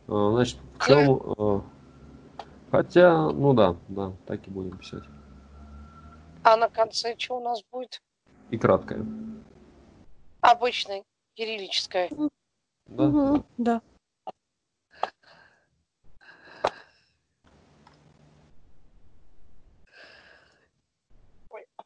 А, 0.08 0.30
Значит, 0.32 0.58
в 0.78 0.86
чем... 0.86 1.64
Хотя, 2.70 3.30
ну 3.32 3.52
да, 3.52 3.76
да, 3.88 4.12
так 4.26 4.46
и 4.46 4.50
будем 4.50 4.78
писать. 4.78 5.02
А 6.44 6.56
на 6.56 6.68
конце 6.68 7.16
что 7.18 7.36
у 7.38 7.40
нас 7.42 7.62
будет? 7.70 8.00
И 8.50 8.58
краткое. 8.58 9.04
Обычное, 10.40 11.04
кириллическое. 11.34 12.10
Да? 12.86 13.04
Мгм, 13.04 13.44
Да. 13.58 13.82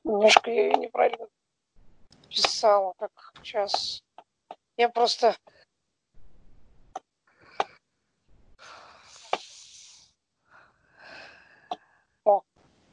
Немножко 0.05 0.51
я 0.51 0.67
ее 0.67 0.75
неправильно 0.75 1.27
писала, 2.29 2.93
как 2.99 3.11
сейчас. 3.43 4.03
Я 4.77 4.91
просто... 4.91 5.35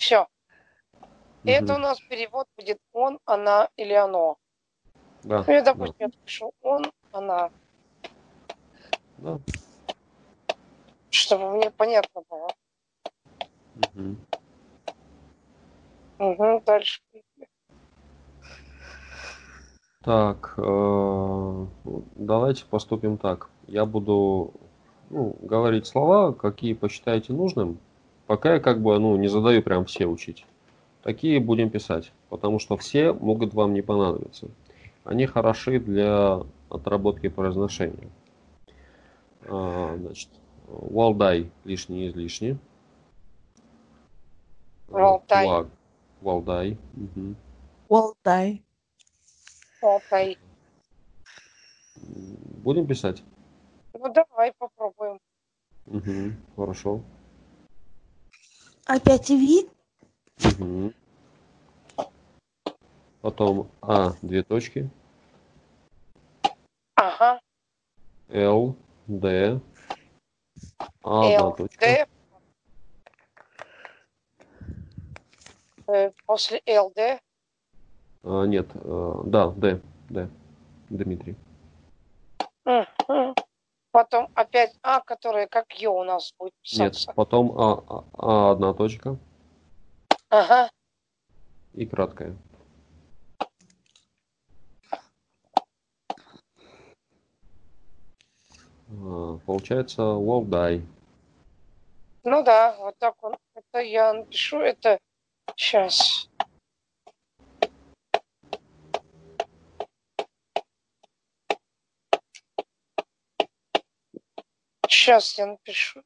все. 0.02 0.28
Это 1.44 1.76
у 1.76 1.78
нас 1.78 2.00
перевод 2.02 2.48
будет 2.58 2.80
он, 2.92 3.20
она 3.26 3.70
или 3.78 3.94
оно. 3.94 4.38
Да, 5.24 5.44
Ну, 5.48 5.54
я, 5.54 5.62
да, 5.62 5.74
допустим, 5.74 6.08
я 6.08 6.10
пишу 6.26 6.54
он, 6.62 6.92
она, 7.12 7.52
да. 9.18 9.40
чтобы 11.12 11.52
мне 11.52 11.70
понятно 11.70 12.24
было. 12.30 12.50
Мгм. 13.94 14.18
Угу, 16.18 16.64
дальше. 16.66 17.02
Так, 20.02 20.56
э, 20.58 21.66
давайте 22.16 22.66
поступим 22.66 23.18
так. 23.18 23.50
Я 23.68 23.86
буду 23.86 24.54
ну, 25.12 25.36
говорить 25.42 25.86
слова, 25.86 26.34
какие 26.34 26.74
посчитаете 26.74 27.34
нужным. 27.34 27.80
Пока 28.32 28.54
я 28.54 28.60
как 28.62 28.82
бы 28.82 28.98
ну, 28.98 29.18
не 29.18 29.28
задаю 29.28 29.62
прям 29.62 29.84
все 29.84 30.06
учить. 30.06 30.46
Такие 31.04 31.42
будем 31.42 31.70
писать, 31.70 32.14
потому 32.30 32.60
что 32.60 32.78
все 32.78 33.12
могут 33.12 33.54
вам 33.54 33.74
не 33.74 33.82
понадобиться. 33.82 34.48
Они 35.04 35.26
хороши 35.26 35.82
для 35.82 36.40
отработки 36.70 37.28
произношения. 37.28 38.10
А, 39.50 39.98
Значит, 39.98 40.30
Валдай 40.66 41.52
лишний 41.66 42.08
излишний. 42.08 42.58
Валдай. 44.88 45.46
Валдай. 46.22 46.78
Валдай. 47.90 48.64
Валдай. 49.82 50.38
Будем 52.64 52.88
писать? 52.88 53.24
Ну 53.94 54.14
давай 54.14 54.54
попробуем. 54.58 55.20
Мгм. 55.86 56.38
Хорошо. 56.56 57.02
Опять 58.86 59.30
Ви? 59.30 59.68
Мгм. 60.60 60.94
Потом 63.22 63.68
А, 63.82 64.14
две 64.22 64.44
точки. 64.44 64.90
Ага. 66.96 67.40
Л, 68.34 68.76
Д. 69.08 69.60
А, 71.04 71.26
одна 71.28 71.48
Л, 71.48 71.56
точка. 71.56 71.86
Д. 71.86 72.06
Э, 75.88 76.12
После 76.26 76.62
ЛД. 76.68 77.22
А, 78.24 78.46
нет, 78.46 78.68
э, 78.74 79.14
да, 79.26 79.48
Д, 79.52 79.82
Д. 80.10 80.30
Дмитрий. 80.90 81.36
Мгм. 82.66 83.36
Потом 83.92 84.30
опять 84.36 84.74
А, 84.84 85.02
которая 85.02 85.48
как 85.48 85.72
Ё 85.82 85.94
у 85.94 86.04
нас 86.04 86.34
будет 86.40 86.54
Нет, 86.72 86.94
писаться. 86.94 87.14
потом 87.14 87.52
А, 87.60 87.84
А, 87.88 88.04
А, 88.14 88.52
одна 88.52 88.74
точка 88.74 89.18
Ага. 90.30 90.70
и 91.74 91.86
краткая. 91.86 92.36
А, 98.90 99.38
Получается 99.46 100.04
Валдай. 100.04 100.86
Ну 102.24 102.44
да, 102.44 102.76
вот 102.78 102.96
так 103.00 103.16
он. 103.24 103.36
Это 103.56 103.80
я 103.80 104.14
напишу, 104.14 104.60
это 104.60 105.00
сейчас. 105.56 106.30
Сейчас 115.02 115.36
я 115.40 115.48
напишу 115.48 116.04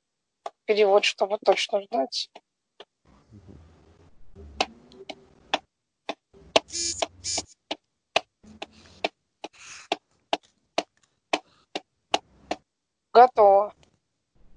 перевод, 0.63 1.03
чтобы 1.03 1.37
точно 1.43 1.81
знать. 1.91 2.31
Готово. 13.11 13.73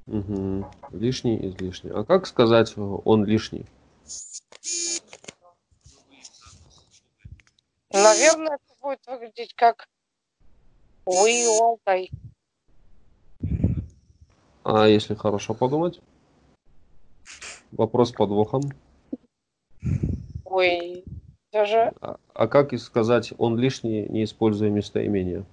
Мгм. 0.07 0.71
Лишний, 0.93 1.49
излишний. 1.49 1.91
А 1.91 2.05
как 2.05 2.29
сказать 2.29 2.75
э, 2.77 2.81
он 2.81 3.25
лишний? 3.25 3.67
Наверное, 7.91 8.55
это 8.55 8.81
будет 8.81 9.05
выглядеть 9.09 9.53
как 9.55 9.89
all 11.07 11.81
die. 11.85 12.13
А 14.71 14.87
если 14.87 15.15
хорошо 15.15 15.55
подумать? 15.55 15.99
Вопрос 17.73 18.11
с 18.11 18.13
подвохом. 18.13 18.61
Ой, 20.45 21.05
даже 21.51 21.95
А, 22.03 22.19
а 22.35 22.49
как 22.49 22.75
и 22.75 22.77
сказать 22.77 23.33
он 23.39 23.57
лишний, 23.57 24.07
не 24.11 24.25
используя 24.25 24.69
местоимения? 24.69 25.47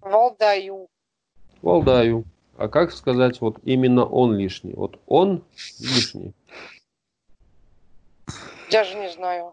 Валдаю. 0.00 0.86
Валдаю. 1.62 2.26
А 2.56 2.68
как 2.68 2.92
сказать 2.92 3.40
вот 3.40 3.58
именно 3.64 4.04
он 4.04 4.36
лишний? 4.36 4.74
Вот 4.74 5.00
он 5.06 5.42
лишний. 5.80 6.32
Даже 8.70 8.96
не 8.96 9.10
знаю. 9.10 9.52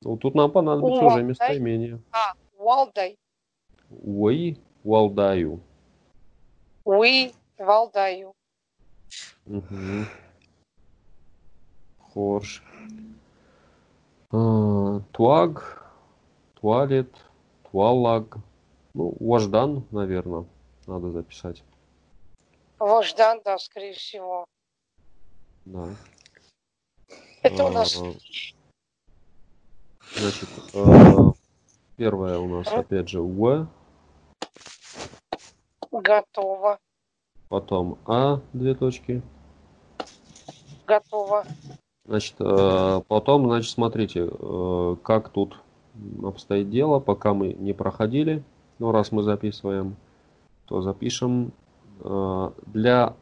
Ну, 0.00 0.16
тут 0.16 0.34
нам 0.34 0.50
понадобится 0.50 1.04
уже 1.04 1.22
местоимение. 1.22 2.00
А, 2.12 2.32
Валдай. 2.56 3.18
Уи 3.90 4.58
валдаю. 4.84 5.60
We 6.84 7.34
Валдаю. 7.58 8.34
Угу. 9.46 10.06
Хорш. 11.98 12.62
А, 14.32 15.00
Туаг, 15.12 15.84
туалет, 16.60 17.10
туалаг. 17.70 18.36
Ну, 18.94 19.14
вождан, 19.20 19.84
наверное, 19.90 20.46
надо 20.86 21.10
записать. 21.10 21.62
Вождан, 22.78 23.40
да, 23.44 23.58
скорее 23.58 23.94
всего. 23.94 24.44
Да. 25.64 25.88
Это 27.42 27.64
у 27.64 27.70
нас 27.70 27.98
А, 27.98 28.12
Значит, 30.16 30.48
а, 30.74 31.32
первое 31.96 32.38
у 32.38 32.48
нас 32.48 32.68
опять 32.68 33.08
же 33.08 33.20
В, 33.20 33.68
готово. 36.00 36.78
потом 37.48 37.98
А, 38.06 38.40
две 38.52 38.74
точки. 38.74 39.22
Готово. 40.86 41.44
Значит, 42.06 42.34
э, 42.38 43.00
потом, 43.08 43.46
значит, 43.46 43.70
смотрите, 43.70 44.28
э, 44.30 44.96
как 45.02 45.30
тут 45.30 45.58
обстоит 46.22 46.68
дело, 46.68 47.00
пока 47.00 47.32
мы 47.32 47.54
не 47.54 47.72
проходили. 47.72 48.42
Ну, 48.78 48.90
раз 48.92 49.12
мы 49.12 49.22
записываем, 49.22 49.96
то 50.66 50.82
запишем 50.82 51.52
э, 52.00 52.50
для 52.66 53.14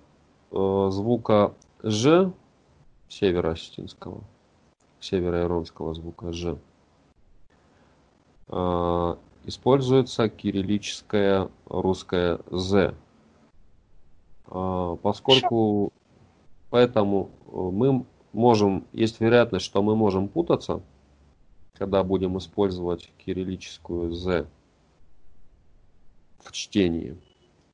звука 0.50 1.54
Ж 1.82 2.30
северо-осетинского, 3.08 4.20
северо-иронского 5.00 5.94
звука 5.94 6.32
Ж 6.32 6.58
используется 9.44 10.28
кириллическое 10.28 11.48
русское 11.66 12.40
З. 12.50 12.94
Э, 14.46 14.96
Поскольку 15.02 15.92
поэтому 16.70 17.30
э, 17.46 17.56
мы 17.56 18.04
можем, 18.32 18.86
есть 18.92 19.20
вероятность, 19.20 19.64
что 19.64 19.82
мы 19.82 19.96
можем 19.96 20.28
путаться, 20.28 20.82
когда 21.74 22.02
будем 22.02 22.38
использовать 22.38 23.10
кириллическую 23.18 24.12
Z 24.12 24.46
в 26.40 26.52
чтении. 26.52 27.16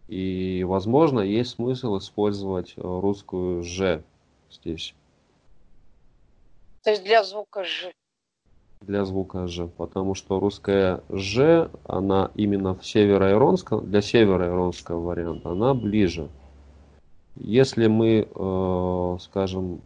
И, 0.08 0.64
возможно, 0.66 1.20
есть 1.20 1.50
смысл 1.50 1.98
использовать 1.98 2.74
э, 2.76 2.80
русскую 2.80 3.62
Ж 3.62 4.02
здесь 4.50 4.94
То 6.82 6.90
есть 6.90 7.04
для 7.04 7.22
звука 7.24 7.64
Ж. 7.64 7.92
для 8.80 9.04
звука 9.04 9.46
Ж, 9.46 9.68
потому 9.76 10.14
что 10.14 10.40
русская 10.40 11.02
Ж, 11.10 11.70
она 11.84 12.30
именно 12.34 12.74
в 12.74 12.86
североиронском, 12.86 13.88
для 13.90 14.00
североиронского 14.00 15.00
варианта, 15.00 15.50
она 15.50 15.74
ближе. 15.74 16.28
Если 17.36 17.86
мы, 17.86 18.28
э, 18.32 19.16
скажем, 19.20 19.80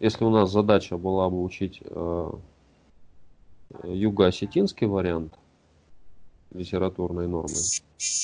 если 0.00 0.24
у 0.24 0.30
нас 0.30 0.50
задача 0.50 0.96
была 0.96 1.28
бы 1.30 1.42
учить 1.42 1.82
э, 1.84 2.30
юго-осетинский 3.84 4.86
вариант 4.86 5.34
литературной 6.52 7.28
нормы, 7.28 7.54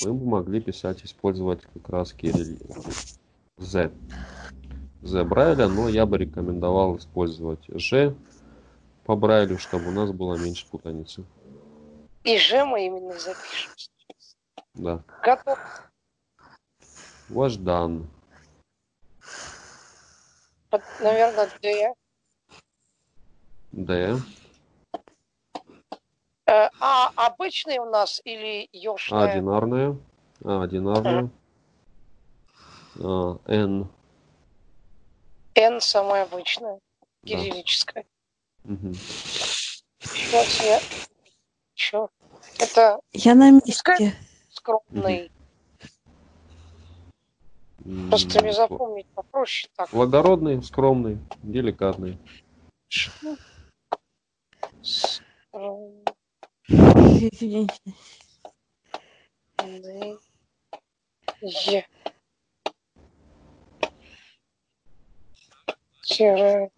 мы 0.04 0.12
бы 0.14 0.26
могли 0.26 0.60
писать, 0.60 1.04
использовать 1.04 1.62
как 1.74 1.88
раз 1.88 2.12
кирилл 2.12 2.58
Z. 3.58 3.90
Z 5.02 5.24
Брайля, 5.24 5.68
но 5.68 5.88
я 5.88 6.06
бы 6.06 6.18
рекомендовал 6.18 6.96
использовать 6.96 7.64
Ж 7.68 8.14
по 9.04 9.16
Брайлю, 9.16 9.58
чтобы 9.58 9.88
у 9.88 9.92
нас 9.92 10.12
было 10.12 10.36
меньше 10.36 10.66
путаницы. 10.68 11.24
И 12.24 12.38
Ж 12.38 12.64
мы 12.64 12.86
именно 12.86 13.18
запишем. 13.18 13.72
Да. 14.74 15.02
Готово. 15.22 15.58
Вождан. 17.28 18.08
Вот, 20.70 20.82
Наверное, 21.00 21.50
Д. 21.60 21.94
Д. 23.72 24.18
Э, 26.46 26.68
А 26.80 27.08
обычный 27.16 27.78
у 27.78 27.86
нас 27.86 28.20
или 28.24 28.64
А 28.72 28.76
ёшная? 28.76 29.32
одинарная. 29.32 29.98
А 30.44 30.62
одинарная. 30.62 31.30
А, 33.00 33.38
Н. 33.46 33.88
Н 35.54 35.80
самая 35.80 36.24
обычная. 36.24 36.78
Кириллическая. 37.24 38.04
Сейчас 38.64 40.60
я... 40.64 40.80
Чё? 41.74 42.08
Это 42.58 43.00
Я 43.12 43.34
на 43.34 43.50
месте. 43.50 44.14
скромный. 44.50 45.30
Просто 48.08 48.40
мне 48.42 48.52
запомнить 48.52 49.06
попроще 49.08 49.68
так. 49.74 49.90
Благородный, 49.90 50.62
скромный, 50.62 51.18
деликатный. 51.42 52.18
Скромный. 54.80 56.04
Извините. 56.68 57.74
Е. 61.42 61.86
Серая. 66.02 66.70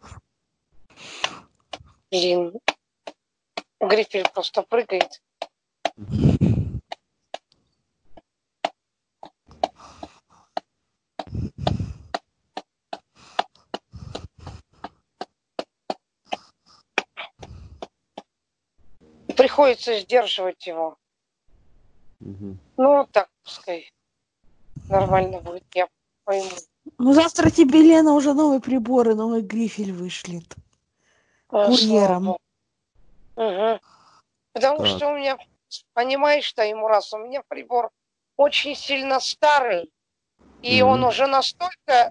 Блин. 2.14 2.52
Грифель 3.80 4.28
просто 4.32 4.62
прыгает. 4.62 5.20
Приходится 19.36 19.98
сдерживать 19.98 20.64
его. 20.68 20.96
Мгм. 22.20 22.60
Ну, 22.76 23.08
так, 23.10 23.28
пускай. 23.42 23.90
Нормально 24.88 25.40
будет, 25.40 25.64
я 25.74 25.88
пойму. 26.22 26.48
Ну, 26.96 27.12
завтра 27.12 27.50
тебе, 27.50 27.82
Лена, 27.82 28.14
уже 28.14 28.34
новые 28.34 28.60
приборы, 28.60 29.16
новый 29.16 29.42
грифель 29.42 29.92
вышлет. 29.92 30.56
А, 31.54 31.66
Курьером. 31.68 32.36
Мгм. 33.36 33.80
Потому 34.54 34.78
Так. 34.78 34.88
что 34.88 35.08
у 35.12 35.16
меня, 35.16 35.38
понимаешь, 35.92 36.44
что 36.44 36.64
ему 36.64 36.88
раз, 36.88 37.12
у 37.12 37.18
меня 37.18 37.44
прибор 37.46 37.90
очень 38.36 38.74
сильно 38.74 39.20
старый, 39.20 39.88
и 40.62 40.82
Мгм. 40.82 40.90
он 40.90 41.04
уже 41.04 41.28
настолько... 41.28 42.10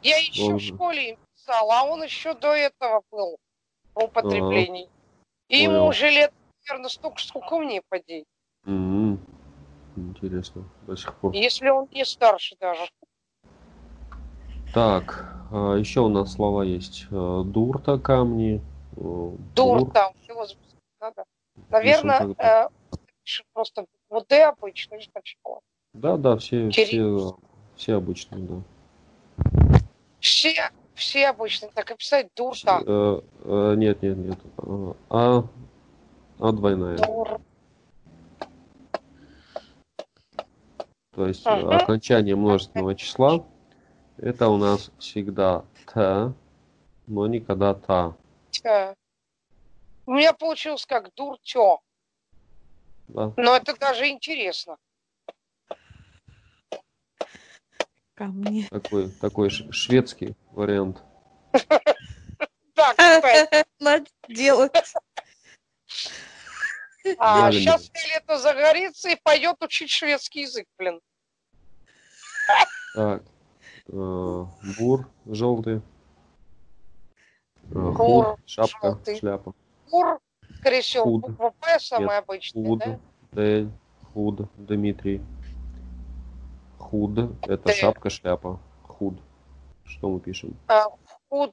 Я 0.00 0.16
еще 0.16 0.52
Он 0.54 0.58
в 0.58 0.62
школе 0.62 1.10
им 1.10 1.18
писал, 1.34 1.70
а 1.70 1.84
он 1.84 2.02
еще 2.04 2.32
до 2.32 2.54
этого 2.54 3.02
был 3.10 3.36
в 3.94 4.04
употреблении. 4.04 4.88
И 5.48 5.58
ему 5.58 5.74
Понял. 5.74 5.88
уже 5.88 6.08
лет, 6.08 6.32
наверное, 6.68 6.88
столько, 6.88 7.20
сколько 7.20 7.58
мне, 7.58 7.82
поди. 7.90 8.24
Мгм. 8.64 9.18
Интересно, 9.96 10.64
до 10.86 10.96
сих 10.96 11.14
пор. 11.20 11.34
Если 11.34 11.68
он 11.68 11.86
не 11.90 12.06
старше 12.06 12.56
даже. 12.60 12.88
Так, 14.72 15.34
а, 15.50 15.74
еще 15.74 16.00
у 16.00 16.08
нас 16.08 16.32
слова 16.32 16.62
есть. 16.62 17.06
Э, 17.10 17.42
Дурта 17.44 17.98
камни. 17.98 18.60
э, 18.96 19.30
Дур 19.54 19.90
записать 20.46 20.58
надо. 21.00 21.24
Наверное, 21.70 22.34
э, 22.38 22.68
просто 23.52 23.86
вот 24.10 24.28
Д 24.28 24.52
сначала. 25.10 25.60
Да, 25.94 26.16
да, 26.16 26.36
все, 26.36 26.70
Кирилл. 26.70 27.18
все, 27.18 27.38
все 27.76 27.94
обычные, 27.94 28.44
да. 28.46 29.80
Все, 30.20 30.70
все 30.94 31.28
обычно 31.28 31.68
так 31.74 31.90
и 31.90 31.96
писать 31.96 32.28
дур 32.36 32.54
Все, 32.54 32.66
там. 32.66 32.84
э, 32.86 33.20
э, 33.44 33.74
нет, 33.76 34.02
нет, 34.02 34.16
нет. 34.16 34.38
А, 35.10 35.44
а 36.38 36.52
двойная. 36.52 36.98
Дур. 36.98 37.40
То 41.14 41.26
есть 41.26 41.46
Ага. 41.46 41.78
окончание 41.78 42.36
множественного 42.36 42.94
числа 42.94 43.44
это 44.18 44.48
у 44.48 44.56
нас 44.56 44.90
всегда 44.98 45.64
т, 45.86 46.32
но 47.06 47.26
никогда 47.26 47.74
та. 47.74 48.16
Тя. 48.50 48.94
У 50.06 50.12
меня 50.12 50.32
получилось 50.32 50.86
как 50.86 51.14
дуртё. 51.14 51.80
Да? 53.08 53.32
Но 53.36 53.56
это 53.56 53.76
даже 53.78 54.08
интересно. 54.08 54.76
Ко 58.14 58.24
мне. 58.24 58.66
Такой, 58.70 59.10
такой 59.10 59.50
шведский 59.50 60.34
вариант. 60.52 61.02
Так, 61.52 62.96
кстати. 62.96 63.64
Надо 63.78 64.06
делать. 64.28 64.72
А 67.18 67.50
сейчас 67.52 67.90
лето 68.12 68.38
загорится 68.38 69.08
и 69.10 69.16
пойдет 69.22 69.62
учить 69.62 69.90
шведский 69.90 70.42
язык, 70.42 70.66
блин. 70.76 71.00
Так, 72.94 73.22
э, 73.88 74.44
бур 74.78 75.08
желтый. 75.26 75.76
Э, 75.76 75.80
Бур 77.70 77.94
Хур, 77.94 78.36
шапка, 78.46 78.78
желтый. 78.90 79.18
шляпа. 79.18 79.54
Кур, 79.90 80.18
скорее 80.58 80.80
всего, 80.80 81.04
Худ. 81.04 81.20
буква 81.22 81.54
П 81.60 81.78
самая 81.80 82.18
обычная, 82.20 82.64
Худ, 82.64 82.78
да? 82.80 82.98
Д, 83.32 83.70
худ, 84.12 84.48
Дмитрий. 84.56 85.22
Худ, 86.78 87.18
это 87.42 87.64
Д. 87.68 87.72
шапка, 87.74 88.08
шляпа. 88.10 88.58
Худ. 88.84 89.20
Что 89.84 90.08
мы 90.10 90.20
пишем? 90.20 90.56
А, 90.68 90.84
худ. 91.28 91.52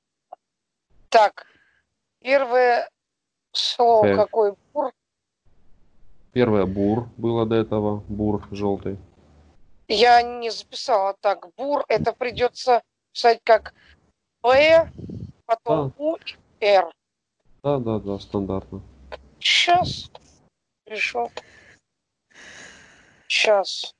Так, 1.09 1.45
первое 2.21 2.89
слово 3.51 4.07
Х. 4.07 4.15
какое? 4.15 4.55
Бур. 4.73 4.91
Первое 6.31 6.65
бур 6.65 7.07
было 7.17 7.45
до 7.45 7.55
этого. 7.55 8.03
Бур 8.09 8.45
желтый. 8.51 8.97
Я 9.87 10.21
не 10.21 10.49
записала 10.49 11.15
так. 11.21 11.53
Бур, 11.55 11.85
это 11.87 12.13
придется 12.13 12.81
писать 13.11 13.39
как 13.43 13.73
П, 14.41 14.89
потом 15.45 15.93
У 15.97 16.15
и 16.59 16.65
Р. 16.65 16.91
Да, 17.63 17.77
да, 17.77 17.99
да, 17.99 18.19
стандартно. 18.19 18.81
Сейчас. 19.39 20.09
Пришел. 20.85 21.31
Сейчас. 23.27 23.93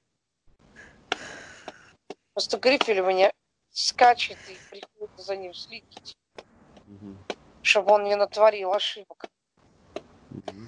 Просто 2.34 2.58
грифель 2.58 3.00
у 3.00 3.06
меня 3.06 3.32
скачет 3.70 4.38
и 4.50 4.58
приходится 4.70 5.24
за 5.24 5.36
ним 5.36 5.54
следить, 5.54 6.18
Мгм. 6.86 7.18
чтобы 7.62 7.94
он 7.94 8.04
не 8.04 8.16
натворил 8.16 8.74
ошибок. 8.74 9.26
Мгм. 10.30 10.68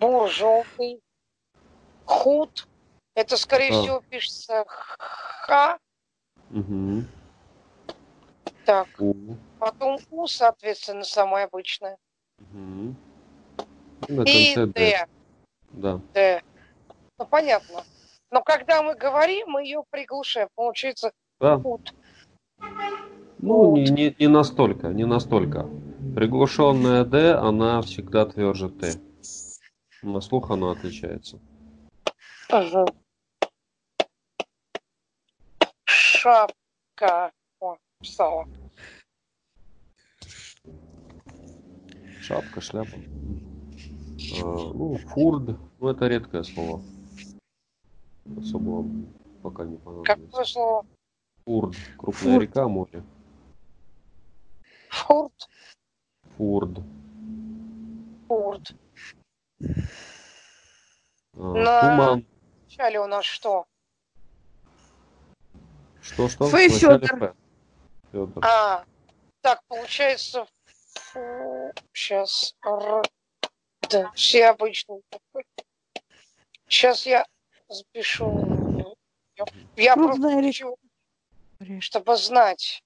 Бур 0.00 0.30
желтый. 0.30 1.00
Худ. 2.06 2.66
Это, 3.14 3.36
скорее 3.36 3.70
А. 3.70 3.82
всего, 3.82 4.02
пишется 4.08 4.64
Х. 4.66 5.78
Мгм. 6.50 7.06
Так. 8.64 8.88
У. 8.98 9.14
Потом 9.58 9.98
У, 10.10 10.26
соответственно, 10.26 11.04
самое 11.04 11.46
обычное. 11.46 11.98
Мгм. 12.38 12.96
И 14.26 14.54
Д. 14.54 14.66
Д. 14.66 15.06
Да. 15.72 16.00
Д. 16.14 16.42
Ну, 17.18 17.26
понятно. 17.26 17.82
Но 18.30 18.42
когда 18.42 18.82
мы 18.82 18.94
говорим, 18.94 19.48
мы 19.48 19.62
ее 19.62 19.82
приглушаем. 19.90 20.48
Получается 20.54 21.12
Да. 21.40 21.58
худ. 21.58 21.94
Ну, 23.38 23.76
не, 23.76 23.90
не, 23.90 24.16
не 24.18 24.28
настолько, 24.28 24.88
не 24.88 25.04
настолько. 25.04 25.68
Приглушенная 26.14 27.04
D, 27.04 27.34
она 27.34 27.82
всегда 27.82 28.26
тверже 28.26 28.70
Т. 28.70 28.94
На 30.02 30.20
слух 30.20 30.50
она 30.50 30.72
отличается. 30.72 31.38
Ага. 32.50 32.84
Шапка. 35.84 37.32
О, 37.60 37.76
писала. 38.00 38.46
Шапка, 42.20 42.60
шляпа. 42.60 42.96
А, 42.96 44.44
ну, 44.74 44.96
фурд, 45.08 45.58
ну 45.78 45.88
это 45.88 46.06
редкое 46.08 46.42
слово. 46.42 46.82
Особо 48.38 48.70
вам 48.70 49.06
пока 49.42 49.64
не 49.64 49.76
Какое 49.78 50.04
понадобится. 50.04 50.44
слово? 50.44 50.86
Фурд, 51.44 51.76
крупная 51.98 52.32
Фурд. 52.34 52.42
река, 52.42 52.68
море. 52.68 53.04
Фурт. 54.90 55.48
Фурд. 56.36 56.78
Фурт. 58.26 58.74
А, 61.34 61.52
На- 61.54 61.80
Туман. 61.80 62.26
Вначале 62.76 63.00
у 63.00 63.06
нас 63.06 63.24
что? 63.24 63.66
Что, 66.02 66.28
что? 66.28 66.44
Ф. 66.44 67.32
Фёдор. 68.12 68.44
А, 68.44 68.84
так, 69.40 69.62
получается, 69.66 70.46
фу, 70.66 71.72
сейчас, 71.94 72.54
р, 72.66 73.02
д, 73.88 74.10
все 74.14 74.48
обычные. 74.48 75.00
Сейчас 76.68 77.06
я 77.06 77.26
запишу. 77.68 78.94
Я, 79.36 79.44
я 79.76 79.94
Крупная 79.94 80.42
просто 80.42 80.42
хочу, 80.42 81.80
чтобы 81.80 82.16
знать. 82.18 82.82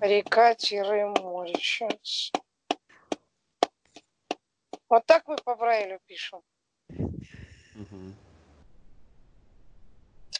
Река-море. 0.00 1.54
Сейчас. 1.56 2.30
Вот 4.88 5.04
так 5.06 5.28
мы 5.28 5.36
по 5.44 5.54
Брайлю 5.54 5.98
пишем. 6.06 6.40
Мгм. 6.88 8.14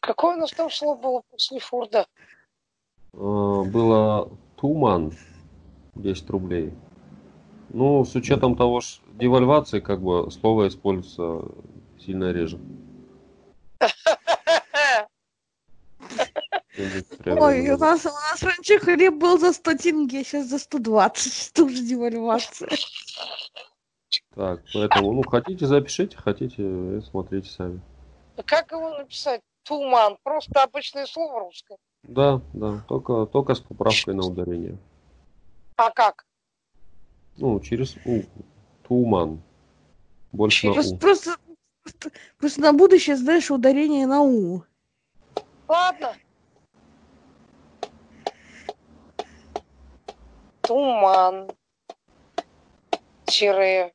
Какое 0.00 0.36
у 0.36 0.38
нас 0.38 0.52
там 0.52 0.70
слово 0.70 0.98
было 0.98 1.22
после 1.30 1.60
фурда? 1.60 2.06
А, 3.12 3.62
было 3.64 4.30
Туман 4.56 5.12
10 5.94 6.30
рублей. 6.30 6.72
Ну, 7.70 8.04
с 8.04 8.14
учетом 8.14 8.56
того, 8.56 8.80
что 8.80 9.02
девальвации, 9.12 9.80
как 9.80 10.00
бы 10.00 10.30
слово 10.30 10.68
используется 10.68 11.42
сильно 11.98 12.32
реже. 12.32 12.58
Ой, 17.26 17.70
у 17.70 17.76
нас, 17.76 18.06
у 18.06 18.10
нас 18.10 18.42
раньше 18.42 18.78
хлеб 18.78 19.14
был 19.14 19.38
за 19.38 19.52
100 19.52 19.74
тенге, 19.74 20.24
сейчас 20.24 20.46
за 20.46 20.58
120. 20.58 21.52
Тоже 21.52 21.82
девальвация. 21.82 22.70
Так, 24.38 24.60
поэтому, 24.72 25.12
ну, 25.14 25.24
хотите, 25.24 25.66
запишите, 25.66 26.16
хотите, 26.16 27.00
смотрите 27.10 27.50
сами. 27.50 27.80
Как 28.46 28.70
его 28.70 28.90
написать? 28.90 29.40
Туман. 29.64 30.16
Просто 30.22 30.62
обычное 30.62 31.06
слово 31.06 31.40
русское. 31.40 31.76
Да, 32.04 32.40
да, 32.52 32.84
только, 32.86 33.26
только 33.26 33.56
с 33.56 33.58
поправкой 33.58 34.14
на 34.14 34.24
ударение. 34.24 34.78
А 35.74 35.90
как? 35.90 36.24
Ну, 37.36 37.58
через 37.58 37.96
У. 38.04 38.22
Туман. 38.86 39.42
Больше 40.30 40.68
на 40.68 40.74
Просто, 40.74 40.94
У. 40.94 40.98
просто, 40.98 41.36
просто, 41.82 42.10
просто 42.38 42.60
на 42.60 42.72
будущее 42.72 43.16
знаешь 43.16 43.50
ударение 43.50 44.06
на 44.06 44.22
У. 44.22 44.62
Ладно. 45.66 46.12
Туман. 50.60 51.50
Тире. 53.24 53.92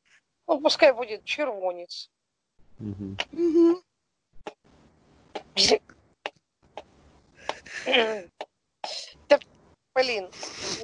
Ну, 0.48 0.60
пускай 0.60 0.94
будет 0.94 1.24
червонец. 1.24 2.10
Да, 7.86 9.40
блин. 9.96 10.30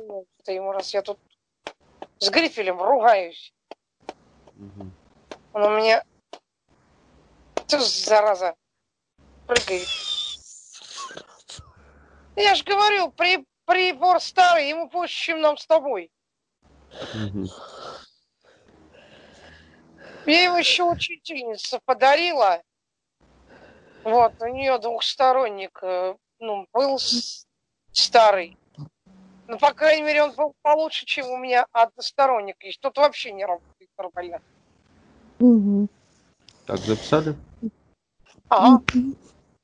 Ну, 0.02 0.26
Ты 0.44 0.54
ему 0.54 0.72
раз 0.72 0.94
я 0.94 1.02
тут 1.02 1.20
с 2.20 2.30
Грифелем 2.30 2.82
ругаюсь. 2.82 3.54
Он 5.54 5.64
у 5.64 5.78
меня... 5.78 6.04
Ты 7.68 7.80
зараза. 7.80 8.56
Прыгает. 9.48 9.88
Я 12.36 12.56
ж 12.56 12.64
говорю, 12.64 13.12
при, 13.12 13.46
прибор 13.66 14.20
старый, 14.22 14.70
ему 14.70 14.88
больше, 14.90 15.16
чем 15.16 15.42
нам 15.42 15.58
с 15.58 15.66
тобой. 15.66 16.12
Я 20.30 20.44
его 20.44 20.58
еще 20.58 20.84
учительница 20.84 21.80
подарила. 21.86 22.62
Вот, 24.04 24.34
у 24.40 24.48
нее 24.48 24.78
двухсторонник 24.78 25.80
э, 25.82 26.16
ну, 26.40 26.68
был 26.72 27.00
старый. 27.92 28.58
Ну, 29.48 29.58
по 29.58 29.74
крайней 29.74 30.04
мере, 30.04 30.24
он 30.24 30.36
был 30.36 30.54
получше, 30.62 31.08
чем 31.08 31.28
у 31.30 31.38
меня 31.38 31.66
односторонник 31.72 32.64
есть. 32.64 32.80
Тут 32.80 32.98
вообще 32.98 33.32
не 33.32 33.44
работает 33.44 33.90
нормально. 33.98 34.42
Мгм. 35.40 35.90
Так, 36.68 36.78
записали? 36.78 37.36
Ага. 38.50 38.84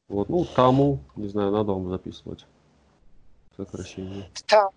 Вот, 0.08 0.30
ну, 0.30 0.46
Таму, 0.46 1.00
не 1.16 1.28
знаю, 1.28 1.52
надо 1.52 1.74
вам 1.74 1.90
записывать. 1.90 2.46
Сокращение. 3.56 4.28
Там. 4.48 4.72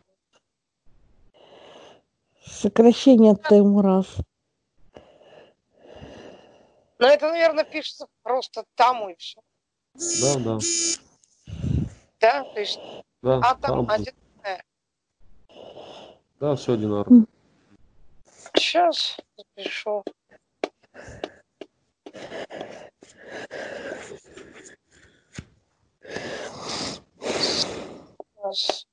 Сокращение 2.45 3.35
Таймураз. 3.35 4.07
Но 6.99 7.07
это, 7.07 7.31
наверное, 7.31 7.65
пишется 7.65 8.07
просто 8.23 8.65
там 8.75 9.09
и 9.09 9.17
все. 9.17 9.41
Да, 9.95 10.39
да, 10.39 10.59
Да? 12.21 12.45
То 12.45 12.61
есть, 12.61 12.81
да, 13.23 13.39
а 13.39 13.55
там 13.55 13.87
Таму. 13.87 13.91
один... 13.91 14.15
Да, 16.41 16.55
все 16.55 16.75
одинаково. 16.75 17.25
Сейчас 18.55 19.17
запишу. 19.37 20.05
Сейчас. 28.51 28.87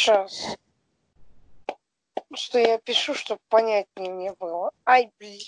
Сейчас. 0.00 0.56
Что 2.32 2.58
я 2.58 2.78
пишу, 2.78 3.14
чтобы 3.14 3.38
понятнее 3.50 4.10
мне 4.10 4.32
было. 4.40 4.70
Ай, 4.86 5.12
блин. 5.18 5.40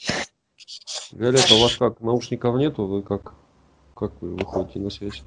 Виолетта, 1.13 1.55
у 1.55 1.61
вас 1.63 1.77
как, 1.77 2.01
наушников 2.01 2.57
нету? 2.57 2.85
Вы 2.85 3.03
как, 3.03 3.33
как 3.97 4.13
вы 4.21 4.37
выходите 4.37 4.79
на 4.79 4.91
связь? 4.91 5.23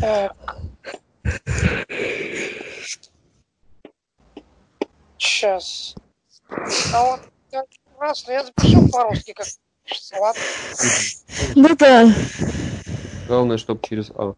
Так. 0.00 0.58
Сейчас. 5.16 5.94
А 6.92 7.04
вот 7.04 7.20
я 7.52 7.62
раз, 8.00 8.26
ну 8.26 8.32
я 8.32 8.42
запишу 8.44 8.88
по-русски, 8.88 9.32
как 9.32 9.46
пишется, 9.84 10.16
ладно? 10.18 10.42
Ну 11.54 11.76
да. 11.76 12.12
Главное, 13.28 13.58
чтобы 13.58 13.80
через 13.86 14.10
А. 14.16 14.34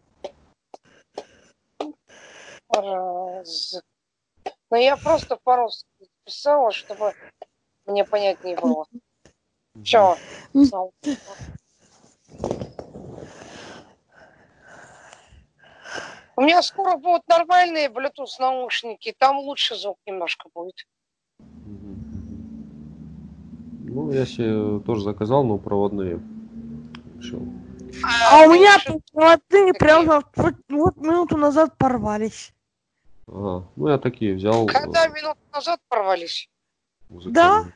Но 2.73 3.43
я 4.77 4.97
просто 4.97 5.37
по-русски 5.43 5.87
писала, 6.23 6.71
чтобы 6.71 7.13
мне 7.85 8.05
понятнее 8.05 8.55
было. 8.55 8.85
Все. 9.83 10.15
У 16.35 16.41
меня 16.41 16.61
скоро 16.61 16.97
будут 16.97 17.27
нормальные 17.27 17.89
Bluetooth 17.89 18.39
наушники, 18.39 19.13
там 19.17 19.39
лучше 19.39 19.75
звук 19.75 19.97
немножко 20.05 20.49
будет. 20.53 20.87
Ну, 23.93 24.09
я 24.11 24.25
себе 24.25 24.79
тоже 24.85 25.03
заказал, 25.03 25.43
но 25.43 25.57
проводные. 25.57 26.19
Решил. 27.17 27.41
А 28.31 28.45
у 28.45 28.51
ты 28.51 28.57
меня 28.57 28.77
молодые 29.13 29.73
прямо 29.73 30.23
вот 30.69 30.97
минуту 30.97 31.37
назад 31.37 31.77
порвались. 31.77 32.53
Ага. 33.31 33.67
Ну, 33.75 33.87
я 33.87 33.97
такие 33.97 34.35
взял. 34.35 34.65
Когда 34.67 35.05
э, 35.07 35.09
минут 35.09 35.37
назад 35.53 35.79
порвались? 35.87 36.49
музыкальные. 37.09 37.73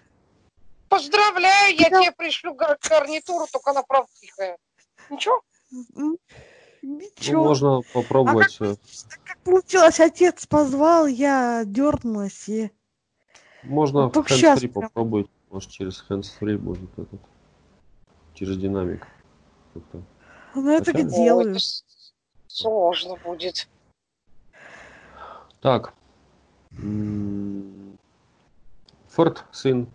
Поздравляю, 0.90 1.76
я 1.78 1.90
Да. 1.90 2.02
тебе 2.02 2.12
пришлю 2.12 2.54
гар- 2.54 2.78
гарнитуру, 2.88 3.46
только 3.52 3.72
она 3.72 3.84
правда 3.84 4.10
тихая. 4.20 4.58
Ничего? 5.10 5.42
М, 5.72 6.18
Ну, 6.82 7.00
Ничего. 7.00 7.44
можно 7.44 7.82
попробовать. 7.94 8.58
э, 8.62 8.76
Как 9.24 9.38
получилось, 9.40 10.00
отец 10.00 10.46
позвал, 10.46 11.08
я 11.08 11.64
дернулась 11.66 12.48
и... 12.48 12.70
Можно 13.64 14.10
Вот 14.10 14.16
в 14.18 14.24
прям. 14.24 14.70
попробовать. 14.72 15.28
Может, 15.50 15.72
через 15.72 16.06
hands-free 16.08 16.58
будет 16.58 16.92
этот. 16.98 17.20
Через 18.36 18.58
динамик. 18.58 19.08
Ну, 20.54 20.72
я 20.72 20.80
так 20.82 20.96
и 20.96 21.04
Хотя- 21.04 21.08
Ой, 21.08 21.24
делаю. 21.24 21.50
это 21.52 21.60
с- 21.60 21.84
сложно 22.48 23.16
будет. 23.16 23.68
Так. 25.66 25.96
Форд, 29.08 29.46
сын. 29.52 29.92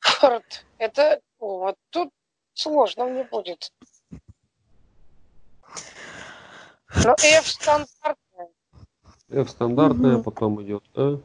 Форд, 0.00 0.66
это 0.78 1.20
о, 1.38 1.58
вот 1.60 1.76
тут 1.90 2.10
сложно 2.52 3.04
мне 3.04 3.22
будет. 3.22 3.72
Но 7.04 7.14
F 7.22 7.46
стандартная. 7.46 8.48
F 9.30 9.50
стандартная, 9.50 10.14
Мгм. 10.14 10.24
потом 10.24 10.60
идет 10.64 10.82
Э. 10.96 11.18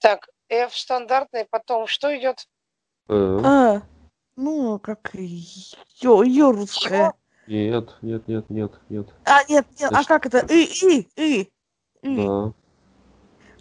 Так, 0.00 0.30
F 0.48 0.74
стандартная, 0.74 1.46
потом 1.50 1.86
что 1.86 2.16
идет? 2.18 2.48
Э. 3.10 3.40
А, 3.44 3.82
ну, 4.36 4.78
как 4.78 5.14
ее, 5.14 5.76
ее 6.24 6.52
русская. 6.52 7.12
Нет, 7.46 7.94
нет, 8.02 8.26
нет, 8.26 8.50
нет, 8.50 8.72
нет. 8.88 9.08
А, 9.24 9.44
нет, 9.48 9.66
нет, 9.78 9.92
а 9.92 10.04
как 10.04 10.26
это? 10.26 10.40
И, 10.52 10.64
и, 10.64 11.08
и, 11.16 11.50
и. 12.02 12.16
Да. 12.16 12.52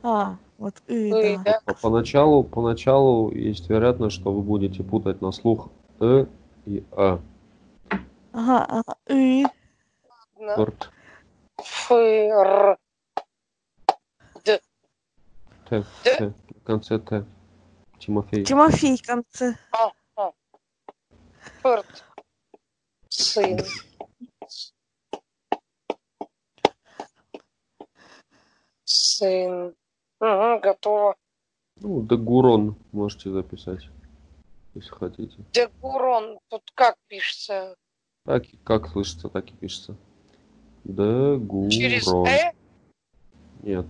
А, 0.01 0.37
вот 0.57 0.81
и, 0.87 1.11
Ы, 1.11 1.37
да. 1.37 1.43
да? 1.43 1.59
По- 1.65 1.73
Поначалу, 1.81 2.43
поначалу 2.43 3.31
есть 3.31 3.69
вероятность, 3.69 4.15
что 4.15 4.31
вы 4.31 4.41
будете 4.41 4.83
путать 4.83 5.21
на 5.21 5.31
слух 5.31 5.69
Э 5.99 6.25
и 6.65 6.83
А. 6.91 7.19
Ага, 8.33 8.65
ага, 8.65 8.97
и. 9.07 9.45
Форд. 10.55 10.91
Фыр. 11.57 12.77
Т. 14.43 14.61
Д. 15.69 15.83
Т. 16.03 16.33
В 16.59 16.63
конце 16.63 16.99
Т. 16.99 17.25
Тимофей. 17.99 18.43
Тимофей 18.43 18.97
в 18.97 19.05
конце. 19.05 19.55
Фырт. 21.61 22.03
Сын. 23.17 23.57
Сын. 28.83 29.73
Угу, 30.19 30.59
готово. 30.61 31.15
Ну, 31.81 32.01
Дагурон 32.01 32.75
можете 32.91 33.29
записать, 33.31 33.87
если 34.73 34.89
хотите. 34.89 35.37
Дегурон. 35.53 36.39
Тут 36.49 36.69
как 36.73 36.95
пишется? 37.07 37.75
Так, 38.25 38.45
и- 38.53 38.57
как 38.65 38.87
слышится, 38.89 39.29
так 39.29 39.49
и 39.49 39.53
пишется. 39.53 39.95
Дагурон. 40.83 41.69
Через 41.69 42.07
Э? 42.07 42.51
Нет. 43.63 43.85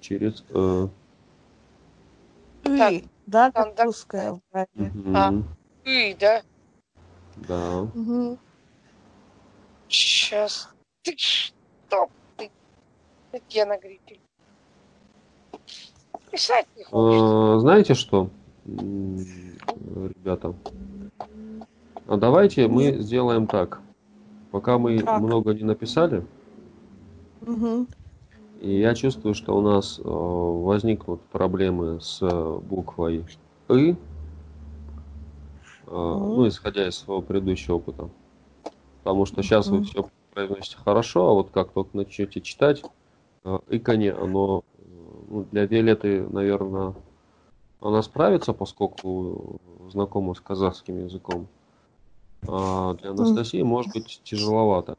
Через 0.00 0.44
Э. 0.50 0.88
И, 2.64 3.04
да, 3.26 3.52
как 3.52 3.78
русская 3.80 4.32
в. 4.32 4.66
Мгм. 4.74 5.16
А. 5.16 5.32
И, 5.84 6.14
да? 6.18 6.42
Да. 7.36 7.86
Мгм. 7.94 8.38
Сейчас. 9.88 10.68
Ты 11.02 11.14
что? 11.16 12.08
Ты? 12.36 12.50
Татьяна 13.30 13.78
Грифель. 13.78 14.20
Писать 16.30 16.66
не 16.76 16.84
хочешь. 16.84 17.20
А, 17.22 17.58
Знаете 17.60 17.94
что, 17.94 18.30
ребята? 18.64 20.54
А 22.08 22.16
давайте 22.16 22.68
мы 22.68 22.92
сделаем 23.00 23.46
так. 23.46 23.80
Пока 24.50 24.78
мы 24.78 25.00
Как? 25.00 25.20
много 25.20 25.52
не 25.54 25.64
написали, 25.64 26.24
Мгм. 27.40 27.88
и 28.60 28.78
я 28.78 28.94
чувствую, 28.94 29.34
что 29.34 29.56
у 29.56 29.60
нас 29.60 29.98
э, 29.98 30.02
возникнут 30.04 31.20
проблемы 31.26 32.00
с 32.00 32.22
э, 32.22 32.58
буквой 32.58 33.26
«ы», 33.68 33.96
э, 35.86 35.90
ну, 35.90 36.46
исходя 36.48 36.88
из 36.88 36.96
своего 36.96 37.22
предыдущего 37.22 37.76
опыта. 37.76 38.08
Потому 39.02 39.24
что 39.24 39.42
сейчас 39.42 39.68
вы 39.68 39.84
все 39.84 40.08
произносите 40.36 40.76
хорошо, 40.76 41.30
а 41.30 41.32
вот 41.34 41.50
как 41.50 41.72
только 41.72 41.96
начнете 41.96 42.40
читать, 42.40 42.82
э, 43.44 43.58
иконе, 43.70 44.12
оно 44.12 44.64
э, 44.78 44.82
ну, 45.30 45.46
для 45.50 45.64
Виолетты, 45.64 46.28
наверное, 46.28 46.94
она 47.80 48.02
справится, 48.02 48.52
поскольку 48.52 49.60
знакома 49.90 50.34
с 50.34 50.40
казахским 50.40 51.04
языком. 51.04 51.46
А 52.46 52.94
для 52.94 53.10
Анастасии 53.10 53.62
может 53.62 53.92
быть 53.92 54.20
тяжеловато. 54.24 54.98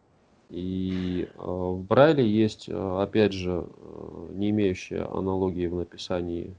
И 0.50 1.28
э, 1.36 1.42
в 1.46 1.84
Брайле 1.84 2.28
есть, 2.28 2.70
опять 2.70 3.34
же, 3.34 3.68
не 4.32 4.50
имеющая 4.50 5.04
аналогии 5.06 5.68
в 5.68 5.76
написании 5.76 6.56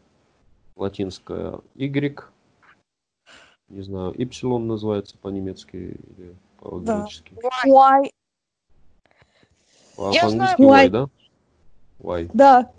латинская 0.77 1.61
Y, 1.75 2.31
не 3.69 3.83
знаю, 3.83 4.15
Y 4.17 4.59
называется 4.67 5.17
по-немецки 5.19 5.77
или 5.77 6.35
по-гречески. 6.59 7.35
Вай. 7.43 8.03
Why? 8.05 8.11
По- 9.97 10.11
Я 10.13 10.23
По-английски 10.23 10.57
знаю. 10.57 10.87
Y, 10.87 10.89
да? 10.91 11.09
Y. 12.01 12.31
Да. 12.33 12.73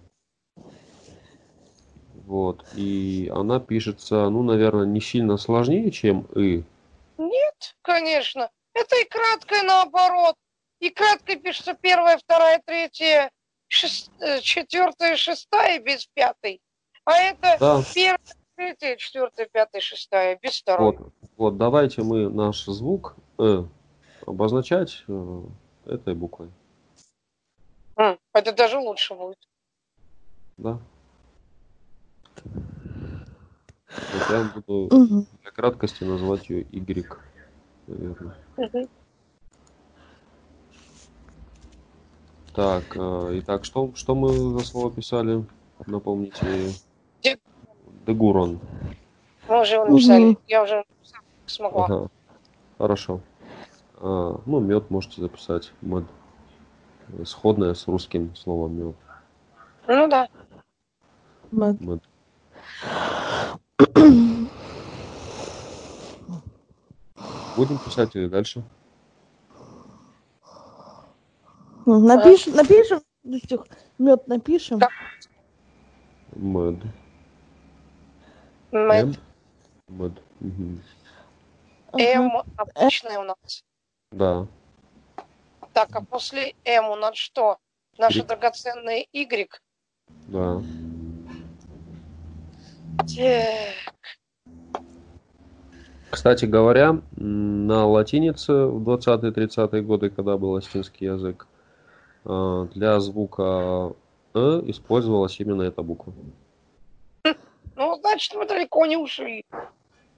Вот. 2.25 2.65
И 2.75 3.31
она 3.33 3.59
пишется, 3.59 4.29
ну, 4.29 4.43
наверное, 4.43 4.85
не 4.85 5.01
сильно 5.01 5.37
сложнее, 5.37 5.91
чем 5.91 6.21
И. 6.35 6.63
Нет, 7.17 7.75
конечно. 7.81 8.49
Это 8.73 8.95
и 9.01 9.05
краткое 9.05 9.63
наоборот. 9.63 10.35
И 10.79 10.89
кратко 10.89 11.35
пишется 11.35 11.73
первая, 11.73 12.17
вторая, 12.17 12.61
третья, 12.65 13.29
шест- 13.67 14.11
э, 14.21 14.39
четвертая, 14.41 15.17
шестая 15.17 15.79
без 15.79 16.05
пятой. 16.13 16.61
А 17.03 17.17
это 17.17 17.57
Да. 17.59 17.83
первая, 17.93 18.19
третья, 18.59 18.97
четвертая, 18.97 19.47
пятая, 19.47 19.81
шестая 19.81 20.37
без 20.41 20.59
второй. 20.59 20.97
Вот, 20.97 21.13
вот, 21.37 21.57
давайте 21.57 22.03
мы 22.03 22.29
наш 22.29 22.65
звук 22.65 23.15
«э» 23.37 23.63
обозначать 24.27 25.05
э, 25.07 25.41
этой 25.85 26.13
буквой. 26.13 26.49
М, 27.95 28.19
Это 28.33 28.51
даже 28.51 28.77
лучше 28.77 29.15
будет. 29.15 29.37
Да. 30.57 30.77
Вот 33.95 34.29
я 34.29 34.43
буду 34.43 34.89
для 35.41 35.51
краткости 35.51 36.03
назвать 36.03 36.49
ее 36.49 36.63
Y, 36.63 37.17
наверное. 37.87 38.35
Так, 42.53 42.83
э, 42.97 43.39
итак, 43.39 43.63
что, 43.63 43.95
что 43.95 44.15
мы 44.15 44.59
за 44.59 44.65
слово 44.65 44.91
писали? 44.91 45.45
Напомните. 45.87 46.73
Де- 48.09 48.13
Дегурон. 48.13 48.59
Мы 49.47 49.61
уже 49.61 49.75
его 49.75 49.85
написали. 49.85 50.23
Мгм. 50.25 50.37
Я 50.47 50.63
уже 50.63 50.83
смогла. 51.45 51.85
Ага. 51.85 52.07
Хорошо. 52.77 53.19
А, 53.97 54.39
ну, 54.45 54.59
мед 54.59 54.89
можете 54.89 55.21
записать. 55.21 55.71
Мед. 55.81 56.05
Сходное 57.25 57.73
с 57.73 57.87
русским 57.87 58.35
словом 58.35 58.73
мед. 58.77 58.95
Ну 59.87 60.07
да. 60.07 60.27
Мед. 61.51 61.81
Мед. 61.81 62.03
Будем 67.57 67.77
писать 67.79 68.15
или 68.15 68.27
дальше? 68.27 68.63
Напишем, 71.85 72.53
напишем, 72.53 73.01
мед 73.97 74.27
напишем. 74.27 74.79
Да. 74.79 74.89
Мед. 76.35 76.75
Мэд. 78.71 79.05
М. 79.05 79.15
Мед. 79.87 80.11
Мгм. 80.39 80.81
Ага. 81.91 82.03
М 82.03 82.31
обычная 82.55 83.19
у 83.19 83.23
нас. 83.23 83.63
Да. 84.11 84.47
Так, 85.73 85.95
а 85.95 86.01
после 86.01 86.53
М 86.65 86.89
у 86.89 86.95
нас 86.95 87.15
что? 87.17 87.57
Наши 87.97 88.19
Ри- 88.19 88.27
драгоценные 88.27 89.07
Y. 89.11 89.61
Да. 90.27 90.61
Так. 93.07 93.73
Кстати 96.11 96.45
говоря, 96.45 97.01
на 97.15 97.85
латинице 97.85 98.65
в 98.65 98.83
20-30-е 98.83 99.81
годы, 99.83 100.09
когда 100.09 100.37
был 100.37 100.55
астинский 100.55 101.07
язык, 101.07 101.47
э, 102.25 102.67
для 102.73 102.99
звука 102.99 103.93
«э» 104.33 104.61
использовалась 104.65 105.39
именно 105.39 105.61
эта 105.61 105.81
буква. 105.83 106.13
Ну, 108.19 108.21
значит, 108.21 108.33
мы 108.35 108.45
далеко 108.45 108.85
не 108.85 108.97
ушли. 108.97 109.45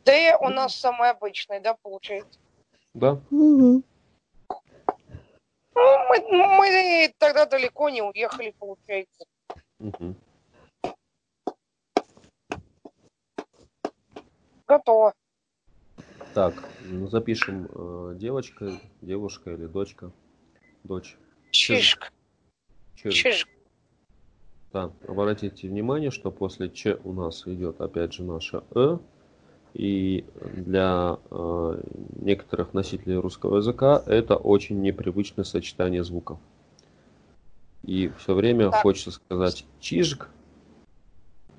Д 0.05 0.35
у 0.41 0.49
нас 0.49 0.75
самый 0.75 1.11
обычный, 1.11 1.59
да, 1.59 1.75
получается? 1.83 2.39
Да. 2.95 3.21
Мгм. 3.29 3.83
Ну, 5.75 6.09
мы, 6.09 6.57
мы 6.57 7.13
тогда 7.19 7.45
далеко 7.45 7.89
не 7.89 8.01
уехали, 8.01 8.55
получается. 8.57 9.25
Мгм. 9.77 10.15
Готово. 14.67 15.13
Так, 16.33 16.55
м, 16.85 17.07
запишем 17.07 17.69
э, 17.71 18.15
девочка, 18.15 18.79
девушка 19.01 19.51
или 19.51 19.67
дочка. 19.67 20.11
Дочь. 20.83 21.15
Чижик. 21.51 22.11
Чиж. 22.95 23.13
Чижик. 23.13 23.47
Да, 24.73 24.91
обратите 25.05 25.67
внимание, 25.67 26.11
что 26.11 26.31
после 26.31 26.69
Ч 26.69 26.97
у 27.03 27.11
нас 27.11 27.45
идет 27.45 27.81
опять 27.81 28.13
же 28.13 28.23
наше 28.23 28.63
Э. 28.73 28.97
И 29.73 30.25
для 30.53 31.17
э, 31.29 31.83
некоторых 32.19 32.73
носителей 32.73 33.15
русского 33.15 33.57
языка 33.57 34.03
это 34.05 34.35
очень 34.35 34.81
непривычное 34.81 35.45
сочетание 35.45 36.03
звуков. 36.03 36.39
И 37.83 38.09
все 38.19 38.33
время 38.33 38.69
Так. 38.69 38.81
хочется 38.81 39.11
сказать 39.11 39.65
чижик, 39.79 40.29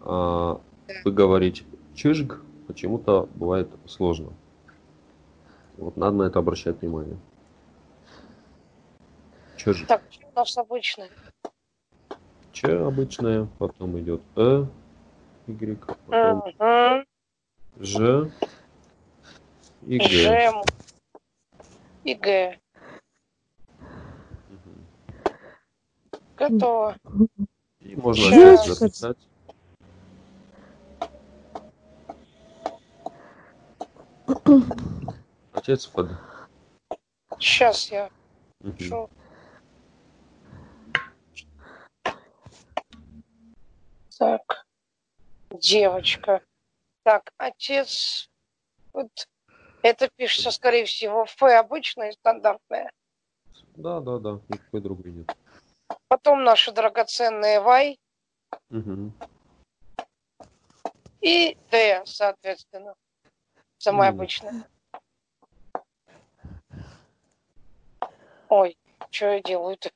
а 0.00 0.60
выговорить 1.04 1.64
чижик 1.94 2.40
почему-то 2.66 3.28
бывает 3.34 3.68
сложно. 3.86 4.32
Вот 5.78 5.96
надо 5.96 6.16
на 6.16 6.22
это 6.24 6.38
обращать 6.38 6.80
внимание. 6.80 7.18
Чижик. 9.56 9.88
Так, 9.88 10.02
у 10.30 10.38
нас 10.38 10.56
обычный? 10.58 11.08
Ч 12.52 12.68
обычная, 12.68 13.48
потом 13.58 13.98
идет 13.98 14.22
Э, 14.36 14.64
Y, 15.46 15.78
потом. 16.06 16.42
Ж 17.80 18.30
и 19.86 19.98
Г. 19.98 20.64
И 22.04 22.14
Г. 22.14 22.58
Готово. 26.36 26.96
И 27.80 27.96
можно 27.96 28.28
опять 28.28 28.66
записать. 28.66 29.18
Отец 35.52 35.86
под. 35.86 36.10
Сейчас 37.38 37.90
я 37.90 38.10
Мгм. 38.60 38.78
шел. 38.78 39.10
Так. 44.22 44.64
Девочка. 45.50 46.44
Так, 47.02 47.32
отец. 47.38 48.30
Вот 48.92 49.10
это 49.82 50.08
пишется, 50.14 50.52
скорее 50.52 50.84
всего, 50.84 51.24
Ф 51.24 51.42
обычная, 51.42 52.12
стандартная. 52.12 52.92
Да, 53.74 53.98
да, 53.98 54.18
да, 54.20 54.40
никакой 54.48 54.80
другой 54.80 55.10
нет. 55.10 55.36
Потом 56.06 56.44
наши 56.44 56.70
драгоценные 56.70 57.58
Вай 57.60 57.98
Мгм. 58.68 59.12
и 61.20 61.56
Д, 61.72 62.02
соответственно. 62.06 62.94
Самая 63.78 64.10
Мгм. 64.12 64.18
обычная. 64.20 64.68
Ой, 68.48 68.78
что 69.10 69.32
я 69.32 69.42
делаю-то? 69.42 69.90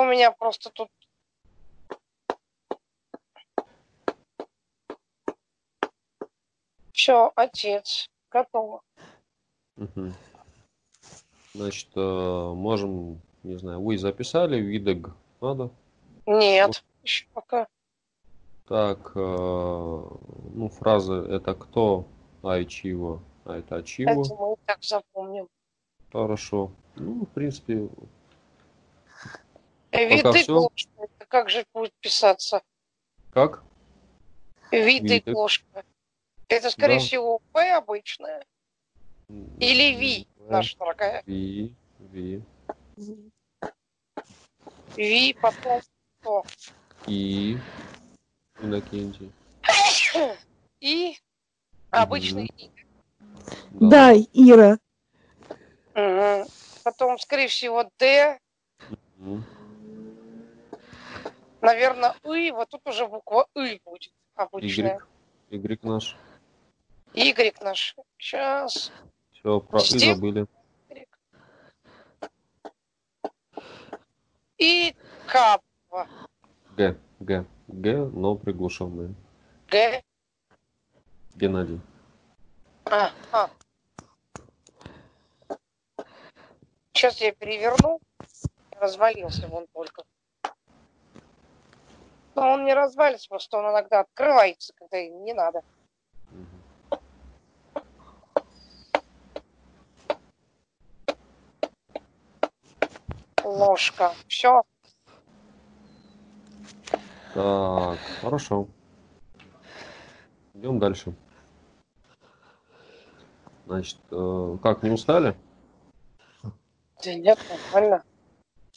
у 0.00 0.04
меня 0.04 0.32
просто 0.32 0.70
тут... 0.70 0.88
Все, 6.92 7.32
отец, 7.34 8.10
готово. 8.30 8.82
Угу. 9.76 10.12
Значит, 11.54 11.88
э, 11.96 12.00
можем, 12.54 13.20
не 13.42 13.56
знаю, 13.56 13.82
вы 13.82 13.96
записали 13.96 14.60
видок 14.60 15.16
надо? 15.40 15.70
Нет, 16.26 16.66
вот. 16.66 16.84
еще 17.02 17.26
пока. 17.32 17.66
Так, 18.68 19.12
э, 19.14 19.18
ну, 19.18 20.68
фраза 20.68 21.24
«это 21.28 21.54
кто?» 21.54 22.06
А 22.42 22.58
и 22.58 22.66
чего? 22.66 23.20
А 23.44 23.58
это 23.58 23.76
а 23.76 23.82
чего? 23.82 24.22
Это 24.22 24.34
мы 24.34 24.56
так 24.64 24.82
запомним. 24.82 25.48
Хорошо. 26.12 26.70
Ну, 26.96 27.24
в 27.24 27.28
принципе, 27.28 27.88
Виды 30.08 30.32
всё. 30.42 30.54
ложка. 30.60 30.90
Это 30.98 31.26
как 31.26 31.50
же 31.50 31.64
будет 31.74 31.92
писаться? 32.00 32.62
как? 33.32 33.62
Виды 34.72 35.14
Виды. 35.14 35.34
ложка. 35.34 35.84
Это, 36.48 36.70
скорее 36.70 36.98
Да. 36.98 37.04
всего, 37.04 37.40
П 37.52 37.72
обычная. 37.76 38.44
Или 39.60 39.94
Ви, 39.96 40.26
Э, 40.38 40.50
наша 40.50 40.76
дорогая. 40.78 41.22
Ви, 41.26 41.74
ви. 42.12 42.42
Ви, 44.96 45.32
потом 45.40 45.80
что? 46.20 46.44
И. 47.06 47.56
Иннокентий. 48.62 49.30
И 50.80 51.16
обычный 51.90 52.46
И. 52.56 52.70
Да, 53.72 54.12
Ира. 54.34 54.78
Мгм. 55.94 56.46
Потом, 56.84 57.18
скорее 57.18 57.46
всего, 57.48 57.84
Д. 57.98 58.38
Мгм. 59.18 59.44
Наверное, 61.60 62.14
И. 62.24 62.50
Вот 62.50 62.68
тут 62.68 62.86
уже 62.86 63.06
буква 63.06 63.46
И 63.54 63.80
будет 63.84 64.12
обычная. 64.34 65.00
Y. 65.50 65.58
Y 65.58 65.78
наш. 65.82 66.16
Y 67.14 67.54
наш. 67.60 67.96
Сейчас. 68.18 68.92
Все, 69.32 69.60
про 69.60 69.80
Жди. 69.80 70.14
забыли. 70.14 70.46
И 74.58 74.94
К. 75.26 75.60
Г. 76.76 76.96
Г. 77.20 77.46
Г, 77.68 77.96
но 78.12 78.34
приглушенные. 78.36 79.14
Г. 79.68 80.02
Геннадий. 81.34 81.80
А, 82.84 83.10
а. 83.32 83.50
Сейчас 86.92 87.20
я 87.20 87.32
переверну. 87.32 88.00
Развалился 88.72 89.46
вон 89.48 89.66
только. 89.72 90.02
Но 92.34 92.52
он 92.52 92.64
не 92.64 92.74
развалится, 92.74 93.28
просто 93.28 93.58
он 93.58 93.70
иногда 93.70 94.00
открывается, 94.00 94.72
когда 94.76 94.98
и 94.98 95.08
не 95.08 95.32
надо. 95.32 95.62
Ложка. 103.42 104.12
Все. 104.28 104.62
Так, 107.34 107.98
хорошо. 108.20 108.68
Идем 110.54 110.78
дальше. 110.78 111.14
Значит, 113.66 113.98
э, 114.10 114.56
как, 114.62 114.82
не 114.82 114.90
устали? 114.90 115.36
Да 117.04 117.14
нет, 117.14 117.38
нормально. 117.48 118.02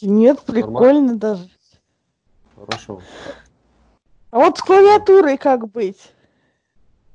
Нет, 0.01 0.41
прикольно 0.43 1.17
даже. 1.17 1.49
Хорошо. 2.55 3.01
А 4.33 4.39
вот 4.39 4.57
с 4.57 4.63
клавиатурой 4.63 5.37
как 5.37 5.69
быть? 5.69 6.11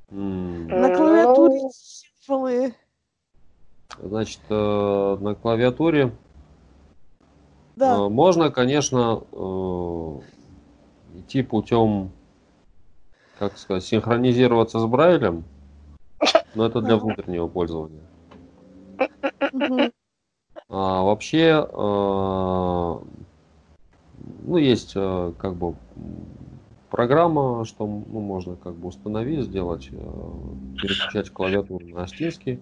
М, 0.09 0.69
На 0.69 0.87
Ну, 0.87 0.95
клавиатуре 0.95 1.59
символы. 1.73 2.73
Значит, 4.01 4.39
э, 4.47 5.17
на 5.19 5.35
клавиатуре 5.35 6.15
Да. 7.75 7.97
э, 7.97 8.07
можно, 8.07 8.51
конечно, 8.51 9.21
э, 9.33 10.19
идти 11.19 11.43
путем, 11.43 12.11
как 13.37 13.57
сказать, 13.57 13.83
синхронизироваться 13.83 14.79
с 14.79 14.85
Брайлем, 14.85 15.43
но 16.53 16.67
это 16.67 16.79
для 16.79 16.95
внутреннего 16.95 17.49
пользования. 17.49 17.99
А 20.69 21.03
вообще, 21.03 21.67
э, 21.69 21.73
ну, 24.45 24.55
есть 24.55 24.93
э, 24.95 25.33
как 25.37 25.55
бы 25.55 25.75
программа, 26.89 27.65
что 27.65 27.85
ну, 27.85 28.19
можно 28.19 28.55
как 28.55 28.75
бы 28.75 28.89
установить, 28.89 29.45
сделать, 29.45 29.89
э, 29.91 29.95
переключать 30.81 31.29
клавиатуру 31.29 31.85
на 31.87 32.03
астинский. 32.03 32.59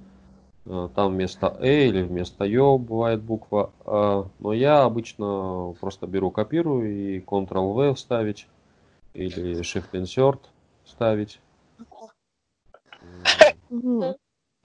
Э, 0.66 0.90
Там 0.94 1.14
вместо 1.14 1.58
«э» 1.60 1.88
или 1.88 2.04
вместо 2.04 2.46
«ё» 2.46 2.78
бывает 2.78 3.22
буква 3.22 3.72
«а». 3.86 4.28
Но 4.40 4.54
я 4.54 4.84
обычно 4.84 5.76
просто 5.80 6.08
беру, 6.08 6.30
копирую 6.32 6.92
и 6.92 7.20
Ctrl-V 7.20 7.96
вставить 7.96 8.48
или 9.14 9.62
Shift-Insert 9.62 10.40
вставить. 10.84 11.40
Мгм. 13.70 14.16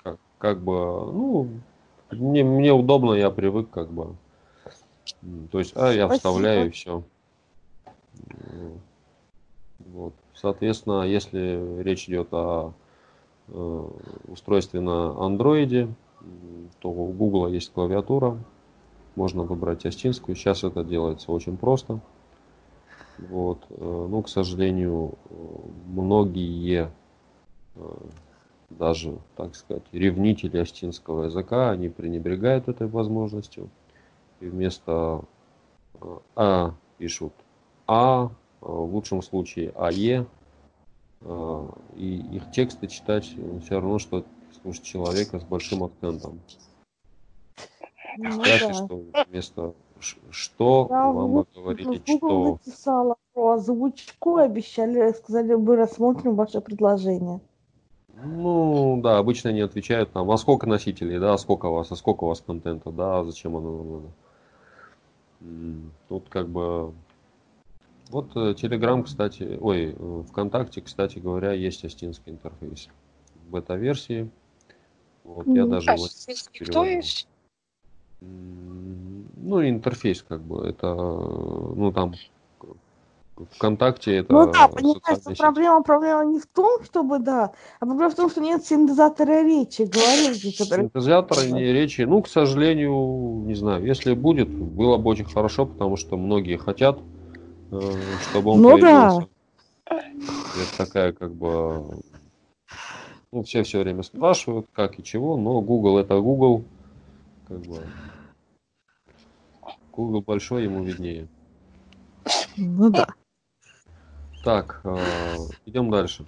как, 0.03 0.19
как 0.39 0.61
бы, 0.63 0.75
ну, 0.75 1.49
мне, 2.11 2.45
мне 2.45 2.73
удобно, 2.73 3.15
я 3.15 3.31
привык, 3.31 3.71
как 3.71 3.91
бы. 3.91 4.17
То 5.51 5.59
есть, 5.59 5.73
а 5.77 5.93
я 5.93 6.07
Спасибо. 6.07 6.15
вставляю 6.15 6.67
и 6.69 6.71
все. 6.71 7.03
Вот. 9.87 10.15
Соответственно, 10.35 11.03
если 11.03 11.83
речь 11.83 12.09
идет 12.09 12.29
о 12.33 12.73
э, 13.49 13.89
устройстве 14.29 14.81
на 14.81 15.25
андроиде, 15.25 15.89
то 16.81 16.91
у 16.91 17.13
Google 17.13 17.49
есть 17.49 17.73
клавиатура. 17.73 18.39
Можно 19.17 19.43
выбрать 19.43 19.85
астинскую. 19.85 20.37
Сейчас 20.37 20.65
это 20.65 20.85
делается 20.85 21.33
очень 21.33 21.57
просто. 21.57 22.01
Вот. 23.19 23.59
э, 23.71 24.07
Ну, 24.11 24.23
к 24.23 24.29
сожалению, 24.29 25.15
многие 25.87 26.91
э, 27.75 27.95
даже, 28.71 29.19
так 29.37 29.55
сказать, 29.55 29.85
ревнители 29.93 30.59
астинского 30.59 31.25
языка, 31.25 31.71
они 31.71 31.89
пренебрегают 31.89 32.69
этой 32.69 32.87
возможностью. 32.87 33.69
И 34.41 34.47
вместо 34.47 35.23
А 36.35 36.75
пишут 36.99 37.33
А, 37.87 38.31
в 38.63 38.95
лучшем 38.95 39.23
случае 39.23 39.71
АЕ. 39.77 40.27
э, 41.21 41.69
И 41.97 42.17
их 42.37 42.51
тексты 42.53 42.87
читать 42.87 43.35
все 43.65 43.75
равно, 43.75 43.99
что 43.99 44.25
слушать 44.63 44.85
человека 44.85 45.39
с 45.41 45.45
большим 45.45 45.85
акцентом. 45.85 46.41
Ну 48.19 48.25
Представьте, 48.43 48.69
да. 48.69 48.75
что 48.75 49.03
вместо 49.29 49.75
что 50.31 50.89
Я 50.91 51.07
вам 51.07 51.15
в 51.15 51.15
бы 51.15 51.29
Google- 51.29 51.47
говорили 51.55 51.99
в 51.99 52.07
Google 52.07 52.57
что. 52.59 52.67
написала 52.67 53.17
про 53.35 53.51
озвучку, 53.53 54.37
обещали, 54.37 55.13
сказали, 55.13 55.55
мы 55.55 55.77
рассмотрим 55.77 56.35
ваше 56.35 56.61
предложение. 56.61 57.41
Ну, 58.25 59.01
да, 59.03 59.19
обычно 59.19 59.51
они 59.51 59.61
отвечают 59.61 60.13
там, 60.13 60.29
а 60.31 60.37
сколько 60.39 60.67
носителей, 60.67 61.19
да, 61.21 61.35
а 61.35 61.39
сколько 61.39 61.67
у 61.67 61.75
вас, 61.75 61.91
а 61.93 61.97
сколько 61.97 62.25
у 62.25 62.29
вас 62.29 62.41
контента, 62.41 62.91
да, 62.91 63.21
а 63.21 63.25
зачем 63.25 63.57
оно 63.57 63.71
нам 63.79 63.93
надо. 63.93 64.09
Тут 66.09 66.29
как 66.29 66.49
бы... 66.49 66.93
Вот 68.13 68.37
э, 68.37 68.53
Telegram, 68.53 69.03
кстати, 69.03 69.59
ой, 69.59 69.97
э, 69.99 70.23
ВКонтакте, 70.29 70.83
кстати 70.83 71.19
говоря, 71.19 71.53
есть 71.53 71.83
астинский 71.83 72.33
интерфейс. 72.33 72.89
В 73.47 73.51
бета-версии. 73.51 74.29
Вот, 75.25 75.47
я 75.47 75.63
Мгм. 75.63 75.71
даже 75.71 75.91
А 75.93 75.97
сельский 75.97 76.67
кто 76.67 76.85
есть? 76.85 77.27
Ну, 78.21 79.67
интерфейс 79.67 80.23
как 80.23 80.43
бы, 80.43 80.67
это, 80.67 80.89
э, 80.89 81.73
ну, 81.75 81.91
там, 81.91 82.13
ВКонтакте 83.57 84.17
это 84.17 84.33
Ну 84.35 84.53
да, 84.53 84.69
понимаешь, 84.69 85.21
что 85.23 85.35
проблема, 85.35 85.83
проблема 85.83 86.25
не 86.27 86.39
в 86.39 86.47
том, 86.47 86.85
чтобы, 86.85 87.19
да, 87.19 87.53
а 87.81 87.87
проблема 87.87 88.11
в 88.11 88.15
том, 88.15 88.29
что 88.29 88.43
нет 88.43 88.63
синтезатора 88.63 89.43
речи, 89.43 89.83
говорили, 89.83 90.53
который... 90.53 90.83
Синтезатора 90.83 91.47
не 91.47 91.73
речи. 91.73 92.03
Ну, 92.03 92.21
к 92.21 92.29
сожалению, 92.29 93.43
не 93.47 93.55
знаю. 93.55 93.87
Если 93.87 94.13
будет, 94.13 94.51
было 94.51 94.99
бы 94.99 95.09
очень 95.09 95.25
хорошо, 95.25 95.65
потому 95.65 95.97
что 95.97 96.19
многие 96.19 96.59
хотят, 96.59 97.01
чтобы 97.73 98.51
он 98.51 98.61
Ну 98.61 98.79
да. 98.79 99.19
Это 99.87 100.77
такая 100.77 101.13
как 101.13 101.35
бы... 101.35 101.99
Ну, 103.33 103.43
все 103.45 103.63
все 103.63 103.81
время 103.81 104.03
спрашивают, 104.03 104.67
как 104.73 104.99
и 104.99 105.03
чего, 105.03 105.37
но 105.37 105.61
Google 105.63 105.99
это 105.99 106.21
Google. 106.21 106.65
Как 107.49 107.59
бы... 107.61 107.83
Google 109.91 110.21
большой, 110.23 110.65
ему 110.65 110.83
виднее. 110.83 111.29
Ну 112.57 112.91
да. 112.91 113.09
Так, 114.45 114.81
э, 114.85 115.37
идем 115.67 115.91
дальше. 115.91 116.27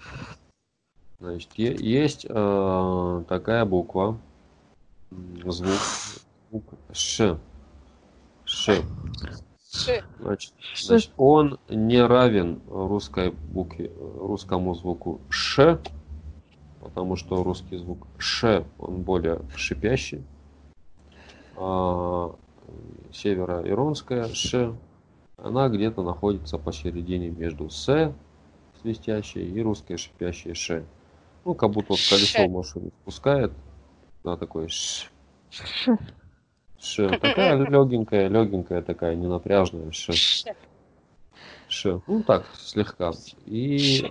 Значит, 1.19 1.51
есть 1.55 2.27
э, 2.29 3.25
такая 3.29 3.65
буква, 3.65 4.19
звук, 5.11 5.81
звук 6.51 6.65
Ш. 6.93 7.39
Ш. 8.45 8.83
Значит, 10.19 10.53
значит, 10.77 11.13
он 11.17 11.59
не 11.69 12.01
равен 12.01 12.61
русской 12.69 13.31
букве, 13.31 13.91
русскому 13.99 14.75
звуку 14.75 15.21
Ш, 15.29 15.81
потому 16.81 17.17
что 17.17 17.43
русский 17.43 17.77
звук 17.77 18.07
ш, 18.19 18.65
он 18.79 19.03
более 19.03 19.41
шипящий. 19.57 20.23
А 21.57 22.35
североиронская 23.13 24.29
ш, 24.29 24.75
она 25.37 25.69
где-то 25.69 26.03
находится 26.03 26.59
посередине 26.59 27.31
между 27.31 27.71
с 27.71 28.13
свистящей 28.81 29.51
и 29.51 29.63
русской 29.63 29.97
шипящей 29.97 30.55
ш. 30.55 30.85
Ну, 31.45 31.55
как 31.55 31.71
будто 31.71 31.89
вот 31.91 32.01
колесо 32.09 32.49
машины 32.49 32.91
спускает 33.03 33.53
на 34.23 34.37
такой 34.37 34.69
ш. 34.69 35.09
Ш. 36.85 37.09
Такая 37.19 37.56
легенькая, 37.56 38.28
легенькая 38.28 38.82
такая, 38.82 39.15
ненапряжная 39.15 39.90
ш. 39.90 40.12
Ш. 41.69 42.01
Ну 42.06 42.23
так, 42.23 42.44
слегка. 42.55 43.12
И 43.47 44.05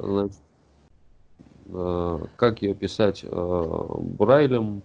э, 1.70 2.20
как 2.36 2.62
ее 2.64 2.74
писать 2.74 3.24
э, 3.24 3.30
Брайлем, 3.30 4.82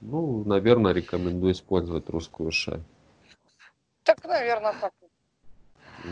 ну, 0.00 0.44
наверное, 0.44 0.92
рекомендую 0.92 1.52
использовать 1.52 2.08
русскую 2.08 2.52
ш. 2.52 2.80
Так, 4.04 4.24
наверное, 4.24 4.74
так. 4.80 4.92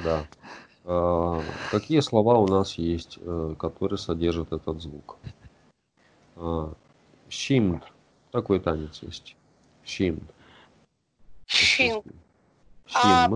Да. 0.05 0.27
Э, 0.85 1.40
какие 1.70 2.01
слова 2.01 2.39
у 2.39 2.48
нас 2.48 2.74
есть, 2.74 3.19
э, 3.20 3.55
которые 3.57 3.98
содержат 3.98 4.52
этот 4.52 4.82
звук? 4.82 5.16
Э, 6.35 6.73
Щимд. 7.28 7.85
Такой 8.32 8.59
танец 8.59 9.02
есть. 9.02 9.36
Щимд. 9.85 10.24
Щинг. 11.51 12.05
А. 12.94 13.28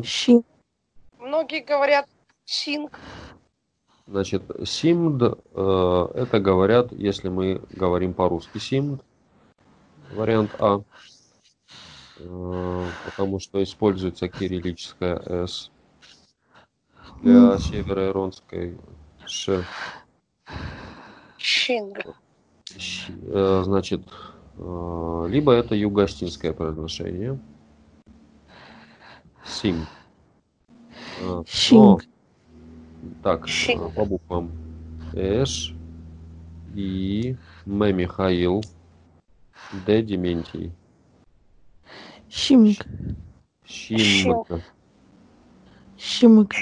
Многие 1.18 1.60
говорят 1.60 2.06
синг. 2.44 2.98
Значит, 4.06 4.42
симд, 4.64 5.22
э, 5.22 6.08
это 6.14 6.38
говорят, 6.38 6.92
если 6.92 7.28
мы 7.28 7.62
говорим 7.70 8.12
по-русски 8.14 8.58
симд, 8.58 9.02
вариант 10.12 10.50
А, 10.58 10.82
э, 12.18 12.86
потому 13.06 13.40
что 13.40 13.62
используется 13.62 14.28
кириллическая 14.28 15.46
С 15.46 15.70
для 17.22 17.58
североиронской 17.58 18.78
Ш. 19.26 19.64
Щинг. 21.38 21.98
Щ- 22.76 23.12
э, 23.26 23.62
Значит, 23.64 24.02
э, 24.58 25.26
либо 25.30 25.52
это 25.52 25.74
юго-остинское 25.74 26.52
произношение. 26.52 27.38
Сим. 29.46 29.86
Но- 31.22 31.44
Щинг. 31.46 32.04
Так, 33.22 33.48
Щи. 33.48 33.72
э, 33.72 33.90
по 33.94 34.04
буквам. 34.04 34.50
Эш, 35.14 35.74
И, 36.74 37.36
М. 37.66 37.96
Михаил, 37.96 38.62
Д. 39.86 40.02
Дементий. 40.02 40.72
Щимк. 42.28 42.78
Щимг. 43.64 44.46
Щинг. 45.96 46.52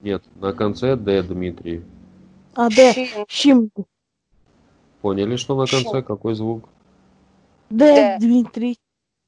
Нет, 0.00 0.22
на 0.36 0.52
конце 0.52 0.96
Д. 0.96 1.22
Дмитрий. 1.22 1.82
А, 2.54 2.70
Д. 2.70 3.08
Щимг. 3.28 3.70
Поняли, 5.02 5.36
что 5.36 5.54
на 5.54 5.66
конце? 5.66 6.00
Какой 6.02 6.34
звук? 6.34 6.68
Д. 7.70 8.16
Дмитрий. 8.20 8.78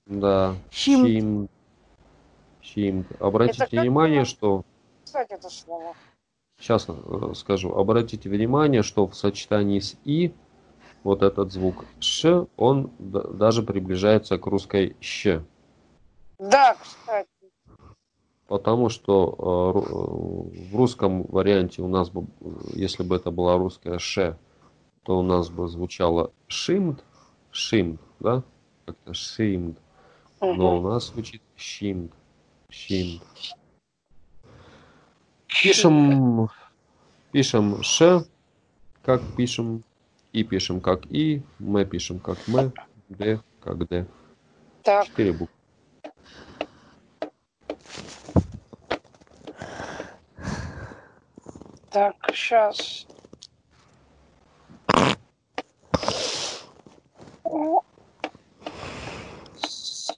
Да. 0.07 0.55
Щимк. 0.71 1.51
Щимк. 2.69 3.07
Обратите 3.21 3.65
Это 3.65 3.71
как 3.77 3.83
внимание, 3.83 4.21
было? 4.21 4.27
что 4.27 4.65
Кстати, 5.05 5.33
это 5.33 5.49
слово. 5.49 5.95
Сейчас 6.59 6.89
скажу. 7.35 7.75
Обратите 7.75 8.29
внимание, 8.29 8.83
что 8.83 9.07
в 9.07 9.15
сочетании 9.15 9.79
с 9.79 9.97
и 10.05 10.35
вот 11.05 11.23
этот 11.23 11.53
звук 11.53 11.85
ш, 12.01 12.47
он 12.57 12.91
даже 12.99 13.63
приближается 13.63 14.39
к 14.39 14.47
русской 14.47 14.97
щ. 15.01 15.43
Да, 16.39 16.77
кстати. 16.81 17.29
Потому 18.49 18.89
что 18.89 19.35
э, 19.39 20.65
э, 20.65 20.71
в 20.71 20.77
русском 20.77 21.23
варианте 21.25 21.83
у 21.83 21.89
нас 21.89 22.11
бы, 22.11 22.27
э, 22.41 22.51
если 22.75 23.03
бы 23.03 23.17
это 23.17 23.31
была 23.31 23.59
русская 23.59 23.99
ш, 23.99 24.39
то 25.03 25.19
у 25.19 25.23
нас 25.23 25.51
бы 25.51 25.69
звучало 25.69 26.33
шимд, 26.47 27.05
шимд, 27.51 28.01
да? 28.21 28.43
Как-то 28.87 29.13
шимд. 29.13 29.79
Но 30.41 30.79
у 30.79 30.81
нас 30.81 31.09
звучит 31.09 31.43
щимд, 31.57 32.13
щимд. 32.71 33.23
Пишем, 35.47 36.49
пишем 37.33 37.83
ш, 37.83 38.25
как 39.03 39.23
пишем, 39.37 39.83
и 40.33 40.45
пишем 40.45 40.81
как 40.81 41.07
и, 41.07 41.43
мы 41.59 41.85
пишем 41.85 42.19
как 42.19 42.39
мы, 42.47 42.73
д 43.09 43.41
как 43.61 43.89
д. 43.89 44.07
Так, 44.83 45.07
Четыре 45.07 45.33
буквы. 45.33 45.55
так, 51.91 52.15
сейчас. 52.33 53.07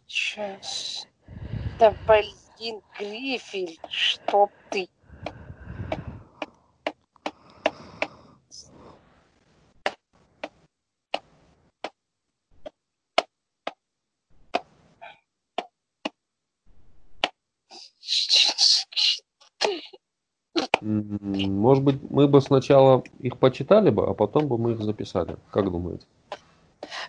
Сейчас. 0.06 1.06
Да 1.78 1.94
блин, 2.60 2.82
Грифель, 2.98 3.78
чтоб 3.88 4.50
ты. 4.70 4.88
Может 20.82 21.84
быть, 21.84 22.10
мы 22.10 22.26
бы 22.26 22.40
сначала 22.40 23.02
их 23.18 23.38
почитали 23.38 23.90
бы, 23.90 24.06
а 24.06 24.14
потом 24.14 24.48
бы 24.48 24.56
мы 24.56 24.72
их 24.72 24.80
записали. 24.80 25.36
Как 25.50 25.70
думаете? 25.70 26.06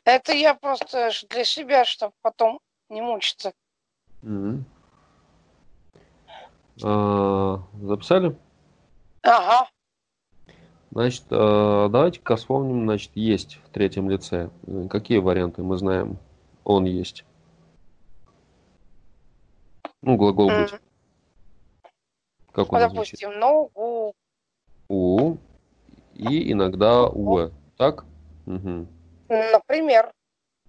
Это 0.03 0.33
я 0.33 0.55
просто 0.55 1.11
для 1.29 1.45
себя, 1.45 1.85
чтобы 1.85 2.13
потом 2.21 2.59
не 2.89 3.01
мучиться. 3.01 3.53
Мгм. 4.21 4.65
А, 6.83 7.63
Записали? 7.81 8.35
Ага. 9.23 9.67
Значит, 10.91 11.23
э, 11.29 11.87
давайте-ка 11.89 12.35
вспомним, 12.35 12.83
значит, 12.83 13.11
есть 13.15 13.59
в 13.65 13.69
третьем 13.69 14.09
лице. 14.09 14.49
Какие 14.89 15.19
варианты 15.19 15.63
мы 15.63 15.77
знаем? 15.77 16.17
Он 16.65 16.83
есть. 16.85 17.23
Ну, 20.01 20.17
глагол 20.17 20.49
М, 20.49 20.63
быть. 20.63 20.73
Как 22.51 22.71
ну, 22.71 22.77
он 22.77 22.89
звучит? 22.89 23.19
допустим, 23.21 23.39
ногу. 23.39 24.13
У 24.89 25.37
и 26.15 26.51
иногда 26.51 27.07
уэ. 27.07 27.51
Так? 27.77 28.05
Мгм. 28.45 28.87
Например. 29.29 30.11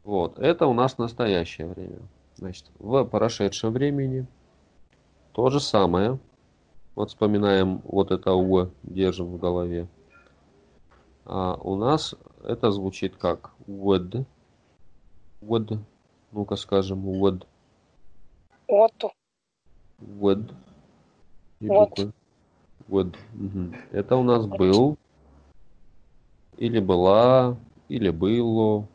Вот, 0.04 0.38
это 0.38 0.66
у 0.66 0.72
нас 0.72 0.98
настоящее 0.98 1.66
время. 1.66 1.98
Значит, 2.36 2.66
в 2.78 3.04
прошедшем 3.04 3.72
времени 3.72 4.26
то 5.32 5.50
же 5.50 5.60
самое. 5.60 6.18
Вот 6.94 7.08
вспоминаем 7.08 7.80
вот 7.84 8.10
это 8.10 8.32
уэ, 8.32 8.68
держим 8.82 9.26
в 9.26 9.38
голове. 9.38 9.88
А 11.24 11.54
у 11.54 11.76
нас 11.76 12.14
это 12.44 12.70
звучит 12.70 13.16
как 13.16 13.52
would. 13.66 14.26
Would. 15.40 15.78
Ну-ка 16.32 16.56
скажем 16.56 17.08
would. 17.08 17.46
Оту. 18.68 19.12
Would. 20.00 20.52
И 21.60 21.68
Вот. 21.68 21.90
буквы. 21.90 22.12
Would. 22.88 23.16
Мгм. 23.32 23.74
Это 23.92 24.16
у 24.16 24.22
нас 24.22 24.46
был. 24.46 24.98
Или 26.58 26.80
была. 26.80 27.56
Или 27.88 28.10
было. 28.10 28.86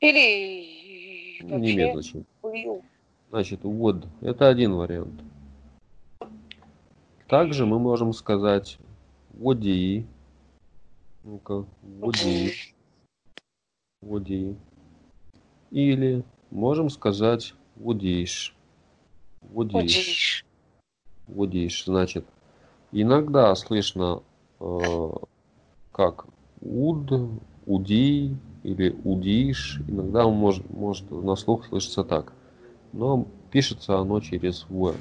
Или 0.00 1.42
не 1.42 1.72
имеет 1.72 1.92
значения. 1.94 2.24
был. 2.42 2.82
Значит, 3.30 3.60
would. 3.62 4.08
Это 4.22 4.48
один 4.48 4.74
вариант. 4.74 5.22
Также 7.28 7.64
мы 7.64 7.78
можем 7.78 8.12
сказать 8.12 8.78
woody. 9.38 10.04
Ну-ка, 11.22 11.64
woody. 12.00 12.52
Woody. 14.02 14.56
Или 15.70 16.24
можем 16.50 16.90
сказать. 16.90 17.54
Woodish. 17.78 18.52
Удишь. 19.54 20.44
Woodish. 21.28 21.84
Значит, 21.86 22.26
иногда 22.90 23.54
слышно 23.54 24.22
э, 24.58 25.10
как 25.92 26.26
уд, 26.60 27.12
уди 27.64 28.36
или 28.64 28.90
удиш. 29.04 29.80
Иногда 29.86 30.26
он 30.26 30.34
может, 30.34 30.68
может 30.68 31.08
на 31.10 31.36
слух 31.36 31.66
слышится 31.66 32.02
так. 32.02 32.32
Но 32.92 33.26
пишется 33.50 33.98
оно 33.98 34.20
через 34.20 34.66
в. 34.68 34.96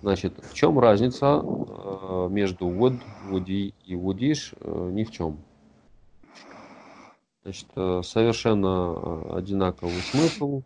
Значит, 0.00 0.38
в 0.44 0.52
чем 0.52 0.78
разница 0.78 1.40
э, 1.42 2.28
между 2.30 2.66
would, 2.66 3.00
woody 3.22 3.72
и 3.86 3.94
woodish? 3.94 4.54
Э, 4.60 4.90
ни 4.90 5.04
в 5.04 5.10
чем. 5.10 5.38
Значит, 7.42 7.68
э, 7.76 8.02
совершенно 8.02 9.34
одинаковый 9.36 10.02
смысл. 10.02 10.62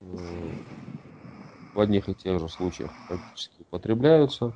В 0.00 1.80
одних 1.80 2.08
и 2.08 2.14
тех 2.14 2.38
же 2.40 2.48
случаях 2.48 2.90
практически 3.08 3.62
употребляются. 3.62 4.52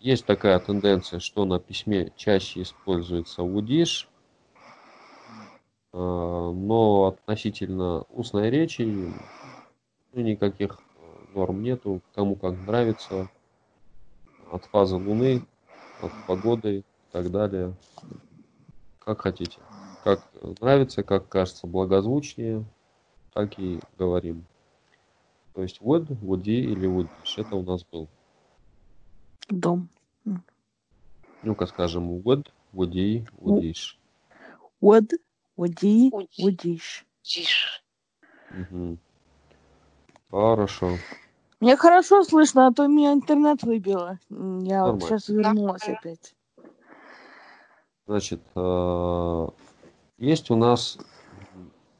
Есть 0.00 0.26
такая 0.26 0.58
тенденция, 0.60 1.20
что 1.20 1.44
на 1.44 1.58
письме 1.58 2.12
чаще 2.16 2.62
используется 2.62 3.42
удиш, 3.42 4.07
но 5.92 7.06
относительно 7.06 8.04
устной 8.10 8.50
речи 8.50 8.82
ну, 10.12 10.20
никаких 10.20 10.78
норм 11.34 11.62
нету, 11.62 12.00
кому 12.14 12.36
как 12.36 12.56
нравится, 12.66 13.28
от 14.50 14.64
фазы 14.66 14.96
Луны, 14.96 15.44
от 16.02 16.12
погоды 16.26 16.78
и 16.78 16.84
так 17.12 17.30
далее, 17.30 17.74
как 18.98 19.22
хотите 19.22 19.58
как 20.08 20.26
нравится, 20.60 21.02
как 21.02 21.28
кажется 21.28 21.66
благозвучнее, 21.66 22.64
так 23.34 23.58
и 23.58 23.80
говорим. 23.98 24.44
То 25.54 25.62
есть 25.62 25.80
would, 25.80 26.06
woody 26.22 26.60
или 26.60 26.88
woodish. 26.88 27.34
Это 27.36 27.56
у 27.56 27.62
нас 27.62 27.84
был. 27.84 28.08
Дом. 29.48 29.88
Ну-ка 31.42 31.66
скажем 31.66 32.10
would, 32.10 32.46
woody, 32.72 33.28
woodish. 33.38 33.96
Would, 34.80 35.20
woody, 35.58 36.10
woodish. 36.40 37.04
Угу. 38.50 38.98
Хорошо. 40.30 40.96
Мне 41.60 41.76
хорошо 41.76 42.22
слышно, 42.22 42.68
а 42.68 42.72
то 42.72 42.86
меня 42.86 43.12
интернет 43.12 43.62
выбило. 43.62 44.18
Я 44.30 44.86
вот 44.86 45.02
сейчас 45.02 45.28
вернулась 45.28 45.82
да. 45.84 45.92
опять. 45.92 46.34
Значит, 48.06 48.40
э, 48.54 49.46
есть 50.18 50.50
у 50.50 50.56
нас 50.56 50.98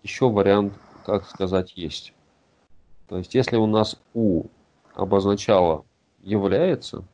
еще 0.02 0.30
вариант, 0.30 0.72
как 1.04 1.28
сказать, 1.28 1.72
есть. 1.76 2.14
То 3.08 3.18
есть, 3.18 3.34
если 3.34 3.56
у 3.56 3.66
нас 3.66 4.00
у 4.14 4.44
обозначало 4.94 5.84
является, 6.22 7.04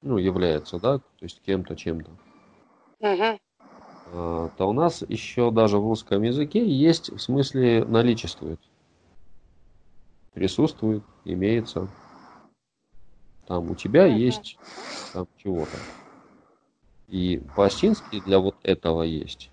ну, 0.00 0.16
является, 0.16 0.78
да, 0.78 0.98
то 0.98 1.04
есть 1.20 1.40
кем-то, 1.44 1.76
чем-то, 1.76 2.10
угу. 3.00 3.38
То 4.12 4.68
у 4.68 4.72
нас 4.72 5.02
еще 5.08 5.50
даже 5.50 5.78
в 5.78 5.88
русском 5.88 6.22
языке 6.22 6.64
есть 6.66 7.10
в 7.10 7.18
смысле 7.18 7.84
наличествует. 7.84 8.60
Присутствует, 10.34 11.02
имеется. 11.24 11.88
Там 13.46 13.70
у 13.70 13.74
тебя 13.74 14.06
есть 14.06 14.58
там 15.12 15.26
чего-то. 15.36 15.76
И 17.08 17.42
по-осетински 17.56 18.20
для 18.20 18.38
вот 18.38 18.56
этого 18.62 19.02
есть 19.02 19.50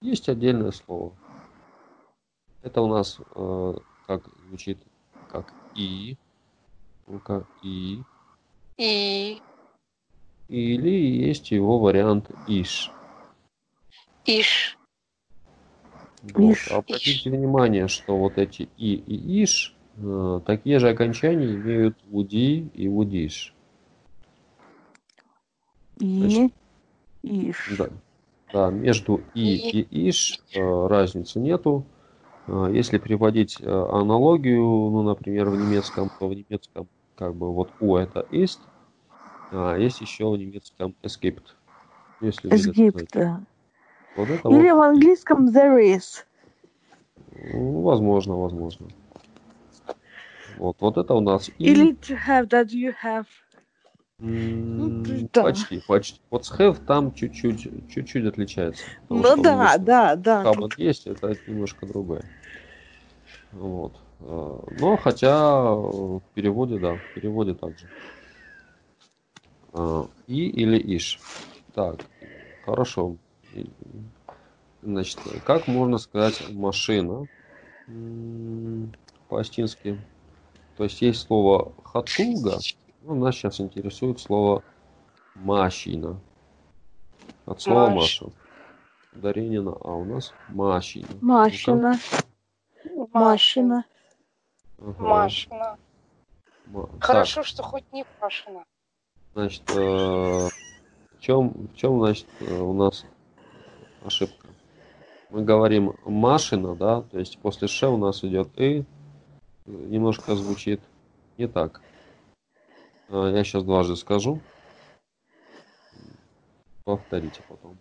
есть 0.00 0.28
отдельное 0.28 0.70
слово. 0.70 1.12
Это 2.62 2.82
у 2.82 2.88
нас 2.88 3.18
э, 3.34 3.74
как 4.06 4.28
звучит 4.48 4.78
как 5.30 5.52
и. 5.74 6.16
Ну-ка, 7.06 7.46
и. 7.62 8.02
И. 8.76 9.40
Или 10.48 10.90
есть 10.90 11.50
его 11.50 11.78
вариант 11.78 12.30
иш. 12.46 12.90
Иш. 14.28 14.76
Вот. 16.34 16.52
Иш. 16.52 16.70
Обратите 16.70 17.30
иш. 17.30 17.32
внимание, 17.32 17.88
что 17.88 18.18
вот 18.18 18.36
эти 18.36 18.68
и 18.76 18.94
и 18.94 19.42
иш 19.44 19.74
э, 19.96 20.40
такие 20.44 20.78
же 20.80 20.90
окончания 20.90 21.54
имеют 21.54 21.96
уди 22.10 22.68
и 22.74 22.88
удиш. 22.88 23.54
И 25.98 26.18
Значит, 26.18 26.52
иш. 27.22 27.76
Да. 27.78 27.88
Да, 28.52 28.70
между 28.70 29.22
и 29.32 29.56
и 29.56 30.10
иш 30.10 30.40
э, 30.54 30.86
разницы 30.86 31.38
нету. 31.38 31.86
Э, 32.46 32.70
если 32.70 32.98
приводить 32.98 33.58
э, 33.60 33.66
аналогию, 33.66 34.62
ну, 34.62 35.02
например, 35.02 35.48
в 35.48 35.56
немецком, 35.56 36.10
то 36.18 36.28
в 36.28 36.34
немецком 36.34 36.86
как 37.16 37.34
бы 37.34 37.50
вот 37.52 37.70
у 37.80 37.96
это 37.96 38.26
ist, 38.30 38.60
а 39.52 39.76
есть 39.76 40.02
еще 40.02 40.30
в 40.30 40.36
немецком 40.36 40.94
escaped. 41.02 41.44
Если 42.20 42.50
escaped, 42.50 43.08
да. 43.12 43.40
Вот 44.18 44.30
это 44.30 44.48
Или 44.48 44.72
вот. 44.72 44.78
в 44.78 44.82
английском 44.82 45.48
there 45.48 45.78
is. 45.78 46.24
Ну, 47.52 47.82
возможно, 47.82 48.36
возможно. 48.36 48.88
Вот, 50.56 50.76
вот 50.80 50.98
это 50.98 51.14
у 51.14 51.20
нас. 51.20 51.48
Или 51.58 51.92
to 51.92 52.18
have 52.26 52.48
that 52.48 52.66
you 52.70 52.92
have. 53.04 53.26
Ну, 54.18 55.04
да. 55.32 55.44
Почти, 55.44 55.80
почти. 55.86 56.20
Вот 56.30 56.44
с 56.44 56.50
have 56.50 56.84
там 56.84 57.14
чуть-чуть, 57.14 57.88
чуть-чуть 57.88 58.26
отличается. 58.26 58.82
Ну 59.08 59.40
да, 59.40 59.78
да, 59.78 60.16
да. 60.16 60.42
Хаббат 60.42 60.70
тут... 60.70 60.78
есть, 60.80 61.06
это 61.06 61.36
немножко 61.46 61.86
другое. 61.86 62.24
Вот. 63.52 63.92
А, 64.18 64.64
но 64.80 64.96
хотя 64.96 65.76
в 65.76 66.22
переводе, 66.34 66.80
да, 66.80 66.96
в 66.96 67.14
переводе 67.14 67.54
также. 67.54 67.88
А, 69.72 70.08
и 70.26 70.48
или 70.48 70.96
иш. 70.96 71.20
Так, 71.72 72.00
хорошо. 72.64 73.16
Значит, 74.82 75.18
как 75.44 75.66
можно 75.66 75.98
сказать 75.98 76.50
машина 76.50 77.26
по-астински? 79.28 80.00
То 80.76 80.84
есть 80.84 81.02
есть 81.02 81.26
слово 81.26 81.72
хатулга, 81.84 82.58
ну, 83.02 83.14
нас 83.16 83.34
сейчас 83.34 83.60
интересует 83.60 84.20
слово 84.20 84.62
машина. 85.34 86.20
От 87.46 87.60
слова 87.60 87.90
Маш. 87.90 88.20
Маша. 88.20 88.32
Ударение 89.14 89.60
на 89.60 89.72
А 89.72 89.94
у 89.94 90.04
нас 90.04 90.32
машина. 90.48 91.08
Машина. 91.20 91.98
Машина. 93.12 93.84
Ага. 94.78 95.02
Машина. 95.02 95.78
Ма... 96.66 96.88
Хорошо, 97.00 97.40
так. 97.40 97.46
что 97.46 97.62
хоть 97.62 97.92
не 97.92 98.04
Пашина. 98.20 98.64
Значит, 99.34 99.62
э, 99.70 99.76
в 99.78 101.20
чем, 101.20 101.68
в 101.68 101.74
чем, 101.74 101.98
значит, 101.98 102.26
э, 102.40 102.58
у 102.60 102.72
нас 102.74 103.04
ошибка? 104.04 104.48
Мы 105.30 105.44
говорим 105.44 105.94
машина, 106.04 106.74
да, 106.74 107.02
то 107.02 107.18
есть 107.18 107.38
после 107.38 107.68
ш 107.68 107.88
у 107.88 107.96
нас 107.96 108.24
идет 108.24 108.48
и, 108.58 108.84
немножко 109.66 110.34
звучит 110.34 110.80
не 111.36 111.46
так. 111.46 111.82
А, 113.10 113.28
я 113.28 113.44
сейчас 113.44 113.64
дважды 113.64 113.96
скажу. 113.96 114.40
Повторите 116.84 117.42
потом. 117.48 117.76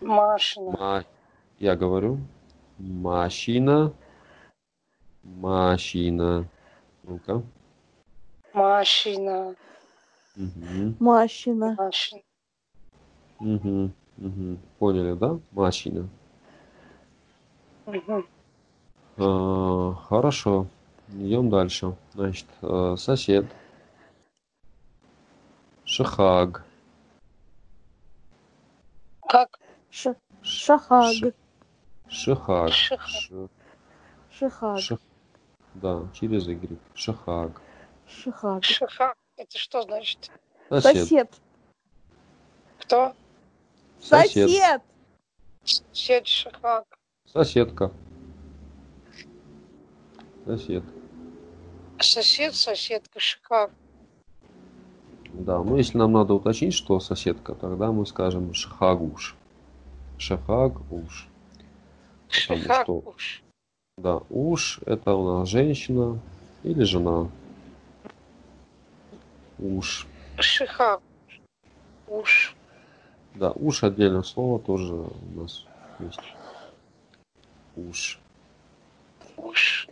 Машина. 0.00 0.70
Ма... 0.72 1.04
Я 1.58 1.76
говорю. 1.76 2.18
Машина. 2.78 3.94
Машина. 5.22 6.48
Ну-ка. 7.02 7.42
Машина. 8.52 9.54
Угу. 10.36 10.94
Машина. 10.98 11.76
Машина. 11.78 12.22
Угу. 13.40 13.90
Угу. 14.20 14.58
Поняли, 14.78 15.14
да? 15.14 15.38
Машина. 15.52 16.08
Угу. 17.86 18.24
А, 19.16 19.94
хорошо. 20.08 20.66
Идем 21.08 21.50
дальше. 21.50 21.96
Значит, 22.14 22.46
э, 22.62 22.94
сосед. 22.96 23.46
Шахаг. 25.84 26.64
Как? 29.26 29.58
Ш... 29.90 30.14
Шахаг. 30.42 31.34
Шахаг. 32.08 32.70
Шахаг. 34.30 34.80
Ш... 34.80 34.98
Да, 35.74 36.08
через 36.14 36.46
Y. 36.46 36.78
Шахаг. 36.94 37.60
Шахаг. 38.06 38.64
Шахаг. 38.64 39.16
Это 39.36 39.58
что 39.58 39.82
значит? 39.82 40.30
Сосед. 40.68 40.96
Сосед. 40.96 41.40
Кто? 42.78 43.14
Сосед. 44.00 44.82
Сосед 45.64 46.26
Шахаг. 46.26 46.84
Соседка. 47.26 47.92
Сосед. 50.46 50.84
Сосед, 51.98 52.54
соседка, 52.54 53.20
Шахаг. 53.20 53.70
Да, 55.32 55.62
ну 55.62 55.76
если 55.76 55.98
нам 55.98 56.12
надо 56.12 56.34
уточнить, 56.34 56.74
что 56.74 56.98
соседка, 56.98 57.54
тогда 57.54 57.92
мы 57.92 58.06
скажем 58.06 58.52
шахагуш. 58.52 59.36
Шахагуш. 60.18 61.28
Шахагуш. 62.28 63.42
Да, 63.96 64.22
уж 64.28 64.80
это 64.86 65.14
у 65.14 65.38
нас 65.38 65.48
женщина 65.48 66.18
или 66.62 66.82
жена. 66.82 67.28
Уж. 69.58 70.06
Шихагуш. 70.38 71.02
Уж. 72.08 72.56
Да, 73.34 73.52
уж 73.52 73.84
отдельное 73.84 74.22
слово 74.22 74.58
тоже 74.60 74.94
у 74.94 75.40
нас 75.40 75.64
есть. 75.98 76.20
Уж. 77.76 78.18
Уж. 79.36 79.88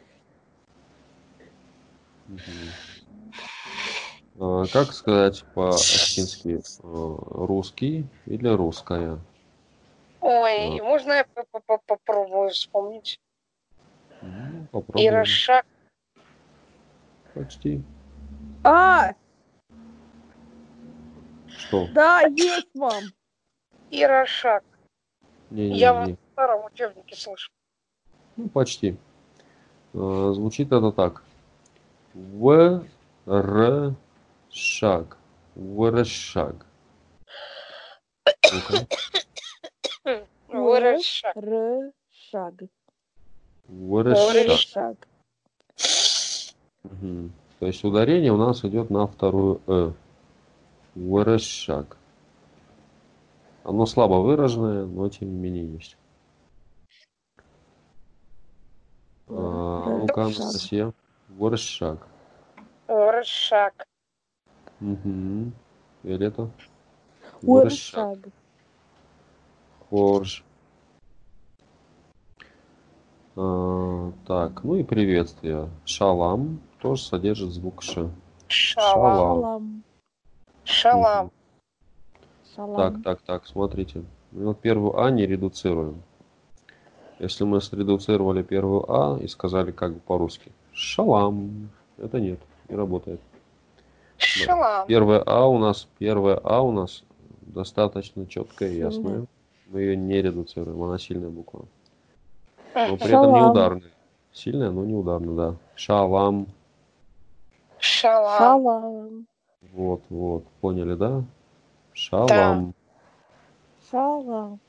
Угу. 2.29 2.43
А, 4.41 4.67
как 4.67 4.93
сказать 4.93 5.45
по-осетински? 5.55 6.61
А, 6.83 7.17
русский 7.47 8.07
или 8.27 8.49
русская? 8.49 9.19
Ой, 10.21 10.71
Вот. 10.71 10.83
можно 10.83 11.13
я 11.13 11.27
по- 11.33 11.45
по- 11.53 11.61
по- 11.61 11.79
попробую 11.87 12.51
вспомнить? 12.51 13.21
Ну, 14.21 14.67
попробуем. 14.73 15.15
Ирошак. 15.15 15.65
Почти. 17.35 17.83
А, 18.65 19.15
Что? 21.57 21.87
да, 21.95 22.23
есть, 22.23 22.75
мам. 23.91 24.01
Ирошак. 24.01 24.65
Не, 25.51 25.71
не, 25.71 25.79
Я 25.79 26.07
не. 26.07 26.15
в 26.15 26.19
старом 26.33 26.65
учебнике 26.65 27.17
слышу. 27.17 27.51
Ну, 28.37 28.49
почти. 28.49 28.97
Э, 29.95 30.33
Звучит 30.35 30.73
это 30.73 30.93
так. 30.93 31.23
В 32.15 32.85
Р 33.27 33.95
шаг. 34.51 35.17
Выршаг. 35.55 36.55
Ну-ка. 38.53 38.87
Выросшак. 40.49 41.37
Р, 41.37 41.93
шаг. 42.11 42.55
Выршаг. 43.67 44.65
Шаг. 44.73 44.97
Мгм. 46.85 47.33
То 47.59 47.67
есть 47.67 47.85
ударение 47.85 48.33
у 48.33 48.37
нас 48.37 48.65
идет 48.65 48.91
на 48.91 49.07
вторую 49.07 49.61
э. 49.67 49.93
Выршаг. 50.95 51.97
Оно 53.69 53.85
слабо 53.85 54.15
выраженное, 54.15 54.87
но 54.87 55.11
тем 55.11 55.29
не 55.29 55.37
менее 55.37 55.71
есть. 55.75 55.99
А, 59.29 59.99
Ну-ка, 59.99 60.23
Выршаг. 60.23 60.41
Анастасия. 60.41 60.93
Выршаг. 61.29 62.09
Выросшак. 62.87 63.87
Угу. 64.81 65.53
Виолетта. 66.03 66.51
Уршаг. 67.43 68.19
Хорж. 69.91 70.45
А, 73.37 74.13
так, 74.27 74.65
ну 74.65 74.77
и 74.77 74.83
приветствие. 74.83 75.69
Шалам 75.85 76.63
тоже 76.81 77.03
содержит 77.03 77.51
звук 77.51 77.83
ш. 77.83 78.09
Шалам. 78.49 78.95
Шалам. 78.95 79.85
Шалам. 80.65 81.31
Мгм. 82.59 82.75
Шалам. 82.75 82.77
Так, 82.77 83.03
так, 83.03 83.21
так, 83.23 83.47
смотрите. 83.47 84.03
Мы 84.33 84.47
вот 84.47 84.61
первую 84.61 85.01
А 85.01 85.11
не 85.11 85.27
редуцируем. 85.27 86.03
Если 87.21 87.45
мы 87.45 87.61
средуцировали 87.61 88.43
первую 88.43 88.85
А 88.91 89.19
и 89.19 89.27
сказали 89.29 89.73
как 89.73 89.95
бы 89.95 90.01
по-русски 90.01 90.53
шалам, 90.73 91.71
это 91.97 92.21
нет, 92.21 92.39
не 92.69 92.77
работает. 92.77 93.21
Шалам. 94.17 94.87
Первая 94.87 95.23
А 95.25 95.47
у 95.47 95.59
нас, 95.59 95.89
первая 95.99 96.41
А 96.43 96.61
у 96.63 96.73
нас 96.73 97.05
достаточно 97.43 98.27
четкая 98.27 98.71
и 98.71 98.77
ясная. 98.79 99.27
Мы 99.67 99.81
ее 99.81 99.97
не 99.97 100.21
редуцируем, 100.21 100.83
она 100.83 100.99
сильная 100.99 101.31
буква. 101.31 101.67
Но 102.75 102.97
при 102.97 103.09
этом 103.09 103.33
не 103.33 103.39
Шалам. 103.39 103.51
ударная. 103.51 103.93
Сильная, 104.33 104.71
но 104.71 104.85
не 104.85 104.95
ударная, 104.95 105.35
да. 105.35 105.57
Шалам. 105.75 106.47
Шалам. 107.79 108.39
Шалам. 108.39 109.27
Вот, 109.73 110.03
вот. 110.09 110.45
Поняли, 110.61 110.95
да? 110.95 111.25
Шалам. 111.99 112.75
Шалам. 113.91 114.61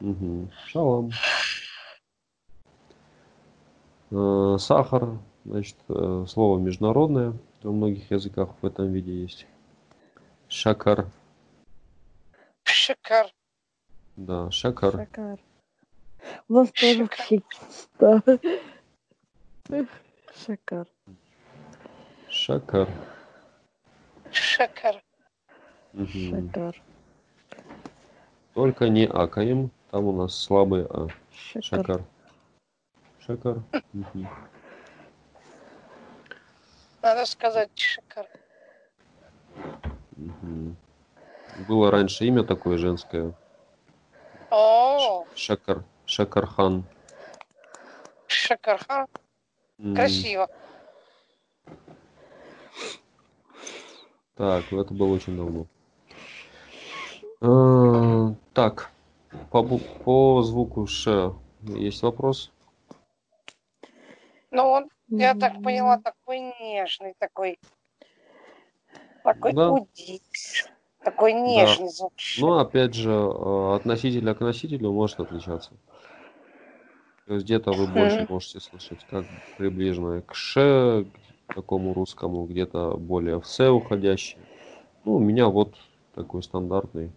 Мгм. 0.00 0.50
Шалам. 0.66 1.10
Э, 4.10 4.56
Сахар, 4.58 5.18
значит, 5.46 5.76
э, 5.88 6.26
слово 6.28 6.58
международное. 6.58 7.32
Во 7.62 7.72
многих 7.72 8.10
языках 8.10 8.50
в 8.60 8.66
этом 8.66 8.92
виде 8.92 9.22
есть. 9.22 9.46
Шакар. 10.48 11.06
Шикар. 12.64 13.32
Да, 14.16 14.50
шакар. 14.50 14.92
Шакар. 14.92 15.38
У 16.46 16.52
нас 16.52 16.70
тоже 16.72 17.08
Шакар. 17.08 17.42
да. 17.98 19.86
Шакар. 22.28 22.88
Шакар. 24.30 25.01
Шакар. 25.96 26.80
Только 28.54 28.88
не 28.88 29.06
акаем. 29.06 29.70
Там 29.90 30.04
у 30.06 30.12
нас 30.12 30.34
слабый 30.34 30.86
А. 30.88 31.08
Шакар. 31.60 31.60
Шакар. 31.60 32.02
Шакар. 33.20 33.62
Надо 37.02 37.26
сказать 37.26 37.70
шикар. 37.74 38.26
Мгм. 40.16 40.76
Было 41.68 41.90
раньше 41.90 42.24
имя 42.24 42.44
такое 42.44 42.78
женское. 42.78 43.34
О, 44.50 45.26
Шакар. 45.34 45.84
Шакархан. 46.06 46.84
шикархан. 48.26 49.06
М, 49.78 49.94
Красиво. 49.94 50.48
Так, 54.34 54.72
это 54.72 54.94
было 54.94 55.14
очень 55.14 55.36
давно. 55.36 55.66
А, 57.44 58.34
Так, 58.52 58.90
по, 59.50 59.64
по 60.04 60.42
звуку 60.42 60.86
Ш 60.86 61.34
есть 61.62 62.02
вопрос? 62.02 62.52
Ну, 64.52 64.62
он, 64.70 64.88
я 65.08 65.34
так 65.34 65.60
поняла, 65.60 65.98
такой 65.98 66.38
нежный, 66.60 67.14
такой, 67.18 67.58
такой 69.24 69.54
Да. 69.54 69.72
удить, 69.72 70.68
такой 71.02 71.32
нежный 71.32 71.88
звук. 71.88 72.12
Но 72.38 72.58
опять 72.58 72.94
же, 72.94 73.10
э, 73.10 73.74
от 73.74 73.86
носителя 73.86 74.34
к 74.34 74.40
носителю 74.40 74.92
может 74.92 75.18
отличаться. 75.18 75.72
То 77.26 77.34
есть 77.34 77.44
где-то 77.44 77.72
вы 77.72 77.88
больше 77.88 78.24
можете 78.28 78.60
слышать, 78.60 79.04
как 79.10 79.26
приближенное 79.56 80.20
к 80.20 80.34
Ш, 80.34 81.04
к 81.48 81.54
такому 81.54 81.92
русскому, 81.92 82.46
где-то 82.46 82.96
более 82.96 83.40
в 83.40 83.46
С 83.48 83.68
уходящий. 83.68 84.38
Ну, 85.04 85.14
у 85.14 85.18
меня 85.18 85.48
вот 85.48 85.74
такой 86.14 86.44
стандартный. 86.44 87.10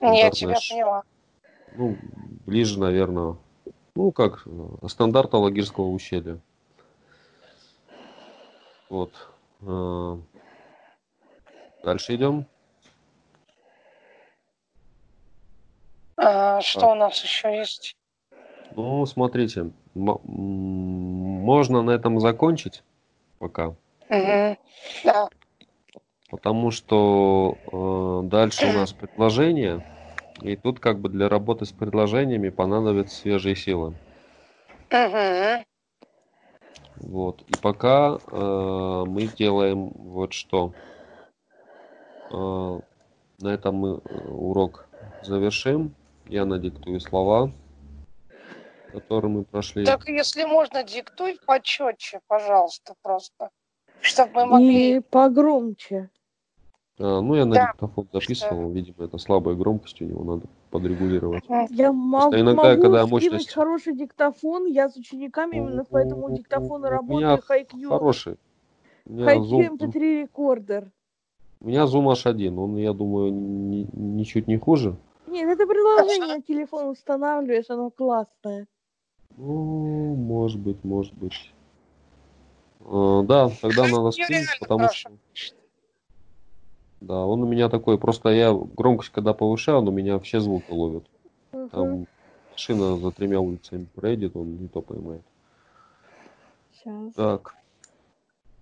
Я 0.00 0.30
стандартное 0.30 0.30
тебя 0.30 0.60
Ш. 0.60 0.74
поняла. 0.74 1.02
Ну, 1.76 1.98
ближе, 2.46 2.78
наверное, 2.78 3.36
ну, 3.94 4.12
как 4.12 4.42
э, 4.46 4.88
стандарта 4.88 5.38
Лагирского 5.38 5.86
ущелья. 5.86 6.40
Вот. 8.88 9.12
Э, 9.62 10.18
Дальше 11.82 12.14
идем. 12.14 12.46
А, 16.16 16.60
что 16.62 16.92
у 16.92 16.94
нас 16.94 17.22
еще 17.22 17.54
есть? 17.56 17.94
Ну, 18.70 19.04
смотрите, 19.04 19.70
можно 19.94 21.82
на 21.82 21.90
этом 21.90 22.20
закончить 22.20 22.82
пока, 23.38 23.74
Мгм. 24.08 24.56
Да. 25.04 25.28
Потому 26.30 26.70
что 26.70 27.58
э, 28.24 28.28
дальше 28.28 28.66
у 28.66 28.72
нас 28.72 28.92
предложение, 29.00 29.82
и 30.42 30.56
тут 30.56 30.80
как 30.80 30.98
бы 30.98 31.08
для 31.08 31.28
работы 31.28 31.64
с 31.64 31.72
предложениями 31.72 32.48
понадобятся 32.48 33.16
свежие 33.16 33.56
силы. 33.56 33.94
Мгм. 34.90 35.64
Вот. 36.96 37.42
И 37.48 37.56
пока 37.62 38.18
э, 38.30 39.04
мы 39.06 39.26
делаем 39.26 39.90
вот 39.94 40.32
что. 40.32 40.72
Э, 42.30 42.80
на 43.40 43.48
этом 43.48 43.74
мы 43.74 43.88
э, 43.90 43.98
урок 43.98 44.86
завершим. 45.22 45.94
Я 46.26 46.46
надиктую 46.46 47.00
слова, 47.00 47.50
которые 48.92 49.30
мы 49.30 49.44
прошли. 49.44 49.84
Так, 49.84 50.08
если 50.08 50.44
можно, 50.44 50.82
диктуй 50.82 51.38
почетче, 51.44 52.20
пожалуйста, 52.26 52.94
просто. 53.02 53.50
Чтобы 54.04 54.30
мы 54.34 54.46
могли... 54.46 54.96
И 54.96 55.00
погромче. 55.00 56.10
А, 56.98 57.20
ну, 57.20 57.34
я 57.34 57.44
на 57.46 57.54
Да. 57.54 57.72
диктофон 57.72 58.08
записывал. 58.12 58.70
Видимо, 58.70 59.04
это 59.04 59.18
слабая 59.18 59.54
громкость 59.56 60.00
у 60.02 60.04
него, 60.04 60.22
надо 60.24 60.46
подрегулировать. 60.70 61.42
Я 61.70 61.92
могу, 61.92 62.34
иногда, 62.36 62.70
могу 62.70 62.82
когда 62.82 63.06
мощность- 63.06 63.52
хороший 63.52 63.96
диктофон. 63.96 64.66
Я 64.66 64.88
с 64.88 64.96
учениками 64.96 65.56
именно 65.56 65.84
по 65.84 65.96
этому 65.96 66.30
диктофону 66.36 66.88
работаю. 66.88 67.38
HiQ. 67.48 67.88
Хороший. 67.88 68.36
HiQ 69.08 69.40
Zoom, 69.42 69.78
MP3 69.78 70.22
рекордер. 70.22 70.90
у 71.60 71.66
меня 71.68 71.84
Zoom 71.84 72.12
H1, 72.12 72.56
он, 72.58 72.76
я 72.76 72.92
думаю, 72.92 73.32
ни- 73.32 73.88
ничуть 73.92 74.46
не 74.48 74.58
хуже. 74.58 74.96
Нет, 75.26 75.48
это 75.48 75.66
приложение 75.66 76.36
на 76.36 76.42
телефон 76.42 76.88
устанавливаешь, 76.88 77.70
оно 77.70 77.90
классное. 77.90 78.66
Ну, 79.36 80.14
может 80.14 80.60
быть, 80.60 80.84
может 80.84 81.14
быть. 81.14 81.52
А, 82.84 83.22
да, 83.22 83.50
тогда 83.60 83.86
надо 83.88 84.10
скинуть, 84.10 84.58
потому 84.60 84.88
что... 84.92 85.10
Да, 87.00 87.26
он 87.26 87.42
у 87.42 87.46
меня 87.46 87.68
такой, 87.68 87.98
просто 87.98 88.30
я 88.30 88.52
громкость 88.52 89.10
когда 89.10 89.34
повышаю, 89.34 89.78
он 89.78 89.88
у 89.88 89.92
меня 89.92 90.18
все 90.20 90.40
звуки 90.40 90.70
ловит. 90.70 91.06
Мгм. 91.52 91.68
Там 91.68 92.06
машина 92.50 92.96
за 92.96 93.10
тремя 93.10 93.40
улицами 93.40 93.86
проедет, 93.94 94.36
он 94.36 94.56
не 94.56 94.68
то 94.68 94.80
поймает. 94.80 95.22
Щас. 96.82 97.14
Так. 97.14 97.54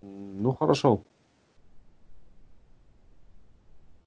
Ну, 0.00 0.52
хорошо. 0.52 1.02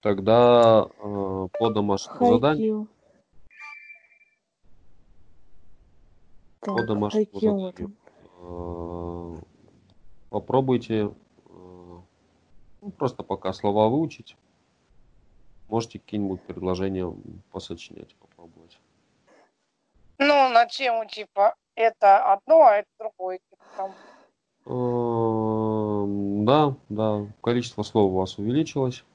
Тогда 0.02 0.86
э, 0.86 1.04
э, 1.04 1.48
по 1.58 1.70
домашнему 1.70 2.34
заданию. 2.34 2.88
По 6.60 6.84
домашнему 6.84 7.40
заданию. 7.40 7.94
Попробуйте 10.36 10.96
э, 10.96 11.10
ну, 12.82 12.92
просто 12.98 13.24
пока 13.24 13.54
слова 13.54 13.88
выучить. 13.88 14.36
Можете 15.70 15.98
какие-нибудь 15.98 16.42
предложения 16.42 17.10
посочинять, 17.54 18.14
попробовать. 18.16 18.78
Ну, 20.18 20.50
на 20.50 20.66
тему 20.66 21.06
типа 21.06 21.56
это 21.76 22.34
одно, 22.34 22.64
а 22.64 22.76
это 22.80 22.90
другое. 23.00 23.40
Типа, 23.50 23.64
там. 23.78 23.94
Эм, 24.66 26.46
Да, 26.46 26.76
да, 26.90 27.28
количество 27.40 27.84
слов 27.84 28.12
у 28.12 28.18
вас 28.18 28.38
увеличилось. 28.38 29.06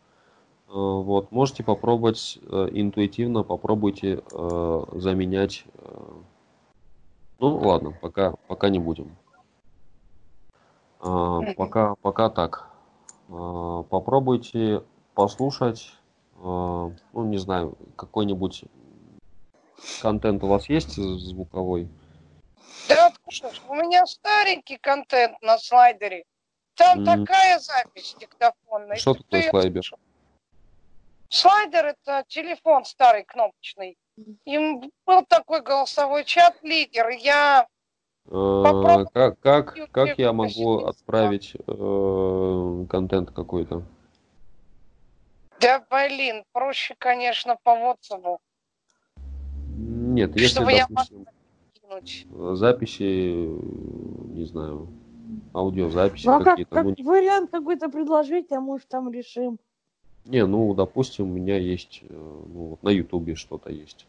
Э, 0.68 0.72
Вот, 0.72 1.32
можете 1.32 1.62
попробовать 1.62 2.38
э, 2.40 2.68
интуитивно, 2.72 3.42
попробуйте 3.42 4.22
заменять. 4.30 5.66
Ну, 7.38 7.58
ладно, 7.58 7.92
пока, 7.92 8.32
пока 8.48 8.70
не 8.70 8.78
будем. 8.78 9.18
А, 11.00 11.40
Пока, 11.56 11.94
пока 11.96 12.30
так. 12.30 12.68
А, 13.28 13.82
Попробуйте 13.84 14.82
послушать, 15.14 15.92
э, 16.36 16.38
ну, 16.38 17.24
не 17.24 17.38
знаю, 17.38 17.76
какой-нибудь 17.96 18.64
контент 20.02 20.42
у 20.44 20.46
вас 20.46 20.68
есть 20.68 20.94
звуковой? 20.94 21.88
Да 22.88 23.06
откуда 23.06 23.52
ж? 23.54 23.60
У 23.68 23.74
меня 23.74 24.06
старенький 24.06 24.76
контент 24.76 25.40
на 25.42 25.58
слайдере. 25.58 26.24
Там 26.74 27.00
М. 27.00 27.04
такая 27.04 27.58
запись 27.58 28.16
диктофонная. 28.18 28.96
Что 28.96 29.14
Ты 29.14 29.22
такое 29.24 29.50
слайдер? 29.50 29.82
слушал. 29.84 29.98
Слайдер 31.28 31.86
это 31.86 32.24
телефон 32.28 32.84
старый 32.84 33.24
кнопочный. 33.24 33.96
Им 34.44 34.90
был 35.06 35.24
такой 35.26 35.62
голосовой 35.62 36.24
чат 36.24 36.62
лидер. 36.62 37.08
Я 37.10 37.66
Э, 38.30 39.04
Как, 39.12 39.40
как, 39.40 39.76
как 39.90 40.18
я 40.18 40.32
могу 40.32 40.78
отправить 40.84 41.56
э, 41.66 42.86
контент 42.88 43.32
какой-то? 43.32 43.82
да 45.60 45.84
блин, 45.90 46.44
проще, 46.52 46.94
конечно, 46.98 47.56
по 47.62 47.70
WhatsApp 47.70 48.38
Нет, 49.76 50.34
если, 50.36 50.46
Чтобы 50.54 50.72
я 50.72 50.86
допустим, 50.88 51.26
кинуть. 51.72 52.26
записи, 52.56 53.02
не 53.02 54.44
знаю, 54.44 54.88
аудиозаписи 55.52 56.26
Ну, 56.26 56.32
а 56.34 56.38
как, 56.38 56.46
какие-то. 56.56 56.74
как 56.74 56.84
ну, 56.84 56.94
вариант 57.04 57.50
какой-то 57.50 57.88
предложить, 57.90 58.50
а 58.52 58.60
может 58.60 58.88
там 58.88 59.10
решим. 59.12 59.58
не, 60.24 60.46
ну, 60.46 60.72
допустим, 60.74 61.30
у 61.30 61.34
меня 61.34 61.58
есть, 61.58 62.00
э, 62.02 62.06
ну, 62.10 62.68
вот 62.70 62.82
на 62.84 62.90
Ютубе 62.90 63.34
что-то 63.34 63.70
есть. 63.70 64.06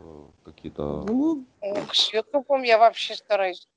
Э, 0.00 0.24
Какие-то... 0.44 1.04
Ну, 1.06 1.44
С 1.92 2.12
Ютубом 2.12 2.62
я 2.62 2.78
вообще 2.78 3.14
стараюсь. 3.14 3.68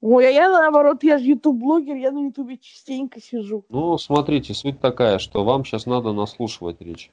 ой, 0.00 0.26
а 0.26 0.30
я 0.30 0.50
наоборот, 0.50 1.02
я 1.02 1.18
же 1.18 1.24
ютуб-блогер, 1.24 1.96
я 1.96 2.10
на 2.10 2.26
ютубе 2.26 2.58
частенько 2.58 3.20
сижу. 3.20 3.64
Ну, 3.68 3.98
смотрите, 3.98 4.54
суть 4.54 4.80
такая, 4.80 5.18
что 5.18 5.44
вам 5.44 5.64
сейчас 5.64 5.86
надо 5.86 6.12
наслушивать 6.12 6.80
речь. 6.80 7.10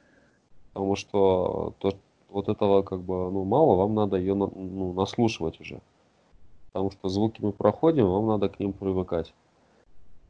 Потому 0.74 0.96
что 0.96 1.74
то, 1.80 1.94
вот 2.30 2.48
этого 2.48 2.84
как 2.84 3.02
бы 3.02 3.32
ну, 3.32 3.44
мало, 3.44 3.76
вам 3.76 3.96
надо 3.96 4.18
ее 4.18 4.36
на- 4.36 4.48
ну, 4.48 4.94
наслушивать 4.94 5.60
уже. 5.60 5.82
Потому 6.72 6.92
что 6.92 7.10
звуки 7.10 7.42
мы 7.42 7.52
проходим, 7.52 8.08
вам 8.08 8.28
надо 8.28 8.50
к 8.50 8.60
ним 8.60 8.74
привыкать. 8.74 9.34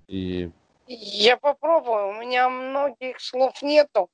И 0.07 0.49
Я 0.87 1.37
попробую. 1.37 2.09
У 2.09 2.13
меня 2.13 2.49
многих 2.49 3.19
слов 3.19 3.61
нету 3.61 4.09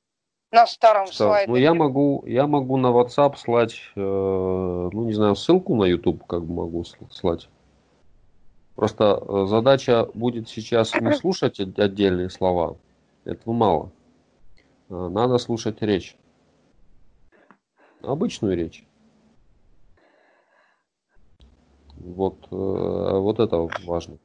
на 0.55 0.65
старом 0.65 1.05
что, 1.07 1.25
слайдере. 1.25 1.51
ну 1.51 1.55
я 1.57 1.73
могу, 1.73 2.23
я 2.25 2.47
могу 2.47 2.77
на 2.77 2.87
WhatsApp 2.87 3.35
слать, 3.35 3.75
э, 3.95 3.99
ну 3.99 5.05
не 5.05 5.13
знаю, 5.13 5.35
ссылку 5.35 5.75
на 5.75 5.83
YouTube 5.83 6.25
как 6.25 6.43
бы 6.45 6.53
могу 6.53 6.81
сл- 6.81 7.11
слать. 7.11 7.49
Просто 8.75 9.21
э, 9.21 9.45
задача 9.47 10.07
будет 10.13 10.49
сейчас 10.49 10.95
не 10.95 11.13
слушать 11.17 11.59
от- 11.59 11.77
отдельные 11.77 12.29
слова, 12.29 12.77
этого 13.25 13.53
мало. 13.53 13.91
А, 14.89 15.09
Надо 15.09 15.37
слушать 15.37 15.81
речь. 15.81 16.15
Обычную 18.01 18.55
речь. 18.55 18.85
Вот, 21.97 22.47
э, 22.51 22.55
вот 23.19 23.39
это 23.39 23.57
важно. 23.85 24.17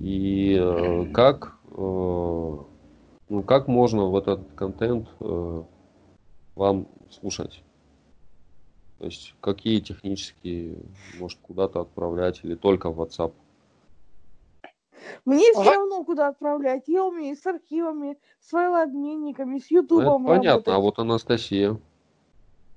И 0.00 0.58
э, 0.60 1.06
как, 1.12 1.56
э, 1.70 2.56
ну, 3.28 3.42
как 3.42 3.68
можно 3.68 4.04
вот 4.04 4.28
этот 4.28 4.52
контент 4.54 5.08
э, 5.20 5.62
вам 6.54 6.88
слушать? 7.10 7.62
То 8.98 9.06
есть 9.06 9.34
какие 9.40 9.80
технические, 9.80 10.76
может, 11.18 11.38
куда-то 11.40 11.80
отправлять 11.80 12.40
или 12.44 12.54
только 12.54 12.90
в 12.90 13.00
WhatsApp? 13.00 13.32
Мне 15.24 15.52
все 15.52 15.72
равно 15.74 16.04
куда 16.04 16.28
отправлять. 16.28 16.84
Я 16.86 17.04
умею 17.04 17.36
с 17.36 17.46
архивами, 17.46 18.18
с 18.40 18.50
файлообменниками, 18.50 19.58
с 19.58 19.70
Ну, 19.70 19.78
это 19.78 19.94
ютубом 19.94 20.26
понятно, 20.26 20.72
а 20.72 20.76
работать. 20.76 20.82
вот 20.82 20.98
Анастасия. 20.98 21.80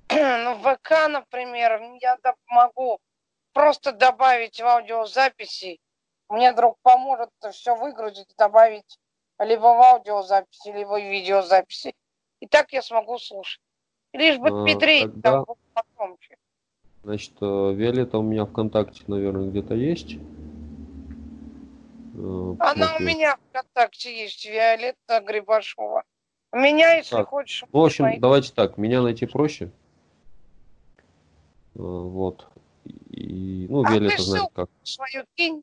Ну, 0.10 0.54
в 0.54 0.62
ВК, 0.62 1.08
например, 1.10 1.80
я 2.00 2.16
могу 2.48 2.98
просто 3.52 3.92
добавить 3.92 4.58
в 4.58 4.64
аудиозаписи. 4.64 5.78
Мне 6.30 6.52
друг 6.52 6.78
поможет 6.82 7.30
все 7.52 7.76
выгрузить, 7.76 8.28
добавить 8.38 8.98
либо 9.38 9.62
в 9.62 9.80
аудиозаписи, 9.82 10.68
либо 10.68 10.98
в 10.98 11.02
видеозаписи. 11.10 11.94
И 12.40 12.46
так 12.46 12.72
я 12.72 12.82
смогу 12.82 13.18
слушать. 13.18 13.60
Лишь 14.12 14.38
бы 14.38 14.48
А, 14.48 14.64
Петрей 14.66 15.02
тогда- 15.02 15.44
там 15.44 15.44
был. 15.96 16.16
Значит, 17.04 17.32
э, 17.40 17.72
Виолетта 17.74 18.18
у 18.18 18.22
меня 18.22 18.44
ВКонтакте, 18.46 19.02
наверное, 19.06 19.48
где-то 19.50 19.74
есть. 19.74 20.14
Э, 20.14 20.16
Она 22.18 22.56
у 22.56 22.56
посмотрю. 22.58 23.06
меня 23.06 23.36
ВКонтакте 23.50 24.22
есть, 24.24 24.44
Виолетта 24.44 25.20
Грибашова. 25.20 26.02
У 26.52 26.56
меня, 26.56 26.94
если 26.94 27.16
Так, 27.16 27.28
хочешь, 27.28 27.64
Ну, 27.72 27.80
в 27.80 27.84
общем, 27.84 28.04
найти. 28.04 28.20
давайте 28.20 28.52
так, 28.52 28.78
меня 28.78 29.02
найти 29.02 29.26
проще. 29.26 29.66
Э, 31.74 31.78
Вот. 31.78 32.46
И, 33.10 33.66
ну, 33.68 33.84
А 33.84 33.90
Виолетта 33.92 34.22
знает 34.22 34.48
как. 34.54 34.68
свою 34.82 35.24
кинь 35.34 35.62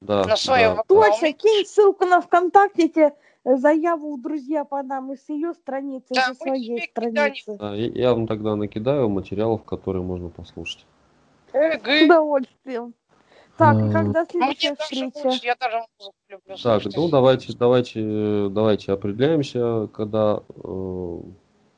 Да, 0.00 0.24
на 0.26 0.36
свое 0.36 0.74
да. 0.74 0.82
Точно, 0.86 1.32
кинь 1.32 1.64
ссылку 1.64 2.04
на 2.04 2.20
ВКонтакте, 2.20 2.88
тебе 2.88 3.14
э, 3.44 3.56
заяву 3.56 4.16
друзья 4.18 4.64
подам 4.64 5.12
и 5.12 5.16
с 5.16 5.28
ее 5.28 5.54
страницы, 5.54 6.14
Да, 6.14 6.20
и 6.30 6.34
со 6.34 6.34
своей 6.34 6.80
страницы. 6.82 7.56
Да, 7.58 7.74
я- 7.74 7.90
я 7.90 8.12
вам 8.14 8.26
тогда 8.26 8.56
накидаю 8.56 9.08
материалов, 9.08 9.64
которые 9.64 10.02
можно 10.02 10.28
послушать. 10.28 10.86
С 11.52 11.54
Эгы. 11.54 12.04
удовольствием. 12.04 12.94
Так, 13.56 13.76
А, 13.78 13.88
когда 13.90 14.26
следующая 14.26 14.74
даже 14.74 14.82
встреча? 14.82 15.28
лучше, 15.28 15.46
я 15.46 15.54
даже 15.58 15.76
музыку 15.98 16.16
люблю 16.28 16.56
Так, 16.58 16.82
слушать. 16.82 16.96
ну 16.96 17.08
давайте, 17.08 17.52
давайте, 17.56 18.48
давайте 18.50 18.92
определяемся, 18.92 19.88
когда, 19.94 20.42
э, 20.48 20.62
ну, 20.62 21.32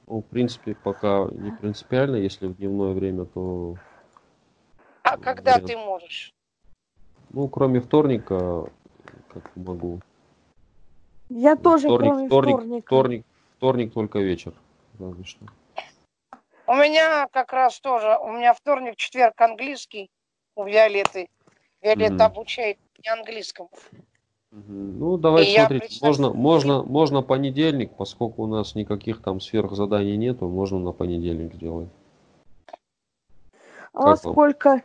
в 0.06 0.22
принципе, 0.22 0.74
пока 0.74 1.28
не 1.30 1.52
принципиально, 1.52 2.16
если 2.16 2.48
в 2.48 2.56
дневное 2.56 2.94
время, 2.94 3.26
то, 3.26 3.76
А 5.04 5.16
когда 5.18 5.52
вариант. 5.52 5.66
ты 5.66 5.76
можешь? 5.76 6.34
Ну, 7.38 7.46
кроме 7.46 7.80
вторника, 7.80 8.68
как 9.32 9.48
могу. 9.54 10.00
Я 11.28 11.54
тоже, 11.54 11.86
вторник, 11.86 12.10
кроме 12.10 12.26
вторник, 12.26 12.54
вторника. 12.56 12.86
вторник, 12.86 13.26
вторник 13.58 13.92
только 13.92 14.18
вечер. 14.18 14.54
разве 14.98 15.22
что. 15.22 15.46
У 16.66 16.74
меня 16.74 17.28
как 17.30 17.52
раз 17.52 17.78
тоже, 17.78 18.18
у 18.20 18.32
меня 18.32 18.52
вторник, 18.54 18.96
четверг 18.96 19.40
английский 19.40 20.10
у 20.56 20.64
Виолетты. 20.64 21.28
Виолетта 21.80 22.14
Мгм. 22.14 22.22
обучает 22.22 22.78
не 23.04 23.08
английскому. 23.08 23.70
Ну, 24.50 25.16
давайте 25.16 25.50
И 25.50 25.54
я 25.54 25.60
смотрите, 25.66 25.86
представь- 25.86 26.08
можно, 26.08 26.32
можно, 26.32 26.82
можно 26.82 27.22
понедельник, 27.22 27.92
поскольку 27.96 28.42
у 28.42 28.46
нас 28.48 28.74
никаких 28.74 29.22
там 29.22 29.38
сверхзаданий 29.40 30.16
нету, 30.16 30.48
можно 30.48 30.80
на 30.80 30.90
понедельник 30.90 31.54
сделать. 31.54 31.88
А 33.92 34.14
как 34.14 34.24
вам? 34.24 34.32
сколько? 34.34 34.82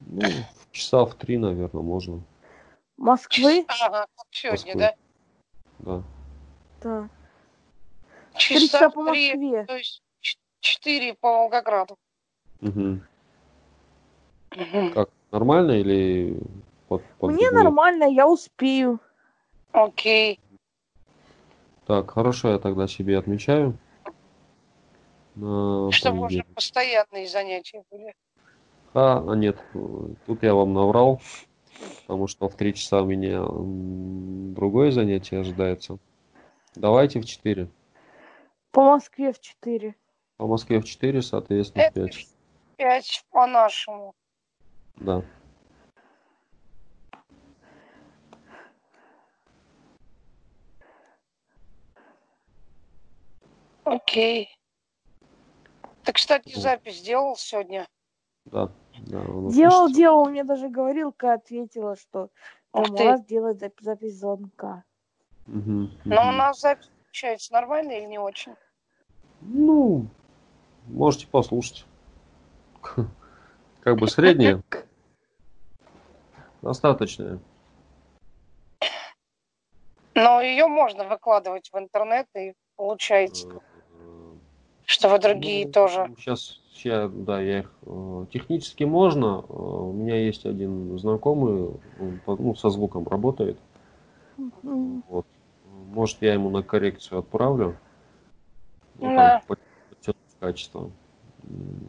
Ну, 0.00 0.22
часа 0.72 1.04
в 1.04 1.14
три, 1.14 1.38
наверное, 1.38 1.82
можно. 1.82 2.22
Москвы? 2.96 3.64
Ага, 3.68 4.06
как 4.16 4.26
сегодня, 4.30 4.74
Москвы. 4.74 4.80
да? 4.80 4.94
Да. 5.78 6.02
Да. 6.82 7.08
Три 8.32 8.60
Часа 8.60 8.78
часа 8.78 8.90
по 8.90 9.02
Москве. 9.02 9.64
то 9.66 9.76
есть 9.76 10.02
ч- 10.20 10.38
четыре 10.60 11.14
по 11.14 11.28
Волгограду. 11.30 11.96
Мгм. 12.60 13.06
Мгм. 14.52 14.92
Как, 14.92 15.10
нормально 15.30 15.72
или 15.72 16.38
под, 16.88 17.04
под 17.18 17.32
Мне 17.32 17.46
другую? 17.50 17.64
нормально, 17.64 18.04
я 18.04 18.26
успею. 18.28 19.00
Окей. 19.72 20.40
Так, 21.86 22.10
хорошо, 22.10 22.50
я 22.50 22.58
тогда 22.58 22.86
себе 22.86 23.18
отмечаю. 23.18 23.76
На 25.34 25.90
Чтобы 25.92 26.26
уже 26.26 26.44
постоянные 26.54 27.26
занятия 27.28 27.82
были. 27.90 28.14
А, 28.92 29.24
а 29.26 29.36
нет, 29.36 29.56
тут 30.26 30.42
я 30.42 30.54
вам 30.54 30.74
наврал, 30.74 31.20
потому 32.02 32.26
что 32.26 32.48
в 32.48 32.56
3 32.56 32.74
часа 32.74 33.02
у 33.02 33.06
меня 33.06 33.44
другое 34.54 34.90
занятие 34.90 35.40
ожидается. 35.40 35.98
Давайте 36.74 37.20
в 37.20 37.24
4. 37.24 37.68
По 38.72 38.82
Москве 38.82 39.32
в 39.32 39.40
4. 39.40 39.94
По 40.36 40.46
Москве 40.46 40.80
в 40.80 40.84
4, 40.84 41.22
соответственно, 41.22 41.84
в 41.84 41.86
Это 41.88 42.06
5. 42.06 42.28
пять 42.76 43.24
по-нашему. 43.30 44.14
Да. 44.96 45.22
Окей. 53.84 54.48
Ты, 56.04 56.12
кстати, 56.12 56.58
запись 56.58 56.98
сделал 56.98 57.36
сегодня? 57.36 57.86
Да. 58.46 58.72
Да, 59.10 59.18
он 59.18 59.50
Делал, 59.50 59.84
услышит. 59.86 59.96
делал, 59.96 60.24
мне 60.26 60.44
даже 60.44 60.68
говорилка 60.68 61.32
ответила, 61.32 61.96
что 61.96 62.28
у 62.72 62.84
ты. 62.84 63.04
вас 63.04 63.24
делает 63.24 63.60
зап- 63.60 63.80
запись 63.80 64.18
звонка. 64.18 64.84
Но 65.46 66.28
у 66.28 66.32
нас 66.32 66.60
запись 66.60 66.90
получается 67.04 67.52
нормально 67.52 67.92
или 67.92 68.04
не 68.06 68.18
очень? 68.18 68.54
Ну, 69.40 70.06
можете 70.86 71.26
послушать. 71.26 71.86
Как 73.80 73.96
бы 73.96 74.06
среднее. 74.06 74.62
Достаточное. 76.62 77.40
Но 80.14 80.40
ее 80.40 80.66
можно 80.66 81.04
выкладывать 81.04 81.70
в 81.72 81.78
интернет, 81.78 82.26
и 82.36 82.54
получается, 82.76 83.48
Э, 83.48 83.58
что 84.90 85.08
вы 85.08 85.18
другие 85.18 85.66
ну, 85.66 85.72
тоже. 85.72 86.12
Сейчас, 86.18 86.60
я, 86.82 87.08
да, 87.08 87.40
я 87.40 87.60
их 87.60 87.72
э, 87.86 88.26
технически 88.32 88.84
можно. 88.84 89.44
Э, 89.48 89.52
У 89.52 89.92
меня 89.92 90.16
есть 90.16 90.44
один 90.44 90.98
знакомый, 90.98 91.70
он 92.00 92.20
ну, 92.26 92.54
со 92.56 92.70
звуком 92.70 93.06
работает. 93.06 93.56
Вот. 94.62 95.26
Может, 95.94 96.22
я 96.22 96.34
ему 96.34 96.50
на 96.50 96.62
коррекцию 96.62 97.20
отправлю. 97.20 97.76
Ну, 98.98 99.14
Да. 99.14 99.16
там, 99.16 99.42
по- 99.46 99.56
подтянуть 99.90 100.16
качество. 100.40 100.90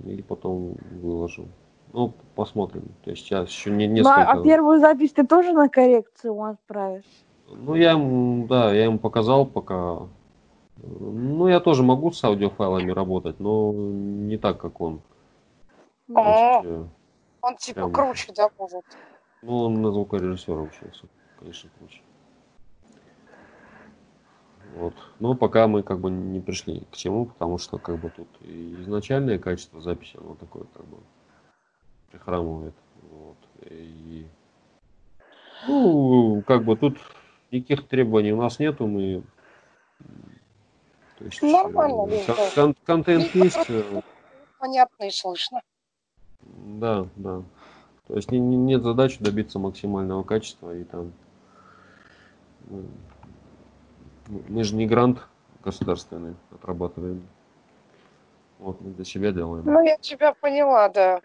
И 0.06 0.22
потом 0.22 0.76
выложу. 1.02 1.48
Ну, 1.94 2.14
посмотрим. 2.36 2.84
То 3.04 3.12
есть 3.12 3.24
сейчас 3.24 3.50
еще 3.50 3.72
не, 3.72 3.88
Ну, 3.88 3.96
несколько. 3.96 4.22
а, 4.22 4.40
а 4.40 4.44
первую 4.44 4.80
запись 4.80 5.12
ты 5.12 5.26
тоже 5.26 5.54
на 5.54 5.70
коррекцию 5.70 6.42
отправишь? 6.42 7.04
Ну, 7.50 7.76
я 7.76 7.92
ему, 7.92 8.48
да, 8.48 8.74
я 8.74 8.86
ему 8.86 9.00
показал 9.00 9.46
пока. 9.46 10.08
Ну, 10.84 11.48
я 11.48 11.60
тоже 11.60 11.84
могу 11.84 12.12
с 12.12 12.24
аудиофайлами 12.24 12.92
работать, 12.92 13.40
но 13.40 13.72
не 13.74 14.38
так, 14.38 14.60
как 14.60 14.82
он. 14.82 15.02
О, 16.14 16.62
э, 16.64 16.86
он 17.42 17.58
типа 17.58 17.82
прям- 17.82 17.94
круче, 17.94 18.34
да, 18.36 18.50
будет? 18.58 18.84
ну, 19.42 19.58
он 19.66 19.82
на 19.82 19.92
звукорежиссера 19.92 20.62
учился, 20.62 21.08
конечно, 21.40 21.70
круче. 21.78 22.02
Вот. 24.76 24.94
Но 25.20 25.36
пока 25.36 25.68
мы 25.68 25.84
как 25.84 26.00
бы 26.00 26.10
не 26.10 26.40
пришли 26.40 26.84
к 26.92 26.96
чему, 26.96 27.26
потому 27.26 27.58
что 27.58 27.78
как 27.78 28.00
бы 28.00 28.10
тут 28.10 28.28
изначальное 28.42 29.38
качество 29.38 29.82
записи, 29.82 30.18
оно 30.18 30.36
такое 30.36 30.64
как 30.74 30.86
бы 30.86 30.98
прихрамывает. 32.10 32.74
Вот. 33.10 33.38
И, 33.70 34.26
ну, 35.68 36.42
как 36.48 36.64
бы 36.64 36.78
тут 36.78 36.98
никаких 37.52 37.88
требований 37.88 38.32
у 38.32 38.38
нас 38.38 38.60
нету, 38.60 38.88
мы 38.88 39.24
то 41.22 41.26
есть, 41.26 41.44
Нормально, 41.44 42.12
э, 42.16 42.26
кон- 42.26 42.50
кон- 42.56 42.76
контент 42.84 43.36
есть, 43.36 43.70
э, 43.70 44.02
Понятно 44.58 45.04
и 45.04 45.12
слышно. 45.12 45.62
да, 46.42 47.06
да. 47.16 47.44
То 48.08 48.16
есть 48.16 48.32
не- 48.32 48.40
не- 48.40 48.58
нет 48.58 48.82
задачи 48.82 49.24
добиться 49.24 49.60
максимального 49.60 50.24
качества 50.24 50.76
и 50.76 50.84
там 50.84 51.14
мы- 52.68 52.86
мы 54.50 54.64
же 54.64 54.76
не 54.76 54.88
грант 54.88 55.28
государственный 55.64 56.36
отрабатываем. 56.52 57.22
Вот 58.58 58.82
мы 58.82 58.92
для 58.92 59.06
себя 59.06 59.32
делаем. 59.32 59.64
Ну, 59.66 59.84
я 59.84 59.98
тебя 59.98 60.34
поняла, 60.34 60.90
да. 60.90 61.22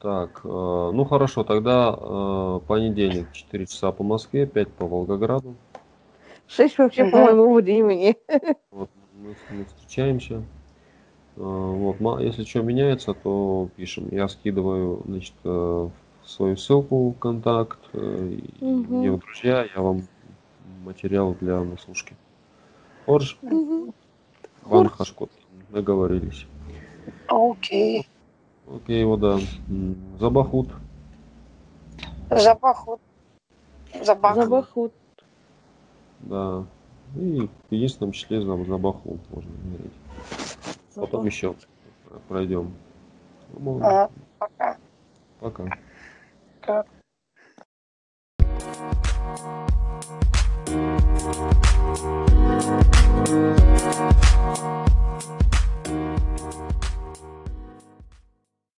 Так, 0.00 0.40
э, 0.44 0.48
ну 0.48 1.04
хорошо, 1.04 1.44
тогда 1.44 1.96
э, 1.98 2.60
понедельник 2.66 3.32
4 3.32 3.66
часа 3.66 3.90
по 3.90 4.02
Москве, 4.02 4.46
5 4.46 4.70
по 4.74 4.86
Волгограду. 4.86 5.54
Шесть 6.54 6.76
вообще 6.78 7.04
по 7.04 7.16
Мгм. 7.18 7.24
моему 7.24 7.54
времени. 7.54 8.16
Вот 8.70 8.90
мы, 9.22 9.34
мы 9.48 9.64
встречаемся. 9.64 10.42
Э, 11.36 11.40
Вот, 11.40 12.20
если 12.20 12.44
что 12.44 12.62
меняется, 12.62 13.14
то 13.14 13.68
пишем. 13.76 14.08
Я 14.10 14.28
скидываю, 14.28 15.02
значит, 15.06 15.34
э, 15.44 15.88
свою 16.24 16.56
ссылку 16.56 17.10
в 17.10 17.18
контакт, 17.18 17.78
и 17.94 18.54
Мгм. 18.60 18.96
мне 18.98 19.12
в 19.12 19.18
друзья, 19.18 19.66
я 19.74 19.80
вам 19.80 20.02
материал 20.84 21.34
для 21.40 21.62
наслушки. 21.62 22.14
Орж. 23.06 23.38
Ван. 24.62 24.88
Хашкот. 24.88 25.30
Договорились. 25.70 26.46
Окей. 27.28 28.06
Окей, 28.66 29.04
вот 29.04 29.20
да. 29.20 29.38
Забахут. 30.18 30.68
Запахут. 32.30 33.00
Запах. 34.02 34.36
Забахут. 34.36 34.92
Да. 36.22 36.64
И 37.16 37.48
в 37.68 37.74
единственном 37.74 38.12
числе 38.12 38.40
за, 38.40 38.64
за 38.64 38.78
баху 38.78 39.18
можно 39.30 39.50
мерить. 39.64 39.92
Потом 40.94 41.10
Забыл. 41.10 41.24
еще 41.26 41.54
пройдем. 42.28 42.72
Ну, 43.58 43.80
а, 43.82 44.10
пока. 44.38 44.76
Пока. 45.40 45.64